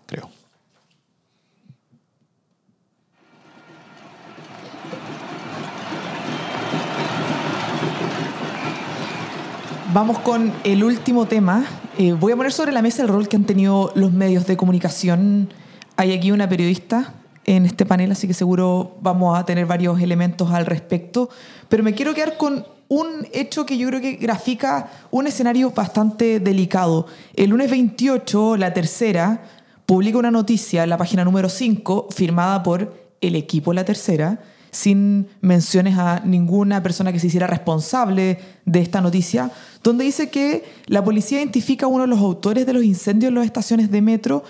creo. 0.08 0.30
Vamos 9.92 10.18
con 10.20 10.52
el 10.64 10.82
último 10.84 11.26
tema. 11.26 11.64
Eh, 11.98 12.12
voy 12.12 12.32
a 12.32 12.36
poner 12.36 12.52
sobre 12.52 12.72
la 12.72 12.82
mesa 12.82 13.02
el 13.02 13.08
rol 13.08 13.28
que 13.28 13.36
han 13.36 13.44
tenido 13.44 13.92
los 13.94 14.12
medios 14.12 14.46
de 14.46 14.56
comunicación. 14.56 15.52
Hay 15.96 16.12
aquí 16.12 16.30
una 16.30 16.48
periodista 16.48 17.14
en 17.44 17.64
este 17.64 17.86
panel, 17.86 18.12
así 18.12 18.26
que 18.26 18.34
seguro 18.34 18.96
vamos 19.00 19.38
a 19.38 19.44
tener 19.44 19.66
varios 19.66 20.00
elementos 20.00 20.50
al 20.50 20.66
respecto. 20.66 21.30
Pero 21.68 21.82
me 21.82 21.94
quiero 21.94 22.14
quedar 22.14 22.36
con 22.36 22.66
un 22.88 23.26
hecho 23.32 23.66
que 23.66 23.76
yo 23.76 23.88
creo 23.88 24.00
que 24.00 24.12
grafica 24.12 24.90
un 25.10 25.26
escenario 25.26 25.70
bastante 25.70 26.40
delicado. 26.40 27.06
El 27.34 27.50
lunes 27.50 27.70
28, 27.70 28.56
la 28.56 28.72
tercera, 28.72 29.42
publica 29.88 30.18
una 30.18 30.30
noticia 30.30 30.82
en 30.82 30.90
la 30.90 30.98
página 30.98 31.24
número 31.24 31.48
5, 31.48 32.08
firmada 32.10 32.62
por 32.62 32.94
el 33.22 33.34
equipo 33.34 33.72
La 33.72 33.86
Tercera, 33.86 34.38
sin 34.70 35.28
menciones 35.40 35.96
a 35.96 36.20
ninguna 36.26 36.82
persona 36.82 37.10
que 37.10 37.18
se 37.18 37.28
hiciera 37.28 37.46
responsable 37.46 38.38
de 38.66 38.80
esta 38.80 39.00
noticia, 39.00 39.50
donde 39.82 40.04
dice 40.04 40.28
que 40.28 40.62
la 40.88 41.02
policía 41.02 41.38
identifica 41.38 41.86
a 41.86 41.88
uno 41.88 42.02
de 42.02 42.08
los 42.08 42.18
autores 42.18 42.66
de 42.66 42.74
los 42.74 42.84
incendios 42.84 43.30
en 43.30 43.36
las 43.36 43.46
estaciones 43.46 43.90
de 43.90 44.02
metro 44.02 44.44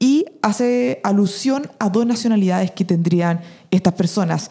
y 0.00 0.24
hace 0.42 1.00
alusión 1.04 1.70
a 1.78 1.88
dos 1.88 2.04
nacionalidades 2.04 2.72
que 2.72 2.84
tendrían 2.84 3.42
estas 3.70 3.92
personas. 3.92 4.50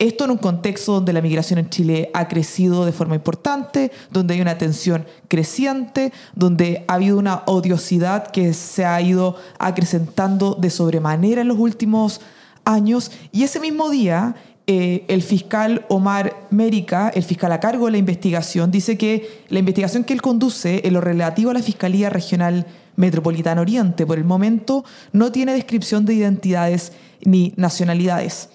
Esto 0.00 0.24
en 0.24 0.30
un 0.30 0.38
contexto 0.38 0.92
donde 0.92 1.12
la 1.12 1.20
migración 1.20 1.58
en 1.58 1.68
Chile 1.68 2.10
ha 2.14 2.26
crecido 2.26 2.86
de 2.86 2.92
forma 2.92 3.16
importante, 3.16 3.92
donde 4.10 4.32
hay 4.32 4.40
una 4.40 4.56
tensión 4.56 5.04
creciente, 5.28 6.10
donde 6.34 6.86
ha 6.88 6.94
habido 6.94 7.18
una 7.18 7.42
odiosidad 7.44 8.28
que 8.28 8.54
se 8.54 8.86
ha 8.86 8.98
ido 9.02 9.36
acrecentando 9.58 10.56
de 10.58 10.70
sobremanera 10.70 11.42
en 11.42 11.48
los 11.48 11.58
últimos 11.58 12.22
años. 12.64 13.12
Y 13.30 13.42
ese 13.42 13.60
mismo 13.60 13.90
día, 13.90 14.36
eh, 14.66 15.04
el 15.08 15.20
fiscal 15.20 15.84
Omar 15.90 16.46
Mérica, 16.48 17.10
el 17.14 17.22
fiscal 17.22 17.52
a 17.52 17.60
cargo 17.60 17.84
de 17.84 17.92
la 17.92 17.98
investigación, 17.98 18.70
dice 18.70 18.96
que 18.96 19.44
la 19.50 19.58
investigación 19.58 20.04
que 20.04 20.14
él 20.14 20.22
conduce 20.22 20.80
en 20.82 20.94
lo 20.94 21.02
relativo 21.02 21.50
a 21.50 21.54
la 21.54 21.62
Fiscalía 21.62 22.08
Regional 22.08 22.66
Metropolitana 22.96 23.60
Oriente 23.60 24.06
por 24.06 24.16
el 24.16 24.24
momento 24.24 24.82
no 25.12 25.30
tiene 25.30 25.52
descripción 25.52 26.06
de 26.06 26.14
identidades 26.14 26.92
ni 27.22 27.52
nacionalidades. 27.56 28.48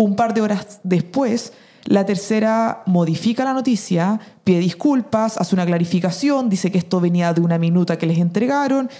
Un 0.00 0.16
par 0.16 0.32
de 0.32 0.40
horas 0.40 0.80
después, 0.82 1.52
La 1.84 2.04
tercera 2.04 2.82
modifica 2.86 3.44
la 3.44 3.52
noticia, 3.54 4.20
pide 4.44 4.58
disculpas, 4.58 5.36
hace 5.38 5.54
una 5.54 5.64
clarificación, 5.66 6.48
dice 6.48 6.70
que 6.70 6.78
esto 6.78 7.00
venía 7.00 7.32
de 7.32 7.40
una 7.40 7.58
minuta 7.58 7.98
que 7.98 8.06
les 8.06 8.18
entregaron. 8.18 8.90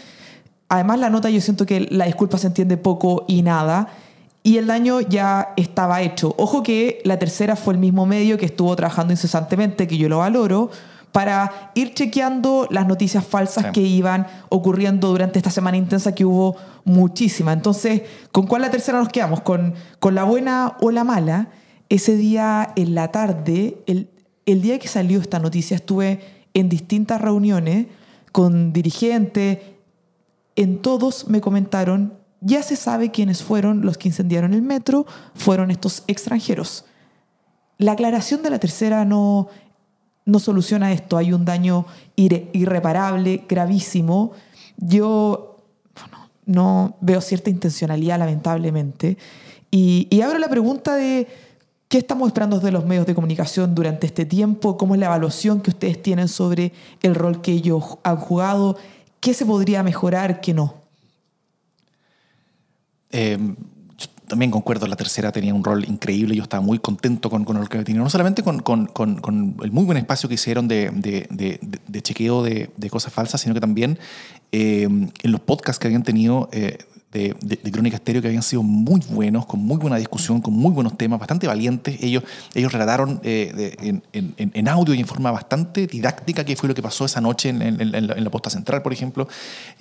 Además, 0.68 0.98
la 0.98 1.10
nota 1.10 1.30
yo 1.30 1.40
siento 1.40 1.66
que 1.66 1.88
la 1.90 2.06
disculpa 2.06 2.38
se 2.38 2.46
entiende 2.46 2.76
poco 2.76 3.24
y 3.28 3.42
nada. 3.42 3.88
Y 4.42 4.56
el 4.56 4.66
daño 4.66 5.00
ya 5.00 5.52
estaba 5.56 6.00
hecho. 6.00 6.34
Ojo 6.38 6.62
que 6.62 7.00
la 7.04 7.18
tercera 7.18 7.54
fue 7.54 7.74
el 7.74 7.80
mismo 7.80 8.06
medio 8.06 8.38
que 8.38 8.46
estuvo 8.46 8.74
trabajando 8.76 9.12
incesantemente, 9.12 9.86
que 9.86 9.98
yo 9.98 10.08
lo 10.08 10.18
valoro, 10.18 10.70
para 11.12 11.72
ir 11.74 11.94
chequeando 11.94 12.66
las 12.70 12.86
noticias 12.86 13.24
falsas 13.26 13.66
Sí. 13.66 13.72
que 13.72 13.80
iban 13.82 14.26
ocurriendo 14.48 15.08
durante 15.08 15.38
esta 15.38 15.50
semana 15.50 15.76
intensa 15.76 16.14
que 16.14 16.24
hubo 16.24 16.56
muchísima. 16.84 17.52
Entonces, 17.52 18.02
¿con 18.32 18.46
cuál 18.46 18.62
la 18.62 18.70
tercera 18.70 18.98
nos 18.98 19.08
quedamos? 19.08 19.40
¿Con, 19.40 19.74
con 19.98 20.14
la 20.14 20.24
buena 20.24 20.76
o 20.80 20.90
la 20.90 21.04
mala? 21.04 21.48
Ese 21.88 22.16
día 22.16 22.72
en 22.76 22.94
la 22.94 23.08
tarde, 23.10 23.78
el, 23.86 24.08
el 24.46 24.62
día 24.62 24.78
que 24.78 24.88
salió 24.88 25.20
esta 25.20 25.38
noticia, 25.40 25.74
estuve 25.74 26.20
en 26.54 26.68
distintas 26.68 27.20
reuniones 27.20 27.86
con 28.32 28.72
dirigentes. 28.72 29.58
En 30.56 30.78
todos 30.82 31.28
me 31.28 31.40
comentaron, 31.40 32.14
ya 32.40 32.62
se 32.62 32.76
sabe 32.76 33.10
quiénes 33.10 33.42
fueron 33.42 33.82
los 33.84 33.98
que 33.98 34.08
incendiaron 34.08 34.54
el 34.54 34.62
metro, 34.62 35.06
fueron 35.34 35.70
estos 35.70 36.04
extranjeros. 36.06 36.84
La 37.78 37.92
aclaración 37.92 38.42
de 38.42 38.50
la 38.50 38.58
tercera 38.58 39.04
no, 39.04 39.48
no 40.24 40.38
soluciona 40.38 40.92
esto. 40.92 41.16
Hay 41.16 41.32
un 41.32 41.44
daño 41.44 41.86
irre- 42.16 42.48
irreparable, 42.52 43.44
gravísimo. 43.48 44.32
Yo 44.76 45.56
no 46.46 46.96
veo 47.00 47.20
cierta 47.20 47.50
intencionalidad, 47.50 48.18
lamentablemente. 48.18 49.16
Y, 49.70 50.08
y 50.10 50.20
abro 50.22 50.38
la 50.38 50.48
pregunta 50.48 50.96
de 50.96 51.28
qué 51.88 51.98
estamos 51.98 52.28
esperando 52.28 52.60
de 52.60 52.72
los 52.72 52.84
medios 52.84 53.06
de 53.06 53.14
comunicación 53.14 53.74
durante 53.74 54.06
este 54.06 54.24
tiempo, 54.24 54.76
cómo 54.76 54.94
es 54.94 55.00
la 55.00 55.06
evaluación 55.06 55.60
que 55.60 55.70
ustedes 55.70 56.00
tienen 56.00 56.28
sobre 56.28 56.72
el 57.02 57.14
rol 57.14 57.40
que 57.40 57.52
ellos 57.52 57.98
han 58.02 58.16
jugado, 58.16 58.76
qué 59.20 59.34
se 59.34 59.44
podría 59.44 59.82
mejorar, 59.82 60.40
qué 60.40 60.54
no. 60.54 60.74
Eh, 63.10 63.38
también 64.30 64.50
concuerdo, 64.50 64.86
la 64.86 64.96
tercera 64.96 65.30
tenía 65.32 65.52
un 65.52 65.62
rol 65.62 65.84
increíble, 65.84 66.34
yo 66.34 66.42
estaba 66.44 66.62
muy 66.62 66.78
contento 66.78 67.28
con, 67.28 67.44
con 67.44 67.58
el 67.58 67.68
que 67.68 67.82
tenía, 67.84 68.00
no 68.00 68.08
solamente 68.08 68.42
con, 68.42 68.60
con- 68.60 68.86
con- 68.86 69.56
el 69.62 69.72
muy 69.72 69.84
buen 69.84 69.98
espacio 69.98 70.28
que 70.28 70.36
hicieron 70.36 70.66
de, 70.68 70.90
de- 70.94 71.26
de- 71.86 72.00
chequeo 72.02 72.42
de, 72.42 72.70
cosas 72.90 73.12
falsas, 73.12 73.42
sino 73.42 73.52
que 73.54 73.60
también 73.60 73.98
eh, 74.52 74.84
en 74.84 75.12
los 75.32 75.40
podcasts 75.42 75.78
que 75.78 75.86
habían 75.88 76.02
tenido 76.02 76.48
eh, 76.52 76.78
de, 77.12 77.34
Crónica 77.72 77.96
Estéreo, 77.96 78.22
que 78.22 78.28
habían 78.28 78.42
sido 78.44 78.62
muy 78.62 79.00
buenos, 79.10 79.44
con 79.46 79.60
muy 79.60 79.76
buena 79.78 79.96
discusión, 79.96 80.40
con 80.40 80.54
muy 80.54 80.70
buenos 80.70 80.96
temas, 80.96 81.18
bastante 81.18 81.46
valientes. 81.48 82.00
Ellos, 82.02 82.22
ellos 82.54 82.72
relataron 82.72 83.20
eh, 83.24 83.74
en, 84.12 84.34
en- 84.54 84.68
audio 84.68 84.94
y 84.94 85.00
en 85.00 85.06
forma 85.06 85.32
bastante 85.32 85.88
didáctica 85.88 86.44
qué 86.44 86.54
fue 86.54 86.68
lo 86.68 86.74
que 86.76 86.82
pasó 86.82 87.04
esa 87.04 87.20
noche 87.20 87.48
en 87.48 88.24
la 88.24 88.30
posta 88.30 88.48
central, 88.50 88.82
por 88.82 88.92
ejemplo. 88.92 89.26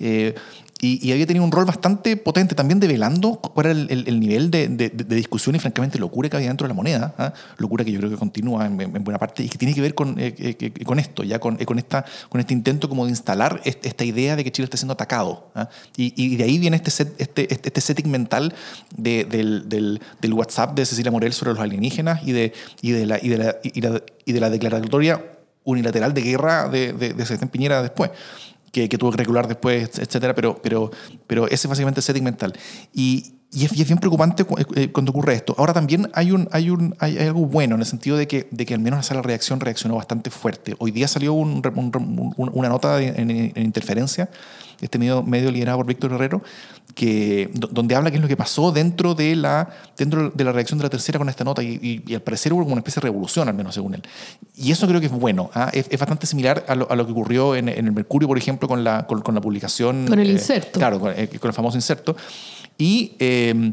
Eh, 0.00 0.34
y, 0.80 1.06
y 1.06 1.12
había 1.12 1.26
tenido 1.26 1.44
un 1.44 1.52
rol 1.52 1.64
bastante 1.66 2.16
potente 2.16 2.54
también 2.54 2.80
develando 2.80 3.36
cuál 3.36 3.66
era 3.66 3.72
el, 3.78 3.86
el- 3.90 4.08
el 4.08 4.18
nivel 4.18 4.50
de, 4.50 4.68
de- 4.68 4.88
de 4.88 5.14
discusión 5.16 5.54
y 5.54 5.58
francamente 5.58 5.98
locura 5.98 6.28
que 6.30 6.36
había 6.36 6.48
dentro 6.48 6.66
de 6.66 6.68
la 6.68 6.74
moneda. 6.74 7.14
¿ah? 7.18 7.32
Locura 7.58 7.84
que 7.84 7.92
yo 7.92 7.98
creo 7.98 8.10
que 8.10 8.16
continúa 8.16 8.66
en, 8.66 8.80
en 8.80 9.04
buena 9.04 9.18
parte 9.18 9.42
y 9.42 9.48
que 9.48 9.58
tiene 9.58 9.74
que 9.74 9.80
ver 9.82 9.94
con, 9.94 10.18
eh, 10.18 10.34
eh, 10.38 10.56
eh, 10.58 10.84
con 10.84 10.98
esto, 10.98 11.22
ya 11.22 11.38
con, 11.38 11.60
eh, 11.60 11.66
con, 11.66 11.78
esta, 11.78 12.04
con 12.28 12.40
este 12.40 12.54
intento 12.54 12.88
como 12.88 13.04
de 13.04 13.10
instalar 13.10 13.60
est- 13.64 13.84
esta 13.84 14.04
idea 14.04 14.36
de 14.36 14.44
que 14.44 14.50
Chile 14.52 14.64
está 14.64 14.76
siendo 14.78 14.94
atacado. 14.94 15.50
¿ah? 15.54 15.68
Y, 15.96 16.14
y 16.16 16.36
de 16.36 16.44
ahí 16.44 16.58
viene 16.58 16.76
este, 16.76 16.90
set- 16.90 17.14
este, 17.20 17.52
este, 17.52 17.68
este 17.68 17.80
setting 17.80 18.10
mental 18.10 18.54
de- 18.96 19.24
del, 19.24 19.68
del- 19.68 20.00
del 20.20 20.32
WhatsApp 20.32 20.74
de 20.76 20.86
Cecilia 20.86 21.10
Morel 21.10 21.32
sobre 21.34 21.52
los 21.52 21.60
alienígenas 21.60 22.22
y 22.26 22.32
de, 22.32 22.52
y 22.80 22.92
de, 22.92 23.06
la, 23.06 23.18
y 23.22 23.28
de, 23.28 23.38
la, 23.38 23.56
y 24.24 24.32
de 24.32 24.40
la 24.40 24.48
declaratoria 24.50 25.22
unilateral 25.64 26.14
de 26.14 26.22
guerra 26.22 26.68
de, 26.70 26.94
de, 26.94 27.12
de 27.12 27.46
Piñera 27.48 27.82
después 27.82 28.10
que, 28.72 28.88
que 28.88 28.98
tuvo 28.98 29.10
que 29.10 29.16
regular 29.18 29.48
después, 29.48 29.98
etcétera, 29.98 30.34
pero, 30.34 30.60
pero, 30.62 30.90
pero 31.26 31.46
ese 31.46 31.54
es 31.54 31.68
básicamente 31.68 32.00
el 32.00 32.04
setting 32.04 32.24
mental. 32.24 32.52
Y, 32.92 33.34
y 33.52 33.64
es, 33.64 33.76
y 33.76 33.82
es 33.82 33.88
bien 33.88 33.98
preocupante 33.98 34.44
cu- 34.44 34.56
eh, 34.76 34.92
cuando 34.92 35.10
ocurre 35.10 35.34
esto. 35.34 35.54
Ahora 35.58 35.72
también 35.72 36.08
hay, 36.14 36.30
un, 36.30 36.48
hay, 36.52 36.70
un, 36.70 36.94
hay, 37.00 37.18
algo 37.18 37.46
bueno 37.46 37.74
en 37.74 37.80
el 37.80 37.86
sentido 37.86 38.16
de 38.16 38.28
que, 38.28 38.46
de 38.52 38.64
que 38.64 38.74
al 38.74 38.80
menos 38.80 38.98
la 38.98 39.02
sala 39.02 39.22
de 39.22 39.26
reacción 39.26 39.58
reaccionó 39.58 39.96
bastante 39.96 40.30
fuerte. 40.30 40.76
Hoy 40.78 40.92
día 40.92 41.08
salió 41.08 41.32
un- 41.32 41.60
un- 42.36 42.50
una 42.54 42.68
nota 42.68 42.96
de- 42.96 43.08
en, 43.08 43.30
en 43.30 43.52
interferencia, 43.64 44.30
este 44.80 44.98
medio, 44.98 45.22
medio 45.22 45.50
liderado 45.50 45.78
por 45.78 45.86
Víctor 45.86 46.12
Herrero, 46.12 46.42
que, 46.94 47.50
do- 47.54 47.68
donde 47.70 47.94
habla 47.94 48.10
qué 48.10 48.16
es 48.16 48.22
lo 48.22 48.28
que 48.28 48.36
pasó 48.36 48.72
dentro 48.72 49.14
de 49.14 49.36
la, 49.36 49.68
dentro 49.96 50.30
de 50.30 50.44
la 50.44 50.52
reacción 50.52 50.78
de 50.78 50.84
la 50.84 50.90
tercera 50.90 51.18
con 51.18 51.28
esta 51.28 51.44
nota 51.44 51.62
y, 51.62 51.78
y- 51.82 52.02
y 52.10 52.14
al 52.14 52.22
parecer 52.22 52.52
hubo 52.52 52.62
como 52.62 52.72
una 52.72 52.80
especie 52.80 53.00
de 53.00 53.04
revolución, 53.04 53.48
al 53.48 53.54
menos 53.54 53.74
según 53.74 53.94
él. 53.94 54.02
Y 54.56 54.72
eso 54.72 54.86
creo 54.88 54.98
que 55.00 55.06
es 55.06 55.12
bueno. 55.12 55.50
¿ah? 55.54 55.70
Es, 55.72 55.86
es 55.90 55.98
bastante 56.00 56.26
similar 56.26 56.64
a 56.68 56.74
lo, 56.74 56.90
a 56.90 56.96
lo 56.96 57.06
que 57.06 57.12
ocurrió 57.12 57.54
en, 57.54 57.68
en 57.68 57.86
el 57.86 57.92
Mercurio, 57.92 58.26
por 58.28 58.38
ejemplo, 58.38 58.66
con 58.68 58.82
la, 58.82 59.06
con, 59.06 59.20
con 59.22 59.34
la 59.34 59.40
publicación. 59.40 60.06
Con 60.08 60.18
el 60.18 60.28
eh, 60.30 60.32
inserto. 60.32 60.78
claro, 60.78 60.98
con, 60.98 61.12
eh, 61.16 61.28
con 61.40 61.48
el 61.48 61.54
famoso 61.54 61.76
inserto. 61.76 62.16
Y, 62.78 63.12
eh, 63.18 63.72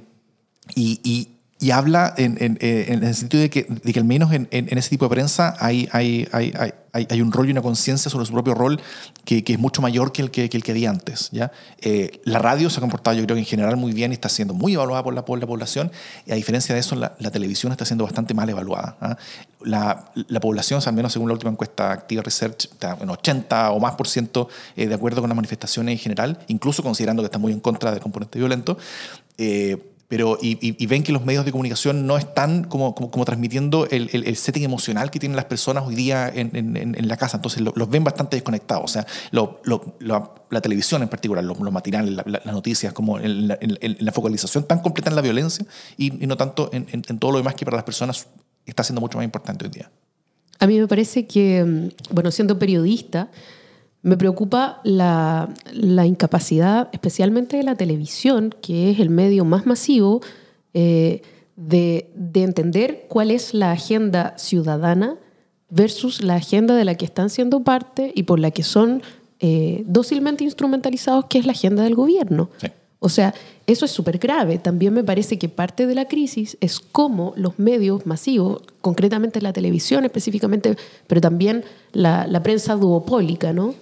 y, 0.75 0.99
y- 1.03 1.27
y 1.59 1.71
habla 1.71 2.13
en, 2.17 2.37
en- 2.39 2.57
eh, 2.61 2.85
en 2.89 3.03
el 3.03 3.15
sentido 3.15 3.41
de 3.41 3.49
que, 3.49 3.63
de 3.63 3.91
que 3.93 3.99
al 3.99 4.05
menos 4.05 4.31
en, 4.31 4.47
en- 4.51 4.77
ese 4.77 4.89
tipo 4.91 5.05
de 5.05 5.09
prensa 5.09 5.55
hay, 5.59 5.89
hay, 5.91 6.27
hay, 6.31 6.53
hay, 6.93 7.07
hay- 7.09 7.21
un 7.21 7.31
rol 7.31 7.47
y 7.47 7.51
una 7.51 7.63
conciencia 7.63 8.11
sobre 8.11 8.27
su 8.27 8.31
propio 8.33 8.53
rol 8.53 8.79
que, 9.25 9.43
que 9.43 9.53
es 9.53 9.59
mucho 9.59 9.81
mayor 9.81 10.11
que 10.11 10.21
el 10.21 10.29
que, 10.29 10.49
que 10.49 10.57
el 10.57 10.63
que 10.63 10.71
había 10.71 10.91
antes. 10.91 11.29
¿ya? 11.31 11.51
Eh, 11.81 12.21
la 12.25 12.37
radio 12.37 12.69
se 12.69 12.77
ha 12.77 12.81
comportado 12.81 13.17
yo 13.17 13.23
creo 13.23 13.35
que 13.35 13.39
en 13.41 13.45
general 13.47 13.75
muy 13.75 13.91
bien 13.91 14.11
y 14.11 14.13
está 14.13 14.29
siendo 14.29 14.53
muy 14.53 14.73
evaluada 14.75 15.03
por 15.03 15.15
la, 15.15 15.25
por 15.25 15.39
la 15.39 15.47
población 15.47 15.91
y 16.27 16.31
a 16.31 16.35
diferencia 16.35 16.75
de 16.75 16.81
eso 16.81 16.95
la, 16.95 17.15
la 17.17 17.31
televisión 17.31 17.71
está 17.71 17.85
siendo 17.85 18.03
bastante 18.03 18.35
mal 18.35 18.47
evaluada. 18.49 18.95
¿ah? 19.01 19.17
La, 19.61 20.11
la 20.27 20.39
población, 20.39 20.79
al 20.85 20.93
menos 20.93 21.11
según 21.11 21.27
la 21.27 21.33
última 21.33 21.51
encuesta 21.51 21.91
Activa 21.91 22.21
Research, 22.21 22.65
está 22.65 22.95
en 23.01 23.09
80 23.09 23.71
o 23.71 23.79
más 23.79 23.95
por 23.95 24.07
ciento 24.07 24.47
eh, 24.75 24.85
de 24.87 24.93
acuerdo 24.93 25.21
con 25.21 25.29
las 25.29 25.35
manifestaciones 25.35 25.93
en 25.93 25.97
general, 25.99 26.37
incluso 26.47 26.83
considerando 26.83 27.23
que 27.23 27.25
está 27.25 27.39
muy 27.39 27.51
en 27.51 27.59
contra 27.59 27.89
del 27.91 27.99
componente 27.99 28.37
violento. 28.37 28.77
Eh, 29.39 29.77
pero, 30.07 30.37
y, 30.41 30.57
y- 30.61 30.85
ven 30.87 31.03
que 31.03 31.11
los 31.11 31.25
medios 31.25 31.43
de 31.43 31.51
comunicación 31.51 32.07
no 32.07 32.17
están 32.17 32.63
como, 32.63 32.95
como, 32.95 33.11
como 33.11 33.25
transmitiendo 33.25 33.87
el, 33.89 34.09
el- 34.13 34.25
el 34.25 34.35
setting 34.37 34.63
emocional 34.63 35.11
que 35.11 35.19
tienen 35.19 35.35
las 35.35 35.45
personas 35.45 35.83
hoy 35.85 35.95
día 35.95 36.29
en, 36.33 36.55
en- 36.55 36.77
en- 36.77 37.07
la 37.07 37.17
casa. 37.17 37.37
Entonces 37.37 37.61
lo- 37.61 37.73
los 37.75 37.89
ven 37.89 38.03
bastante 38.05 38.37
desconectados. 38.37 38.85
O 38.85 38.87
sea, 38.87 39.05
lo- 39.31 39.59
lo- 39.65 39.95
la, 39.99 40.31
la 40.49 40.61
televisión 40.61 41.01
en 41.03 41.09
particular, 41.09 41.43
los, 41.43 41.59
matinales, 41.59 42.13
la- 42.13 42.23
la- 42.25 42.41
las 42.45 42.53
noticias, 42.53 42.93
como 42.93 43.19
en 43.19 43.49
la, 43.49 43.57
en- 43.59 43.97
la 43.99 44.11
focalización 44.13 44.63
tan 44.65 44.79
completa 44.79 45.09
en 45.09 45.15
la 45.17 45.21
violencia 45.21 45.65
y, 45.97 46.23
y 46.23 46.27
no 46.27 46.37
tanto 46.37 46.69
en 46.71 47.19
todo 47.19 47.31
lo 47.31 47.37
demás 47.39 47.55
que 47.55 47.65
para 47.65 47.75
las 47.77 47.83
personas 47.83 48.27
está 48.65 48.83
siendo 48.83 49.01
mucho 49.01 49.17
más 49.17 49.25
importante 49.25 49.65
hoy 49.65 49.71
día. 49.71 49.89
A 50.59 50.67
mí 50.67 50.79
me 50.79 50.87
parece 50.87 51.27
que, 51.27 51.63
mm, 51.63 52.13
bueno, 52.15 52.31
siendo 52.31 52.57
periodista, 52.57 53.29
me 54.07 54.15
preocupa 54.15 54.79
la, 54.85 55.49
la 55.73 56.05
incapacidad, 56.05 56.87
especialmente 56.93 57.57
de 57.57 57.63
la 57.63 57.75
televisión, 57.75 58.55
que 58.61 58.89
es 58.89 59.01
el 59.01 59.09
medio 59.09 59.43
más 59.43 59.65
masivo, 59.65 60.21
eh, 60.73 61.21
de, 61.57 62.09
de 62.15 62.43
entender 62.43 63.05
cuál 63.09 63.31
es 63.31 63.53
la 63.53 63.71
agenda 63.73 64.33
ciudadana 64.37 65.17
versus 65.69 66.23
la 66.23 66.35
agenda 66.35 66.73
de 66.75 66.85
la 66.85 66.95
que 66.95 67.03
están 67.03 67.29
siendo 67.29 67.63
parte 67.63 68.13
y 68.15 68.23
por 68.23 68.39
la 68.39 68.51
que 68.51 68.63
son 68.63 69.01
eh, 69.41 69.83
dócilmente 69.85 70.45
instrumentalizados, 70.45 71.25
que 71.25 71.39
es 71.39 71.45
la 71.45 71.51
agenda 71.51 71.83
del 71.83 71.95
gobierno. 71.95 72.49
Sí. 72.61 72.67
O 72.99 73.09
sea, 73.09 73.33
eso 73.67 73.83
es 73.83 73.91
súper 73.91 74.19
grave. 74.19 74.57
También 74.57 74.93
me 74.93 75.03
parece 75.03 75.37
que 75.37 75.49
parte 75.49 75.85
de 75.85 75.95
la 75.95 76.07
crisis 76.07 76.57
es 76.61 76.79
cómo 76.79 77.33
los 77.35 77.59
medios 77.59 78.05
masivos, 78.05 78.61
concretamente 78.79 79.41
la 79.41 79.51
televisión 79.51 80.05
específicamente, 80.05 80.77
pero 81.07 81.19
también 81.19 81.65
la, 81.91 82.25
la 82.25 82.41
prensa 82.41 82.75
duopólica, 82.75 83.51
¿no? 83.51 83.75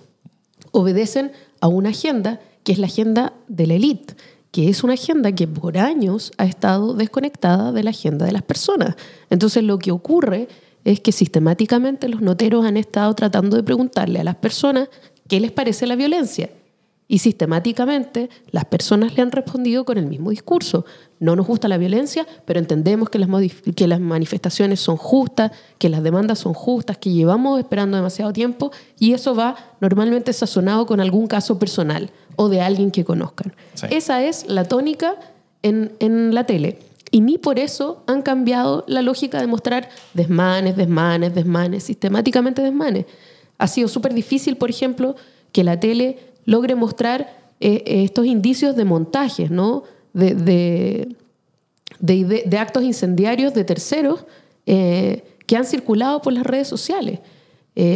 Obedecen 0.76 1.32
a 1.62 1.68
una 1.68 1.90
agenda 1.90 2.40
que 2.64 2.72
es 2.74 2.80
la 2.80 2.88
agenda 2.88 3.34
de 3.48 3.68
la 3.68 3.76
élite, 3.76 4.16
que 4.52 4.70
es 4.70 4.84
una 4.84 4.94
agenda 4.94 5.32
que 5.32 5.48
por 5.48 5.78
años 5.78 6.32
ha 6.38 6.46
estado 6.46 6.94
desconectada 6.94 7.72
de 7.72 7.84
la 7.84 7.92
agenda 7.92 8.26
de 8.26 8.32
las 8.32 8.42
personas. 8.42 8.96
Entonces 9.30 9.64
lo 9.64 9.80
que 9.80 9.92
ocurre 9.92 10.48
es 10.84 11.00
que 11.00 11.12
sistemáticamente 11.12 12.10
los 12.10 12.22
noteros 12.22 12.66
han 12.66 12.78
estado 12.78 13.14
tratando 13.14 13.56
de 13.56 13.64
preguntarle 13.64 14.20
a 14.20 14.24
las 14.24 14.36
personas 14.36 14.90
qué 15.28 15.40
les 15.40 15.52
parece 15.52 15.88
la 15.88 15.96
violencia. 15.96 16.50
Y 17.08 17.20
sistemáticamente 17.20 18.30
las 18.50 18.66
personas 18.66 19.16
le 19.16 19.22
han 19.22 19.32
respondido 19.32 19.86
con 19.86 20.00
el 20.00 20.08
mismo 20.08 20.32
discurso. 20.32 20.86
No 21.20 21.36
nos 21.36 21.46
gusta 21.46 21.68
la 21.68 21.78
violencia, 21.78 22.26
pero 22.46 22.60
entendemos 22.60 23.10
que 23.10 23.20
las, 23.20 23.30
modif- 23.30 23.76
que 23.76 23.88
las 23.88 24.00
manifestaciones 24.00 24.80
son 24.80 24.98
justas, 24.98 25.52
que 25.78 25.88
las 25.90 26.02
demandas 26.02 26.40
son 26.40 26.56
justas, 26.56 26.98
que 26.98 27.12
llevamos 27.12 27.60
esperando 27.60 27.96
demasiado 27.96 28.34
tiempo 28.34 28.72
y 29.00 29.14
eso 29.14 29.36
va 29.36 29.56
normalmente 29.82 30.34
sazonado 30.34 30.88
con 30.88 31.00
algún 31.00 31.28
caso 31.28 31.60
personal 31.60 32.10
o 32.38 32.50
de 32.50 32.62
alguien 32.62 32.90
que 32.90 33.06
conozcan. 33.06 33.54
Sí. 33.76 33.86
Esa 33.92 34.24
es 34.24 34.48
la 34.48 34.64
tónica 34.64 35.16
en, 35.62 35.94
en 36.00 36.34
la 36.34 36.46
tele. 36.46 36.80
Y 37.12 37.22
ni 37.22 37.38
por 37.38 37.60
eso 37.60 38.04
han 38.08 38.24
cambiado 38.24 38.84
la 38.88 39.04
lógica 39.04 39.40
de 39.40 39.46
mostrar 39.48 39.90
desmanes, 40.16 40.76
desmanes, 40.76 41.36
desmanes, 41.36 41.84
sistemáticamente 41.84 42.64
desmanes. 42.64 43.06
Ha 43.60 43.68
sido 43.68 43.88
súper 43.88 44.16
difícil, 44.16 44.58
por 44.58 44.72
ejemplo, 44.72 45.16
que 45.52 45.64
la 45.64 45.80
tele 45.80 46.34
logre 46.46 46.76
mostrar 46.76 47.46
eh, 47.60 47.84
eh, 47.86 48.04
estos 48.04 48.26
indicios 48.26 48.76
de 48.76 48.86
montajes, 48.86 49.52
¿no? 49.52 49.84
De, 50.14 51.16
de, 52.00 52.58
actos 52.58 52.84
incendiarios 52.84 53.54
de 53.54 53.64
terceros 53.66 54.26
eh, 54.66 55.24
que 55.46 55.58
han 55.58 55.66
circulado 55.66 56.22
por 56.22 56.32
las 56.34 56.46
redes 56.46 56.68
sociales. 56.68 57.20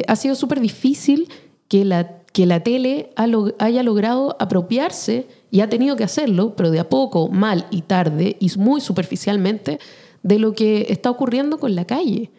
Ha 0.07 0.15
sido 0.17 0.35
súper 0.35 0.59
difícil 0.59 1.29
que 1.69 1.85
la, 1.85 2.17
que 2.33 2.45
la 2.45 2.61
tele 2.61 3.11
haya 3.15 3.81
logrado 3.81 4.35
apropiarse 4.37 5.25
y 5.51 5.61
ha 5.61 5.69
tenido 5.69 5.95
que 5.95 6.03
hacerlo, 6.03 6.53
pero 6.57 6.69
de 6.69 6.79
a 6.79 6.89
poco, 6.89 7.29
mal 7.29 7.65
y 7.71 7.83
tarde 7.83 8.35
y 8.41 8.51
muy 8.57 8.81
superficialmente, 8.81 9.79
de 10.21 10.39
lo 10.39 10.51
que 10.51 10.87
está 10.89 11.09
ocurriendo 11.09 11.57
con 11.59 11.75
la 11.75 11.85
calle. 11.85 12.29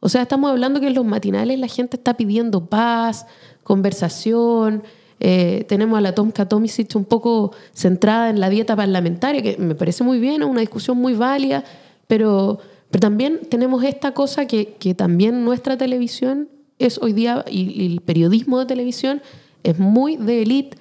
O 0.00 0.10
sea, 0.10 0.22
estamos 0.22 0.50
hablando 0.50 0.80
que 0.80 0.88
en 0.88 0.94
los 0.94 1.06
matinales 1.06 1.58
la 1.58 1.68
gente 1.68 1.96
está 1.96 2.18
pidiendo 2.18 2.66
paz, 2.66 3.26
conversación. 3.62 4.82
Eh, 5.22 5.64
tenemos 5.68 5.98
a 5.98 6.00
la 6.00 6.14
Tomka 6.14 6.48
Tomisic 6.48 6.96
un 6.96 7.04
poco 7.04 7.52
centrada 7.74 8.30
en 8.30 8.40
la 8.40 8.48
dieta 8.48 8.74
parlamentaria, 8.74 9.42
que 9.42 9.58
me 9.58 9.74
parece 9.74 10.02
muy 10.02 10.18
bien, 10.18 10.40
es 10.40 10.48
una 10.48 10.60
discusión 10.60 10.96
muy 10.96 11.12
válida, 11.12 11.62
pero, 12.06 12.58
pero 12.90 13.00
también 13.00 13.40
tenemos 13.50 13.84
esta 13.84 14.12
cosa 14.12 14.46
que, 14.46 14.74
que 14.78 14.94
también 14.94 15.44
nuestra 15.44 15.76
televisión 15.76 16.48
es 16.78 16.98
hoy 16.98 17.12
día, 17.12 17.44
y, 17.50 17.84
el 17.84 18.00
periodismo 18.00 18.58
de 18.58 18.66
televisión 18.66 19.20
es 19.62 19.78
muy 19.78 20.16
de 20.16 20.42
élite, 20.42 20.78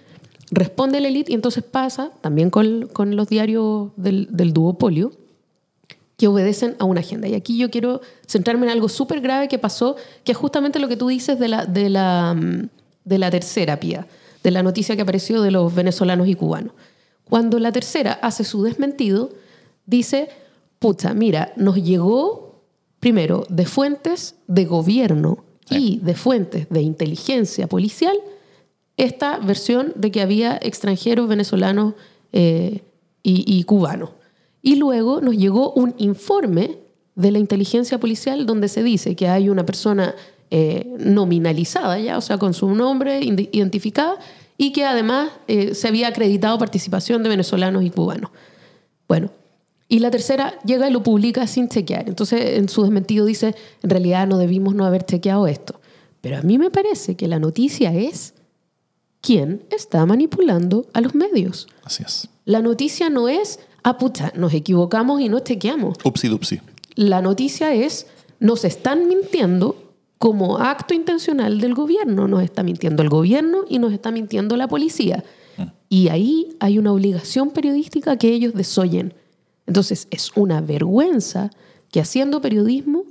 responde 0.51 1.01
la 1.01 1.09
élite, 1.09 1.33
y 1.33 1.35
entonces 1.35 1.63
pasa 1.63 2.11
también 2.21 2.49
con, 2.49 2.87
con 2.87 3.17
los 3.17 3.27
diarios 3.27 3.89
del, 3.97 4.29
del 4.31 4.53
duopolio, 4.53 5.11
que 6.15 6.27
obedecen 6.27 6.75
a 6.79 6.85
una 6.85 6.99
agenda. 7.01 7.27
Y 7.27 7.33
aquí 7.33 7.57
yo 7.57 7.69
quiero 7.69 8.01
centrarme 8.25 8.65
en 8.65 8.73
algo 8.73 8.89
súper 8.89 9.21
grave 9.21 9.47
que 9.47 9.57
pasó, 9.57 9.95
que 10.23 10.33
es 10.33 10.37
justamente 10.37 10.79
lo 10.79 10.87
que 10.87 10.97
tú 10.97 11.07
dices 11.07 11.39
de 11.39 11.47
la, 11.47 11.65
de 11.65 11.89
la, 11.89 12.35
de 13.05 13.17
la 13.17 13.31
tercera 13.31 13.79
pía, 13.79 14.05
de 14.43 14.51
la 14.51 14.63
noticia 14.63 14.95
que 14.95 15.01
apareció 15.01 15.41
de 15.41 15.51
los 15.51 15.73
venezolanos 15.73 16.27
y 16.27 16.35
cubanos. 16.35 16.73
Cuando 17.23 17.59
la 17.59 17.71
tercera 17.71 18.13
hace 18.13 18.43
su 18.43 18.63
desmentido, 18.63 19.31
dice, 19.85 20.29
pucha, 20.79 21.13
mira, 21.13 21.53
nos 21.55 21.75
llegó 21.75 22.63
primero 22.99 23.45
de 23.49 23.65
fuentes 23.65 24.35
de 24.47 24.65
gobierno 24.65 25.43
y 25.69 25.99
de 25.99 26.15
fuentes 26.15 26.67
de 26.69 26.81
inteligencia 26.81 27.67
policial 27.67 28.17
esta 28.97 29.37
versión 29.37 29.93
de 29.95 30.11
que 30.11 30.21
había 30.21 30.59
extranjeros 30.61 31.29
venezolanos 31.29 31.93
eh, 32.33 32.81
y, 33.23 33.45
y 33.47 33.63
cubanos. 33.63 34.09
Y 34.61 34.75
luego 34.75 35.21
nos 35.21 35.37
llegó 35.37 35.71
un 35.71 35.95
informe 35.97 36.79
de 37.15 37.31
la 37.31 37.39
inteligencia 37.39 37.97
policial 37.99 38.45
donde 38.45 38.67
se 38.67 38.83
dice 38.83 39.15
que 39.15 39.29
hay 39.29 39.49
una 39.49 39.65
persona 39.65 40.15
eh, 40.51 40.91
nominalizada 40.99 41.99
ya, 41.99 42.17
o 42.17 42.21
sea, 42.21 42.37
con 42.37 42.53
su 42.53 42.73
nombre 42.73 43.19
identificada, 43.21 44.17
y 44.57 44.71
que 44.71 44.85
además 44.85 45.31
eh, 45.47 45.73
se 45.75 45.87
había 45.87 46.07
acreditado 46.07 46.57
participación 46.57 47.23
de 47.23 47.29
venezolanos 47.29 47.83
y 47.83 47.89
cubanos. 47.89 48.31
Bueno, 49.07 49.31
y 49.87 49.99
la 49.99 50.11
tercera 50.11 50.59
llega 50.65 50.89
y 50.89 50.93
lo 50.93 51.01
publica 51.01 51.47
sin 51.47 51.69
chequear. 51.69 52.09
Entonces, 52.09 52.57
en 52.57 52.69
su 52.69 52.83
desmentido 52.83 53.25
dice, 53.25 53.55
en 53.81 53.89
realidad 53.89 54.27
no 54.27 54.37
debimos 54.37 54.75
no 54.75 54.85
haber 54.85 55.05
chequeado 55.05 55.47
esto. 55.47 55.79
Pero 56.21 56.37
a 56.37 56.41
mí 56.41 56.57
me 56.57 56.69
parece 56.69 57.15
que 57.15 57.27
la 57.27 57.39
noticia 57.39 57.93
es 57.95 58.33
quién 59.21 59.63
está 59.71 60.05
manipulando 60.05 60.87
a 60.93 61.01
los 61.01 61.15
medios. 61.15 61.67
Así 61.83 62.03
es. 62.05 62.27
La 62.45 62.61
noticia 62.61 63.09
no 63.09 63.29
es 63.29 63.59
ah, 63.83 63.97
pucha, 63.97 64.31
nos 64.35 64.53
equivocamos 64.53 65.21
y 65.21 65.29
nos 65.29 65.43
chequeamos. 65.43 65.97
Upsi 66.03 66.27
dupsi. 66.27 66.59
La 66.95 67.21
noticia 67.21 67.73
es, 67.73 68.07
nos 68.39 68.65
están 68.65 69.07
mintiendo 69.07 69.88
como 70.19 70.59
acto 70.59 70.93
intencional 70.93 71.59
del 71.59 71.73
gobierno. 71.73 72.27
Nos 72.27 72.43
está 72.43 72.61
mintiendo 72.61 73.01
el 73.01 73.09
gobierno 73.09 73.63
y 73.67 73.79
nos 73.79 73.91
está 73.93 74.11
mintiendo 74.11 74.55
la 74.57 74.67
policía. 74.67 75.23
Mm. 75.57 75.63
Y 75.87 76.09
ahí 76.09 76.55
hay 76.59 76.77
una 76.77 76.91
obligación 76.91 77.49
periodística 77.49 78.17
que 78.17 78.29
ellos 78.29 78.53
desoyen. 78.53 79.15
Entonces 79.65 80.07
es 80.11 80.31
una 80.35 80.61
vergüenza 80.61 81.49
que 81.89 82.01
haciendo 82.01 82.41
periodismo 82.41 83.05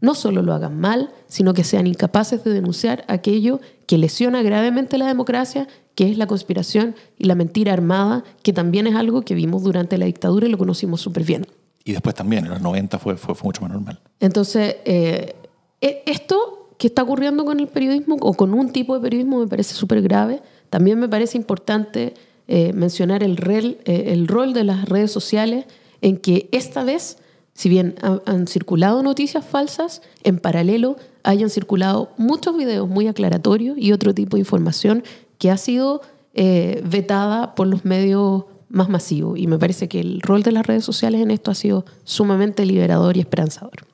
no 0.00 0.14
solo 0.14 0.42
lo 0.42 0.54
hagan 0.54 0.78
mal, 0.80 1.10
sino 1.26 1.52
que 1.54 1.64
sean 1.64 1.86
incapaces 1.86 2.42
de 2.44 2.52
denunciar 2.52 3.04
aquello 3.08 3.60
que 3.86 3.98
lesiona 3.98 4.42
gravemente 4.42 4.98
la 4.98 5.06
democracia, 5.06 5.68
que 5.94 6.10
es 6.10 6.16
la 6.16 6.26
conspiración 6.26 6.94
y 7.18 7.24
la 7.24 7.34
mentira 7.34 7.72
armada, 7.72 8.24
que 8.42 8.52
también 8.52 8.86
es 8.86 8.94
algo 8.94 9.22
que 9.22 9.34
vimos 9.34 9.62
durante 9.62 9.98
la 9.98 10.06
dictadura 10.06 10.46
y 10.46 10.50
lo 10.50 10.58
conocimos 10.58 11.00
súper 11.00 11.24
bien. 11.24 11.46
Y 11.84 11.92
después 11.92 12.14
también, 12.14 12.44
en 12.44 12.50
los 12.50 12.60
90 12.60 12.98
fue, 12.98 13.16
fue, 13.16 13.34
mucho 13.42 13.62
más 13.62 13.70
normal. 13.70 14.00
Entonces, 14.20 14.76
eh, 14.84 15.34
esto 15.80 16.68
que 16.78 16.86
está 16.86 17.02
ocurriendo 17.02 17.44
con 17.44 17.60
el 17.60 17.68
periodismo 17.68 18.16
o 18.20 18.34
con 18.34 18.54
un 18.54 18.72
tipo 18.72 18.94
de 18.94 19.00
periodismo 19.00 19.40
me 19.40 19.46
parece 19.46 19.74
súper 19.74 20.02
grave. 20.02 20.40
También 20.70 20.98
me 20.98 21.08
parece 21.08 21.36
importante 21.36 22.14
eh, 22.48 22.72
mencionar 22.72 23.22
el, 23.22 23.38
eh, 23.84 24.04
el 24.08 24.28
rol 24.28 24.52
de 24.52 24.64
las 24.64 24.88
redes 24.88 25.10
sociales 25.10 25.66
en 26.00 26.16
que 26.16 26.48
esta 26.52 26.84
vez 26.84 27.18
si 27.60 27.68
bien 27.68 27.94
han, 28.00 28.46
circulado 28.46 29.02
noticias 29.02 29.44
falsas, 29.44 30.00
en 30.24 30.38
paralelo 30.38 30.96
hayan 31.22 31.50
circulado 31.50 32.10
muchos 32.16 32.56
videos 32.56 32.88
muy 32.88 33.06
aclaratorios 33.06 33.76
y 33.76 33.92
otro 33.92 34.14
tipo 34.14 34.36
de 34.36 34.40
información 34.40 35.04
que 35.36 35.50
ha 35.50 35.58
sido 35.58 36.00
eh, 36.32 36.82
vetada 36.86 37.54
por 37.54 37.66
los 37.66 37.84
medios 37.84 38.44
más 38.70 38.88
masivos. 38.88 39.38
Y 39.38 39.46
me 39.46 39.58
parece 39.58 39.88
que 39.88 40.00
el 40.00 40.22
rol 40.22 40.42
de 40.42 40.52
las 40.52 40.66
redes 40.66 40.84
sociales 40.84 41.20
en 41.20 41.30
esto 41.30 41.50
ha 41.50 41.54
sido 41.54 41.84
sumamente 42.04 42.64
liberador 42.64 43.18
y 43.18 43.20
esperanzador. 43.20 43.89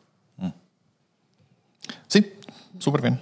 Súper 2.79 3.03
bien. 3.03 3.21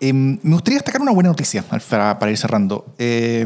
Em, 0.00 0.38
me 0.42 0.52
gustaría 0.54 0.78
destacar 0.78 1.02
una 1.02 1.12
buena 1.12 1.28
noticia 1.28 1.62
para, 1.62 2.30
ir 2.30 2.38
cerrando. 2.38 2.86
Eh, 2.98 3.44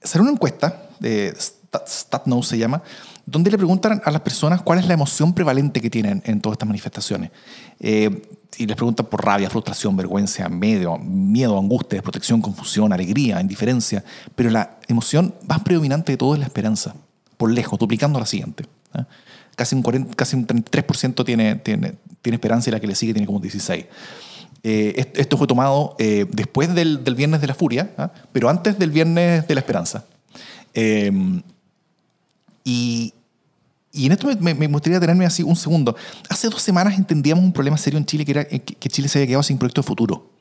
salió 0.00 0.22
una 0.22 0.32
encuesta, 0.32 0.82
de 1.00 1.34
StatNow 1.36 2.42
se 2.42 2.56
llama, 2.56 2.82
donde 3.26 3.50
le 3.50 3.58
preguntan 3.58 4.00
a 4.04 4.10
las 4.12 4.20
personas 4.20 4.62
cuál 4.62 4.78
es 4.78 4.86
la 4.86 4.94
emoción 4.94 5.34
prevalente 5.34 5.80
que 5.80 5.90
tienen 5.90 6.22
en 6.24 6.40
todas 6.40 6.54
estas 6.54 6.68
manifestaciones. 6.68 7.32
Eh, 7.80 8.22
y 8.56 8.66
les 8.66 8.76
preguntan 8.76 9.06
por 9.06 9.22
rabia, 9.22 9.50
frustración, 9.50 9.96
vergüenza, 9.96 10.48
miedo, 10.48 10.96
miedo, 10.96 11.58
angustia, 11.58 11.96
desprotección, 11.96 12.40
confusión, 12.40 12.92
alegría, 12.92 13.40
indiferencia. 13.40 14.04
Pero 14.36 14.48
la 14.50 14.78
emoción 14.86 15.34
más 15.46 15.60
predominante 15.60 16.12
de 16.12 16.18
todo 16.18 16.34
es 16.34 16.40
la 16.40 16.46
esperanza, 16.46 16.94
por 17.36 17.50
lejos, 17.50 17.78
duplicando 17.78 18.20
la 18.20 18.26
siguiente. 18.26 18.64
¿eh? 18.94 19.02
Casi, 19.56 19.74
un 19.74 19.82
40, 19.82 20.14
casi 20.14 20.36
un 20.36 20.46
33% 20.46 21.24
tiene, 21.24 21.56
tiene, 21.56 21.94
tiene 22.22 22.36
esperanza 22.36 22.70
y 22.70 22.72
la 22.72 22.80
que 22.80 22.86
le 22.86 22.94
sigue 22.94 23.12
tiene 23.12 23.26
como 23.26 23.40
16%. 23.42 23.86
Eh, 24.62 25.12
esto 25.14 25.36
fue 25.36 25.46
tomado 25.46 25.94
después 25.98 26.74
del, 26.74 26.98
Viernes 27.14 27.40
de 27.40 27.46
la 27.46 27.54
Furia, 27.54 27.90
pero 28.32 28.48
antes 28.48 28.78
del 28.78 28.90
Viernes 28.90 29.46
de 29.46 29.54
la 29.54 29.60
Esperanza. 29.60 30.04
Em, 30.74 31.40
y, 33.96 34.06
en 34.06 34.12
esto 34.12 34.28
me, 34.40 34.66
gustaría 34.68 35.00
tenerme 35.00 35.26
así 35.26 35.42
un 35.42 35.56
segundo. 35.56 35.96
Hace 36.28 36.48
dos 36.48 36.62
semanas 36.62 36.98
entendíamos 36.98 37.44
un 37.44 37.52
problema 37.52 37.76
serio 37.78 37.98
en 37.98 38.06
Chile, 38.06 38.24
que 38.24 38.30
era 38.30 38.44
que 38.44 38.88
Chile 38.88 39.08
se 39.08 39.18
había 39.18 39.28
quedado 39.28 39.42
sin 39.42 39.58
proyecto 39.58 39.82
de 39.82 39.86
futuro. 39.86 40.35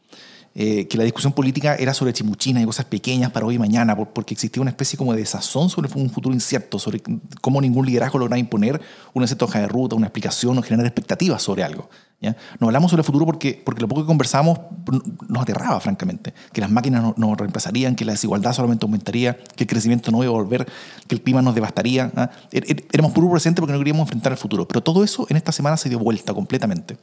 Eh, 0.58 0.88
que 0.88 0.98
la 0.98 1.04
discusión 1.04 1.34
política 1.34 1.76
era 1.76 1.94
sobre 1.94 2.14
chimuchinas 2.14 2.64
y 2.64 2.66
cosas 2.66 2.86
pequeñas 2.86 3.30
para 3.32 3.46
hoy 3.46 3.56
y 3.56 3.60
mañana, 3.60 3.94
porque 3.98 4.36
existía 4.36 4.62
una 4.62 4.72
especie 4.72 4.98
como 4.98 5.12
de 5.12 5.20
desazón 5.20 5.70
sobre 5.70 5.90
un 5.94 6.10
futuro 6.10 6.34
incierto, 6.34 6.80
sobre 6.80 7.02
cómo 7.42 7.60
ningún 7.60 7.86
liderazgo 7.86 8.20
lograba 8.20 8.40
imponer 8.40 8.80
una 9.14 9.28
cierta 9.28 9.44
hoja 9.44 9.60
de 9.60 9.68
ruta, 9.68 9.98
una 9.98 10.08
explicación 10.08 10.58
o 10.58 10.62
generar 10.62 10.86
expectativas 10.86 11.44
sobre 11.44 11.66
algo. 11.66 11.90
¿ya? 12.22 12.38
No 12.62 12.68
hablamos 12.68 12.90
sobre 12.90 13.02
el 13.02 13.06
futuro 13.06 13.26
porque, 13.26 13.62
porque 13.66 13.82
lo 13.82 13.90
poco 13.90 14.04
que 14.04 14.08
conversamos 14.08 14.58
nos 15.28 15.44
aterraba, 15.44 15.78
francamente. 15.82 16.34
Que 16.54 16.62
las 16.62 16.72
máquinas 16.72 17.18
nos, 17.18 17.38
reemplazarían, 17.38 17.98
que 17.98 18.06
la 18.06 18.14
desigualdad 18.14 18.54
solamente 18.54 18.86
aumentaría, 18.86 19.38
que 19.58 19.66
el 19.66 19.68
crecimiento 19.68 20.10
no 20.10 20.24
iba 20.24 20.32
a 20.32 20.38
volver, 20.38 20.66
que 21.06 21.16
el 21.16 21.22
clima 21.22 21.42
nos 21.42 21.54
devastaría. 21.54 22.14
¿ah? 22.16 22.30
Er, 22.54 22.64
er, 22.72 22.86
éramos 22.94 23.12
puro 23.12 23.30
presente 23.30 23.60
porque 23.60 23.74
no 23.74 23.80
queríamos 23.80 24.04
enfrentar 24.04 24.32
el 24.32 24.38
futuro. 24.38 24.66
Pero 24.66 24.82
todo 24.82 25.04
eso 25.04 25.28
en 25.30 25.36
esta 25.36 25.52
semana 25.52 25.76
se 25.76 25.90
dio 25.90 26.00
vuelta 26.00 26.34
completamente. 26.34 26.98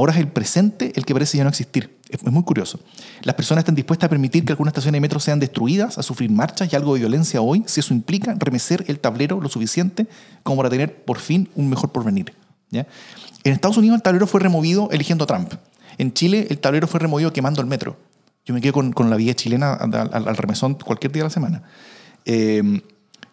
Ahora 0.00 0.14
es 0.14 0.18
el 0.18 0.28
presente 0.28 0.94
el 0.96 1.04
que 1.04 1.12
parece 1.12 1.36
ya 1.36 1.44
no 1.44 1.50
existir. 1.50 1.94
Es, 2.08 2.24
muy 2.24 2.42
curioso. 2.42 2.80
Las 3.20 3.34
personas 3.34 3.60
están 3.60 3.74
dispuestas 3.74 4.06
a 4.06 4.08
permitir 4.08 4.46
que 4.46 4.52
algunas 4.52 4.72
estaciones 4.72 4.96
de 4.96 5.02
metro 5.02 5.20
sean 5.20 5.38
destruidas, 5.38 5.98
a 5.98 6.02
sufrir 6.02 6.30
marchas 6.30 6.72
y 6.72 6.76
algo 6.76 6.94
de 6.94 7.00
violencia 7.00 7.42
hoy, 7.42 7.64
si 7.66 7.80
eso 7.80 7.92
implica 7.92 8.34
remecer 8.38 8.82
el 8.88 8.98
tablero 8.98 9.42
lo 9.42 9.50
suficiente 9.50 10.06
como 10.42 10.56
para 10.56 10.70
tener 10.70 11.04
por 11.04 11.18
fin 11.18 11.50
un 11.54 11.68
mejor 11.68 11.92
porvenir. 11.92 12.32
En 12.72 12.86
Estados 13.44 13.76
Unidos 13.76 13.96
el 13.96 14.02
tablero 14.02 14.26
fue 14.26 14.40
removido 14.40 14.88
eligiendo 14.90 15.24
a 15.24 15.26
Trump. 15.26 15.52
En 15.98 16.14
Chile 16.14 16.46
el 16.48 16.60
tablero 16.60 16.86
fue 16.86 16.98
removido 16.98 17.34
quemando 17.34 17.60
el 17.60 17.66
metro. 17.66 17.98
Yo 18.46 18.54
me 18.54 18.62
quedo 18.62 18.72
con, 18.72 19.10
la 19.10 19.16
vía 19.16 19.34
chilena 19.34 19.74
al, 19.74 20.36
remesón 20.38 20.76
cualquier 20.76 21.12
día 21.12 21.24
de 21.24 21.26
la 21.26 21.30
semana. 21.30 21.62
Eh, 22.24 22.80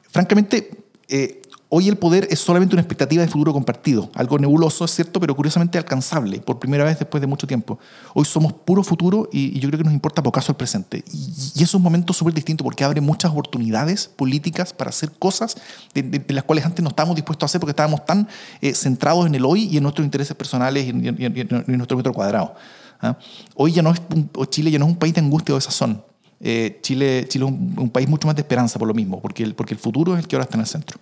francamente, 0.09 0.69
eh, 1.07 1.41
Hoy 1.69 1.89
el 1.89 1.97
poder 1.97 2.27
es 2.31 2.39
solamente 2.39 2.75
una 2.75 2.81
expectativa 2.81 3.21
de 3.21 3.27
futuro 3.27 3.51
compartido, 3.51 4.09
algo 4.15 4.39
nebuloso, 4.39 4.85
es 4.85 4.91
cierto, 4.91 5.19
pero 5.19 5.35
curiosamente 5.35 5.77
alcanzable, 5.77 6.39
por 6.39 6.59
primera 6.59 6.85
vez 6.85 6.97
después 6.97 7.19
de 7.19 7.27
mucho 7.27 7.45
tiempo. 7.45 7.77
Hoy 8.13 8.23
somos 8.23 8.53
puro 8.53 8.83
futuro 8.83 9.27
y, 9.33 9.59
yo 9.59 9.67
creo 9.67 9.79
que 9.79 9.83
nos 9.83 9.93
importa 9.93 10.23
pocaso 10.23 10.53
el 10.53 10.55
presente. 10.55 11.03
Y, 11.11 11.31
eso 11.55 11.63
es 11.63 11.73
un 11.73 11.81
momento 11.81 12.13
súper 12.13 12.33
distinto 12.33 12.63
porque 12.63 12.85
abre 12.85 13.01
muchas 13.01 13.31
oportunidades 13.31 14.07
políticas 14.07 14.71
para 14.71 14.91
hacer 14.91 15.11
cosas 15.11 15.57
de, 15.93 16.23
las 16.29 16.45
cuales 16.45 16.65
antes 16.65 16.81
no 16.81 16.89
estábamos 16.89 17.17
dispuestos 17.17 17.43
a 17.43 17.47
hacer 17.47 17.59
porque 17.59 17.71
estábamos 17.71 18.05
tan 18.05 18.29
eh, 18.61 18.73
centrados 18.73 19.25
en 19.25 19.35
el 19.35 19.43
hoy 19.43 19.65
y 19.65 19.75
en 19.75 19.83
nuestros 19.83 20.05
intereses 20.05 20.37
personales 20.37 20.85
y 20.85 20.89
en, 20.89 21.67
nuestro 21.67 21.97
metro 21.97 22.13
cuadrado. 22.13 22.55
¿ah? 23.01 23.17
Hoy 23.55 23.73
ya 23.73 23.81
no 23.81 23.91
es, 23.91 24.01
Chile 24.49 24.71
ya 24.71 24.79
no 24.79 24.85
es 24.85 24.91
un 24.91 24.97
país 24.97 25.13
de 25.13 25.19
angustia 25.19 25.53
o 25.53 25.57
de 25.57 25.61
sazón 25.61 26.01
eh, 26.39 26.79
Chile, 26.81 27.25
Chile 27.27 27.45
es 27.45 27.51
un, 27.51 27.73
un 27.77 27.89
país 27.89 28.07
mucho 28.07 28.27
más 28.27 28.35
de 28.35 28.41
esperanza 28.41 28.77
por 28.77 28.87
lo 28.87 28.93
mismo, 28.93 29.19
porque 29.21 29.43
el, 29.43 29.55
porque 29.55 29.73
el 29.73 29.79
futuro 29.79 30.13
es 30.13 30.19
el 30.19 30.27
que 30.27 30.35
ahora 30.35 30.43
está 30.43 30.57
en 30.57 30.61
el 30.61 30.67
centro. 30.67 30.99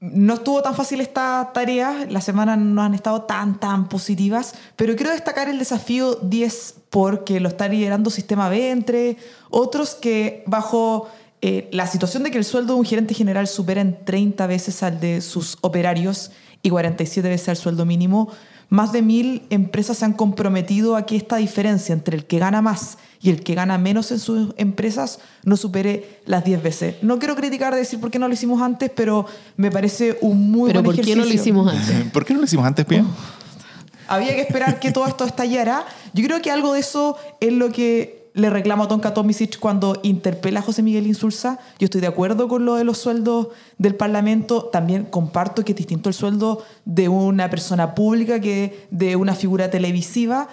No 0.00 0.34
estuvo 0.34 0.62
tan 0.62 0.74
fácil 0.74 1.02
esta 1.02 1.50
tarea, 1.52 2.06
las 2.08 2.24
semanas 2.24 2.58
no 2.58 2.82
han 2.82 2.94
estado 2.94 3.22
tan, 3.22 3.60
tan 3.60 3.86
positivas, 3.86 4.54
pero 4.74 4.96
quiero 4.96 5.12
destacar 5.12 5.50
el 5.50 5.58
desafío 5.58 6.14
10 6.14 6.74
porque 6.88 7.38
lo 7.38 7.50
está 7.50 7.68
liderando 7.68 8.08
Sistema 8.08 8.48
B 8.48 8.70
entre 8.70 9.18
otros 9.50 9.94
que 9.94 10.42
bajo 10.46 11.08
eh, 11.42 11.68
la 11.72 11.86
situación 11.86 12.22
de 12.22 12.30
que 12.30 12.38
el 12.38 12.44
sueldo 12.44 12.72
de 12.72 12.80
un 12.80 12.86
gerente 12.86 13.12
general 13.12 13.46
supera 13.46 13.82
en 13.82 14.02
30 14.02 14.46
veces 14.46 14.82
al 14.82 15.00
de 15.00 15.20
sus 15.20 15.58
operarios 15.60 16.30
y 16.62 16.70
47 16.70 17.28
veces 17.28 17.50
al 17.50 17.56
sueldo 17.56 17.84
mínimo, 17.84 18.30
más 18.70 18.92
de 18.92 19.02
mil 19.02 19.42
empresas 19.50 19.98
se 19.98 20.04
han 20.04 20.12
comprometido 20.12 20.96
a 20.96 21.04
que 21.04 21.16
esta 21.16 21.36
diferencia 21.36 21.92
entre 21.92 22.16
el 22.16 22.24
que 22.24 22.38
gana 22.38 22.62
más 22.62 22.98
y 23.20 23.30
el 23.30 23.42
que 23.42 23.54
gana 23.54 23.76
menos 23.76 24.12
en 24.12 24.20
sus 24.20 24.54
empresas 24.56 25.18
no 25.44 25.56
supere 25.56 26.20
las 26.24 26.44
10 26.44 26.62
veces. 26.62 26.94
No 27.02 27.18
quiero 27.18 27.34
criticar 27.34 27.74
de 27.74 27.80
decir 27.80 28.00
por 28.00 28.10
qué 28.10 28.18
no 28.18 28.28
lo 28.28 28.34
hicimos 28.34 28.62
antes, 28.62 28.90
pero 28.94 29.26
me 29.56 29.70
parece 29.70 30.16
un 30.20 30.50
muy 30.50 30.70
Pero 30.70 30.82
buen 30.82 30.96
¿por 30.96 31.04
qué 31.04 31.16
no 31.16 31.24
lo 31.24 31.32
hicimos 31.32 31.70
antes? 31.70 32.10
¿Por 32.12 32.24
qué 32.24 32.32
no 32.32 32.38
lo 32.38 32.46
hicimos 32.46 32.64
antes, 32.64 32.86
Pia? 32.86 33.04
Había 34.06 34.34
que 34.34 34.42
esperar 34.42 34.80
que 34.80 34.92
todo 34.92 35.06
esto 35.06 35.24
estallara. 35.24 35.84
Yo 36.14 36.24
creo 36.24 36.40
que 36.40 36.50
algo 36.50 36.72
de 36.72 36.80
eso 36.80 37.16
es 37.40 37.52
lo 37.52 37.70
que 37.70 38.19
le 38.34 38.50
reclamo 38.50 38.84
a 38.84 38.88
Tonka 38.88 39.12
Tomisic 39.14 39.58
cuando 39.58 39.98
interpela 40.02 40.60
a 40.60 40.62
José 40.62 40.82
Miguel 40.82 41.06
Insulza. 41.06 41.58
Yo 41.78 41.84
estoy 41.86 42.00
de 42.00 42.06
acuerdo 42.06 42.48
con 42.48 42.64
lo 42.64 42.74
de 42.76 42.84
los 42.84 42.98
sueldos 42.98 43.48
del 43.78 43.94
Parlamento. 43.96 44.64
También 44.72 45.04
comparto 45.04 45.64
que 45.64 45.72
es 45.72 45.76
distinto 45.76 46.08
el 46.08 46.14
sueldo 46.14 46.62
de 46.84 47.08
una 47.08 47.50
persona 47.50 47.94
pública 47.94 48.40
que 48.40 48.86
de 48.90 49.16
una 49.16 49.34
figura 49.34 49.70
televisiva. 49.70 50.48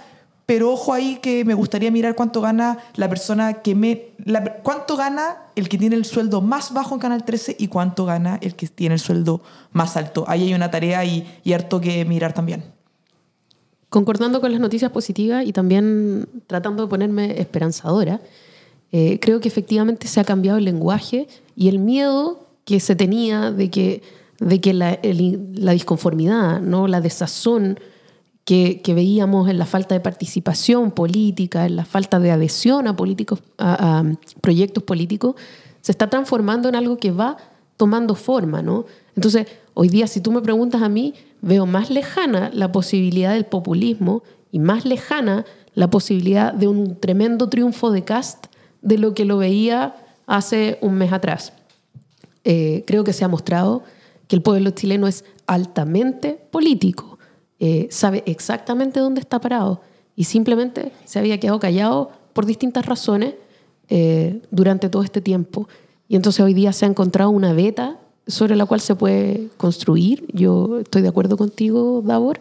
Pero 0.46 0.72
ojo 0.72 0.94
ahí 0.94 1.20
que 1.22 1.44
me 1.44 1.54
gustaría 1.54 1.92
mirar 1.92 2.16
cuánto 2.16 2.40
gana 2.40 2.78
la 2.96 3.10
persona 3.10 3.56
que 3.62 3.76
me... 3.76 4.12
la- 4.24 4.44
cuánto 4.64 4.96
gana 4.96 5.38
el 5.56 5.68
que 5.68 5.78
tiene 5.78 5.98
el 5.98 6.06
sueldo 6.06 6.40
más 6.42 6.74
bajo 6.74 6.96
en 6.96 7.02
Canal 7.02 7.26
13 7.26 7.58
y 7.60 7.68
cuánto 7.68 8.06
gana 8.06 8.40
el 8.42 8.56
que 8.56 8.68
tiene 8.68 8.96
el 8.96 9.02
sueldo 9.02 9.42
más 9.74 9.98
alto. 9.98 10.24
Ahí 10.28 10.44
hay 10.44 10.54
una 10.54 10.72
tarea 10.72 11.04
y, 11.04 11.28
y 11.44 11.52
harto 11.54 11.82
que 11.82 12.06
mirar 12.06 12.32
también. 12.34 12.77
Concordando 13.90 14.42
con 14.42 14.52
las 14.52 14.60
noticias 14.60 14.92
positivas 14.92 15.46
y 15.46 15.54
también 15.54 16.28
tratando 16.48 16.84
de 16.84 16.90
ponerme 16.90 17.40
esperanzadora, 17.40 18.20
eh, 18.92 19.20
creo 19.22 19.40
que 19.40 19.48
efectivamente 19.48 20.08
se 20.08 20.20
ha 20.20 20.24
cambiado 20.24 20.58
el 20.58 20.66
lenguaje 20.66 21.28
y 21.56 21.70
el 21.70 21.80
miedo 21.80 22.48
que 22.66 22.80
se 22.80 22.96
tenía 22.96 23.52
de 23.52 23.70
que, 23.70 24.02
de 24.40 24.60
que 24.60 24.74
la, 24.74 24.98
disconformidad, 25.72 26.60
¿no? 26.60 26.88
la 26.88 27.00
desazón 27.00 27.80
que, 28.44 28.82
veíamos 28.88 29.50
en 29.50 29.58
la 29.58 29.66
falta 29.66 29.96
de 29.96 30.02
participación 30.02 30.92
política, 30.92 31.66
en 31.66 31.78
la 31.78 31.86
falta 31.86 32.20
de 32.20 32.32
adhesión 32.32 32.88
a, 32.88 32.96
políticos, 32.96 33.42
a 33.58 34.04
proyectos 34.42 34.84
políticos, 34.84 35.36
se 35.82 35.94
está 35.94 36.10
transformando 36.10 36.68
en 36.68 36.76
algo 36.76 36.98
que 36.98 37.12
va 37.12 37.38
tomando 37.78 38.16
forma. 38.16 38.62
¿no? 38.62 38.86
Entonces, 39.16 39.48
hoy 39.80 39.90
día, 39.90 40.08
si 40.08 40.22
tú 40.22 40.32
me 40.32 40.42
preguntas 40.42 40.82
a 40.82 40.90
mí, 40.90 41.14
veo 41.40 41.68
más 41.68 41.92
lejana 41.92 42.50
la 42.52 42.72
posibilidad 42.72 43.34
del 43.34 43.46
populismo 43.46 44.24
y 44.52 44.58
más 44.58 44.86
lejana 44.86 45.46
la 45.76 45.88
posibilidad 45.88 46.52
de 46.52 46.68
un 46.68 47.00
tremendo 47.00 47.48
triunfo 47.48 47.92
de 47.92 48.04
Cast 48.04 48.48
de 48.82 48.98
lo 48.98 49.14
que 49.14 49.24
lo 49.24 49.38
veía 49.38 49.96
hace 50.26 50.80
un 50.82 50.96
mes 50.96 51.14
atrás. 51.14 51.54
Eh, 52.44 52.86
creo 52.88 53.04
que 53.04 53.14
se 53.14 53.24
ha 53.24 53.28
mostrado 53.28 53.84
que 54.28 54.36
el 54.36 54.42
pueblo 54.42 54.72
chileno 54.72 55.06
es 55.06 55.24
altamente 55.46 56.40
político, 56.50 57.20
eh, 57.60 57.88
sabe 57.92 58.24
exactamente 58.26 59.00
dónde 59.00 59.22
está 59.22 59.40
parado 59.40 59.82
y 60.16 60.24
simplemente 60.24 60.92
se 61.06 61.20
había 61.20 61.40
quedado 61.40 61.60
callado 61.60 62.10
por 62.34 62.48
distintas 62.48 62.84
razones 62.88 63.36
eh, 63.90 64.42
durante 64.50 64.90
todo 64.90 65.04
este 65.04 65.22
tiempo. 65.22 65.68
Y 66.08 66.16
entonces 66.16 66.44
hoy 66.44 66.56
día 66.56 66.74
se 66.74 66.86
ha 66.86 66.90
encontrado 66.90 67.30
una 67.30 67.54
beta 67.54 68.00
sobre 68.28 68.56
la 68.56 68.66
cual 68.66 68.82
se 68.82 68.96
puede 68.96 69.50
construir. 69.58 70.26
Yo 70.34 70.80
estoy 70.80 71.02
de 71.02 71.08
acuerdo 71.08 71.38
contigo, 71.38 72.02
Davor, 72.06 72.40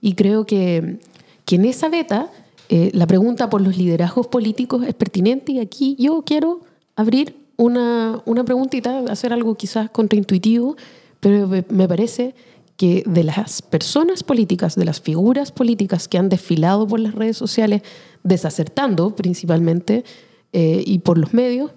y 0.00 0.14
creo 0.14 0.46
que, 0.46 0.98
que 1.44 1.56
en 1.56 1.64
esa 1.64 1.88
beta 1.88 2.30
eh, 2.68 2.90
la 2.92 3.06
pregunta 3.06 3.48
por 3.48 3.62
los 3.62 3.78
liderazgos 3.78 4.26
políticos 4.26 4.84
es 4.86 4.94
pertinente 4.94 5.52
y 5.52 5.60
aquí 5.60 5.96
yo 5.98 6.22
quiero 6.22 6.60
abrir 6.96 7.34
una, 7.56 8.20
una 8.26 8.44
preguntita, 8.44 8.98
hacer 9.10 9.32
algo 9.32 9.54
quizás 9.54 9.88
contraintuitivo, 9.90 10.76
pero 11.20 11.48
me, 11.48 11.88
parece 11.88 12.34
que 12.76 13.02
de 13.06 13.24
las 13.24 13.62
personas 13.62 14.22
políticas, 14.22 14.76
de 14.76 14.84
las 14.84 15.00
figuras 15.00 15.50
políticas 15.50 16.08
que 16.08 16.18
han 16.18 16.28
desfilado 16.28 16.86
por 16.86 17.00
las 17.00 17.14
redes 17.14 17.36
sociales, 17.36 17.82
desacertando 18.22 19.16
principalmente, 19.16 20.04
eh, 20.52 20.82
y 20.86 21.00
por 21.00 21.18
los 21.18 21.34
medios, 21.34 21.72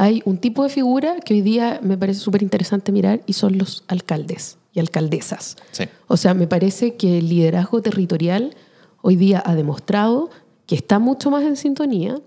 hay 0.00 0.22
un 0.24 0.38
tipo 0.38 0.62
de 0.62 0.70
figura 0.70 1.16
que 1.20 1.34
hoy 1.34 1.42
día 1.42 1.78
me 1.82 1.98
parece 1.98 2.20
súper 2.20 2.42
interesante 2.42 2.90
mirar 2.90 3.20
y 3.26 3.34
son 3.34 3.58
los 3.58 3.84
alcaldes 3.86 4.56
y 4.72 4.80
alcaldesas. 4.80 5.58
Sí. 5.72 5.84
O 6.06 6.16
sea, 6.16 6.32
me 6.32 6.46
parece 6.46 6.94
que 6.94 7.18
el 7.18 7.28
liderazgo 7.28 7.82
territorial 7.82 8.56
hoy 9.02 9.16
día 9.16 9.42
ha 9.44 9.54
demostrado 9.54 10.30
que 10.64 10.74
está 10.74 10.98
mucho 10.98 11.30
más 11.30 11.42
en 11.42 11.54
sintonía 11.54 12.18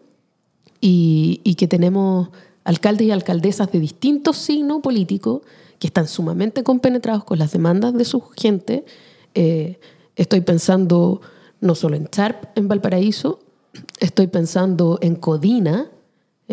y, 0.82 1.42
y 1.44 1.56
que 1.56 1.68
tenemos 1.68 2.30
alcaldes 2.64 3.08
y 3.08 3.12
alcaldesas 3.12 3.72
de 3.72 3.80
distintos 3.80 4.38
signos 4.38 4.84
políticos 4.84 5.42
que 5.80 5.88
están 5.88 6.08
sumamente 6.08 6.62
compenetrados 6.62 7.24
con 7.24 7.40
las 7.40 7.54
demandas 7.54 7.96
de 7.96 8.06
su 8.06 8.22
gente. 8.38 8.86
Eh, 9.34 9.80
estoy 10.16 10.42
pensando 10.42 11.22
no 11.60 11.74
solo 11.74 11.96
en 11.96 12.08
Charp, 12.08 12.56
en 12.56 12.68
Valparaíso, 12.68 13.40
estoy 14.00 14.28
pensando 14.28 15.00
en 15.02 15.16
Codina, 15.16 15.90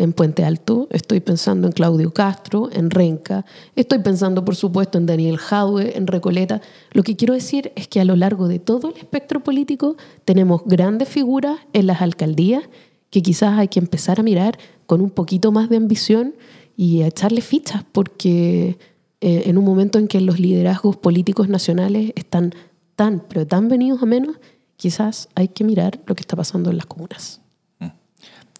en 0.01 0.13
Puente 0.13 0.43
Alto, 0.43 0.87
estoy 0.89 1.19
pensando 1.19 1.67
en 1.67 1.73
Claudio 1.73 2.11
Castro, 2.11 2.69
en 2.71 2.89
Renca, 2.89 3.45
estoy 3.75 3.99
pensando 3.99 4.43
por 4.43 4.55
supuesto 4.55 4.97
en 4.97 5.05
Daniel 5.05 5.37
Jadwe, 5.37 5.95
en 5.95 6.07
Recoleta. 6.07 6.59
Lo 6.91 7.03
que 7.03 7.15
quiero 7.15 7.35
decir 7.35 7.71
es 7.75 7.87
que 7.87 8.01
a 8.01 8.05
lo 8.05 8.15
largo 8.15 8.47
de 8.47 8.57
todo 8.57 8.89
el 8.89 8.97
espectro 8.97 9.43
político 9.43 9.97
tenemos 10.25 10.63
grandes 10.65 11.07
figuras 11.07 11.59
en 11.73 11.85
las 11.85 12.01
alcaldías 12.01 12.63
que 13.11 13.21
quizás 13.21 13.59
hay 13.59 13.67
que 13.67 13.79
empezar 13.79 14.19
a 14.19 14.23
mirar 14.23 14.57
con 14.87 15.01
un 15.01 15.11
poquito 15.11 15.51
más 15.51 15.69
de 15.69 15.77
ambición 15.77 16.33
y 16.75 17.03
a 17.03 17.07
echarle 17.07 17.41
fichas, 17.41 17.83
porque 17.91 18.79
eh, 19.19 19.43
en 19.45 19.57
un 19.57 19.65
momento 19.65 19.99
en 19.99 20.07
que 20.07 20.19
los 20.19 20.39
liderazgos 20.39 20.97
políticos 20.97 21.47
nacionales 21.47 22.11
están 22.15 22.55
tan, 22.95 23.19
pero 23.29 23.45
tan 23.45 23.67
venidos 23.67 24.01
a 24.01 24.07
menos, 24.07 24.37
quizás 24.77 25.29
hay 25.35 25.49
que 25.49 25.63
mirar 25.63 25.99
lo 26.07 26.15
que 26.15 26.21
está 26.21 26.35
pasando 26.35 26.71
en 26.71 26.77
las 26.77 26.87
comunas. 26.87 27.39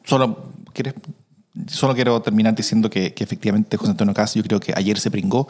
Solo, 0.03 0.37
¿quieres? 0.73 0.93
Solo 1.67 1.93
quiero 1.93 2.21
terminar 2.21 2.55
diciendo 2.55 2.89
que, 2.89 3.13
efectivamente 3.17 3.75
José 3.75 3.91
Antonio 3.91 4.13
Caz 4.13 4.35
yo 4.35 4.43
creo 4.43 4.61
que 4.61 4.73
ayer 4.73 4.97
se 4.97 5.11
pringó 5.11 5.47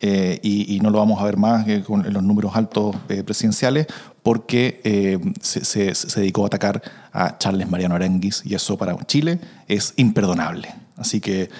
eh, 0.00 0.40
y, 0.42 0.80
no 0.80 0.88
lo 0.88 0.98
vamos 0.98 1.20
a 1.20 1.24
ver 1.24 1.36
más 1.36 1.68
eh, 1.68 1.82
con 1.86 2.10
los 2.10 2.22
números 2.22 2.56
altos 2.56 2.96
eh, 3.10 3.22
presidenciales 3.22 3.86
porque 4.22 5.20
se, 5.42 5.92
dedicó 6.16 6.44
a 6.44 6.46
atacar 6.46 6.80
a 7.12 7.36
Charles 7.36 7.68
Mariano 7.68 7.94
Aranguis 7.94 8.42
y 8.46 8.54
eso 8.54 8.78
para 8.78 8.96
Chile 9.04 9.40
es 9.68 9.92
imperdonable. 9.96 10.68
Así 10.96 11.20
que 11.20 11.50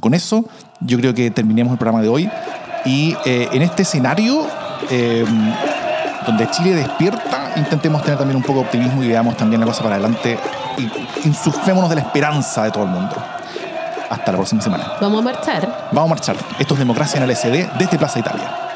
con 0.00 0.12
eso 0.12 0.46
yo 0.80 0.98
creo 0.98 1.14
que 1.14 1.30
terminemos 1.30 1.72
el 1.72 1.78
programa 1.78 2.02
de 2.02 2.08
hoy 2.08 2.28
y 2.84 3.14
en 3.24 3.62
este 3.62 3.82
escenario 3.82 4.46
donde 6.26 6.48
Chile 6.50 6.74
despierta, 6.74 7.52
intentemos 7.56 8.02
tener 8.02 8.18
también 8.18 8.36
un 8.36 8.42
poco 8.42 8.60
de 8.60 8.64
optimismo 8.66 9.02
y 9.02 9.08
veamos 9.08 9.36
también 9.36 9.60
la 9.60 9.66
cosa 9.66 9.82
para 9.82 9.96
adelante 9.96 10.38
y 10.78 10.90
insuflémonos 11.26 11.88
de 11.90 11.96
la 11.96 12.02
esperanza 12.02 12.64
de 12.64 12.70
todo 12.70 12.84
el 12.84 12.90
mundo. 12.90 13.14
Hasta 14.10 14.32
la 14.32 14.38
próxima 14.38 14.62
semana. 14.62 14.92
Vamos 15.00 15.20
a 15.20 15.22
marchar. 15.22 15.88
Vamos 15.90 16.10
a 16.10 16.14
marchar. 16.14 16.36
Esto 16.58 16.74
es 16.74 16.80
Democracia 16.80 17.18
en 17.18 17.24
el 17.24 17.36
SD 17.36 17.70
desde 17.78 17.98
Plaza 17.98 18.18
Italia. 18.18 18.73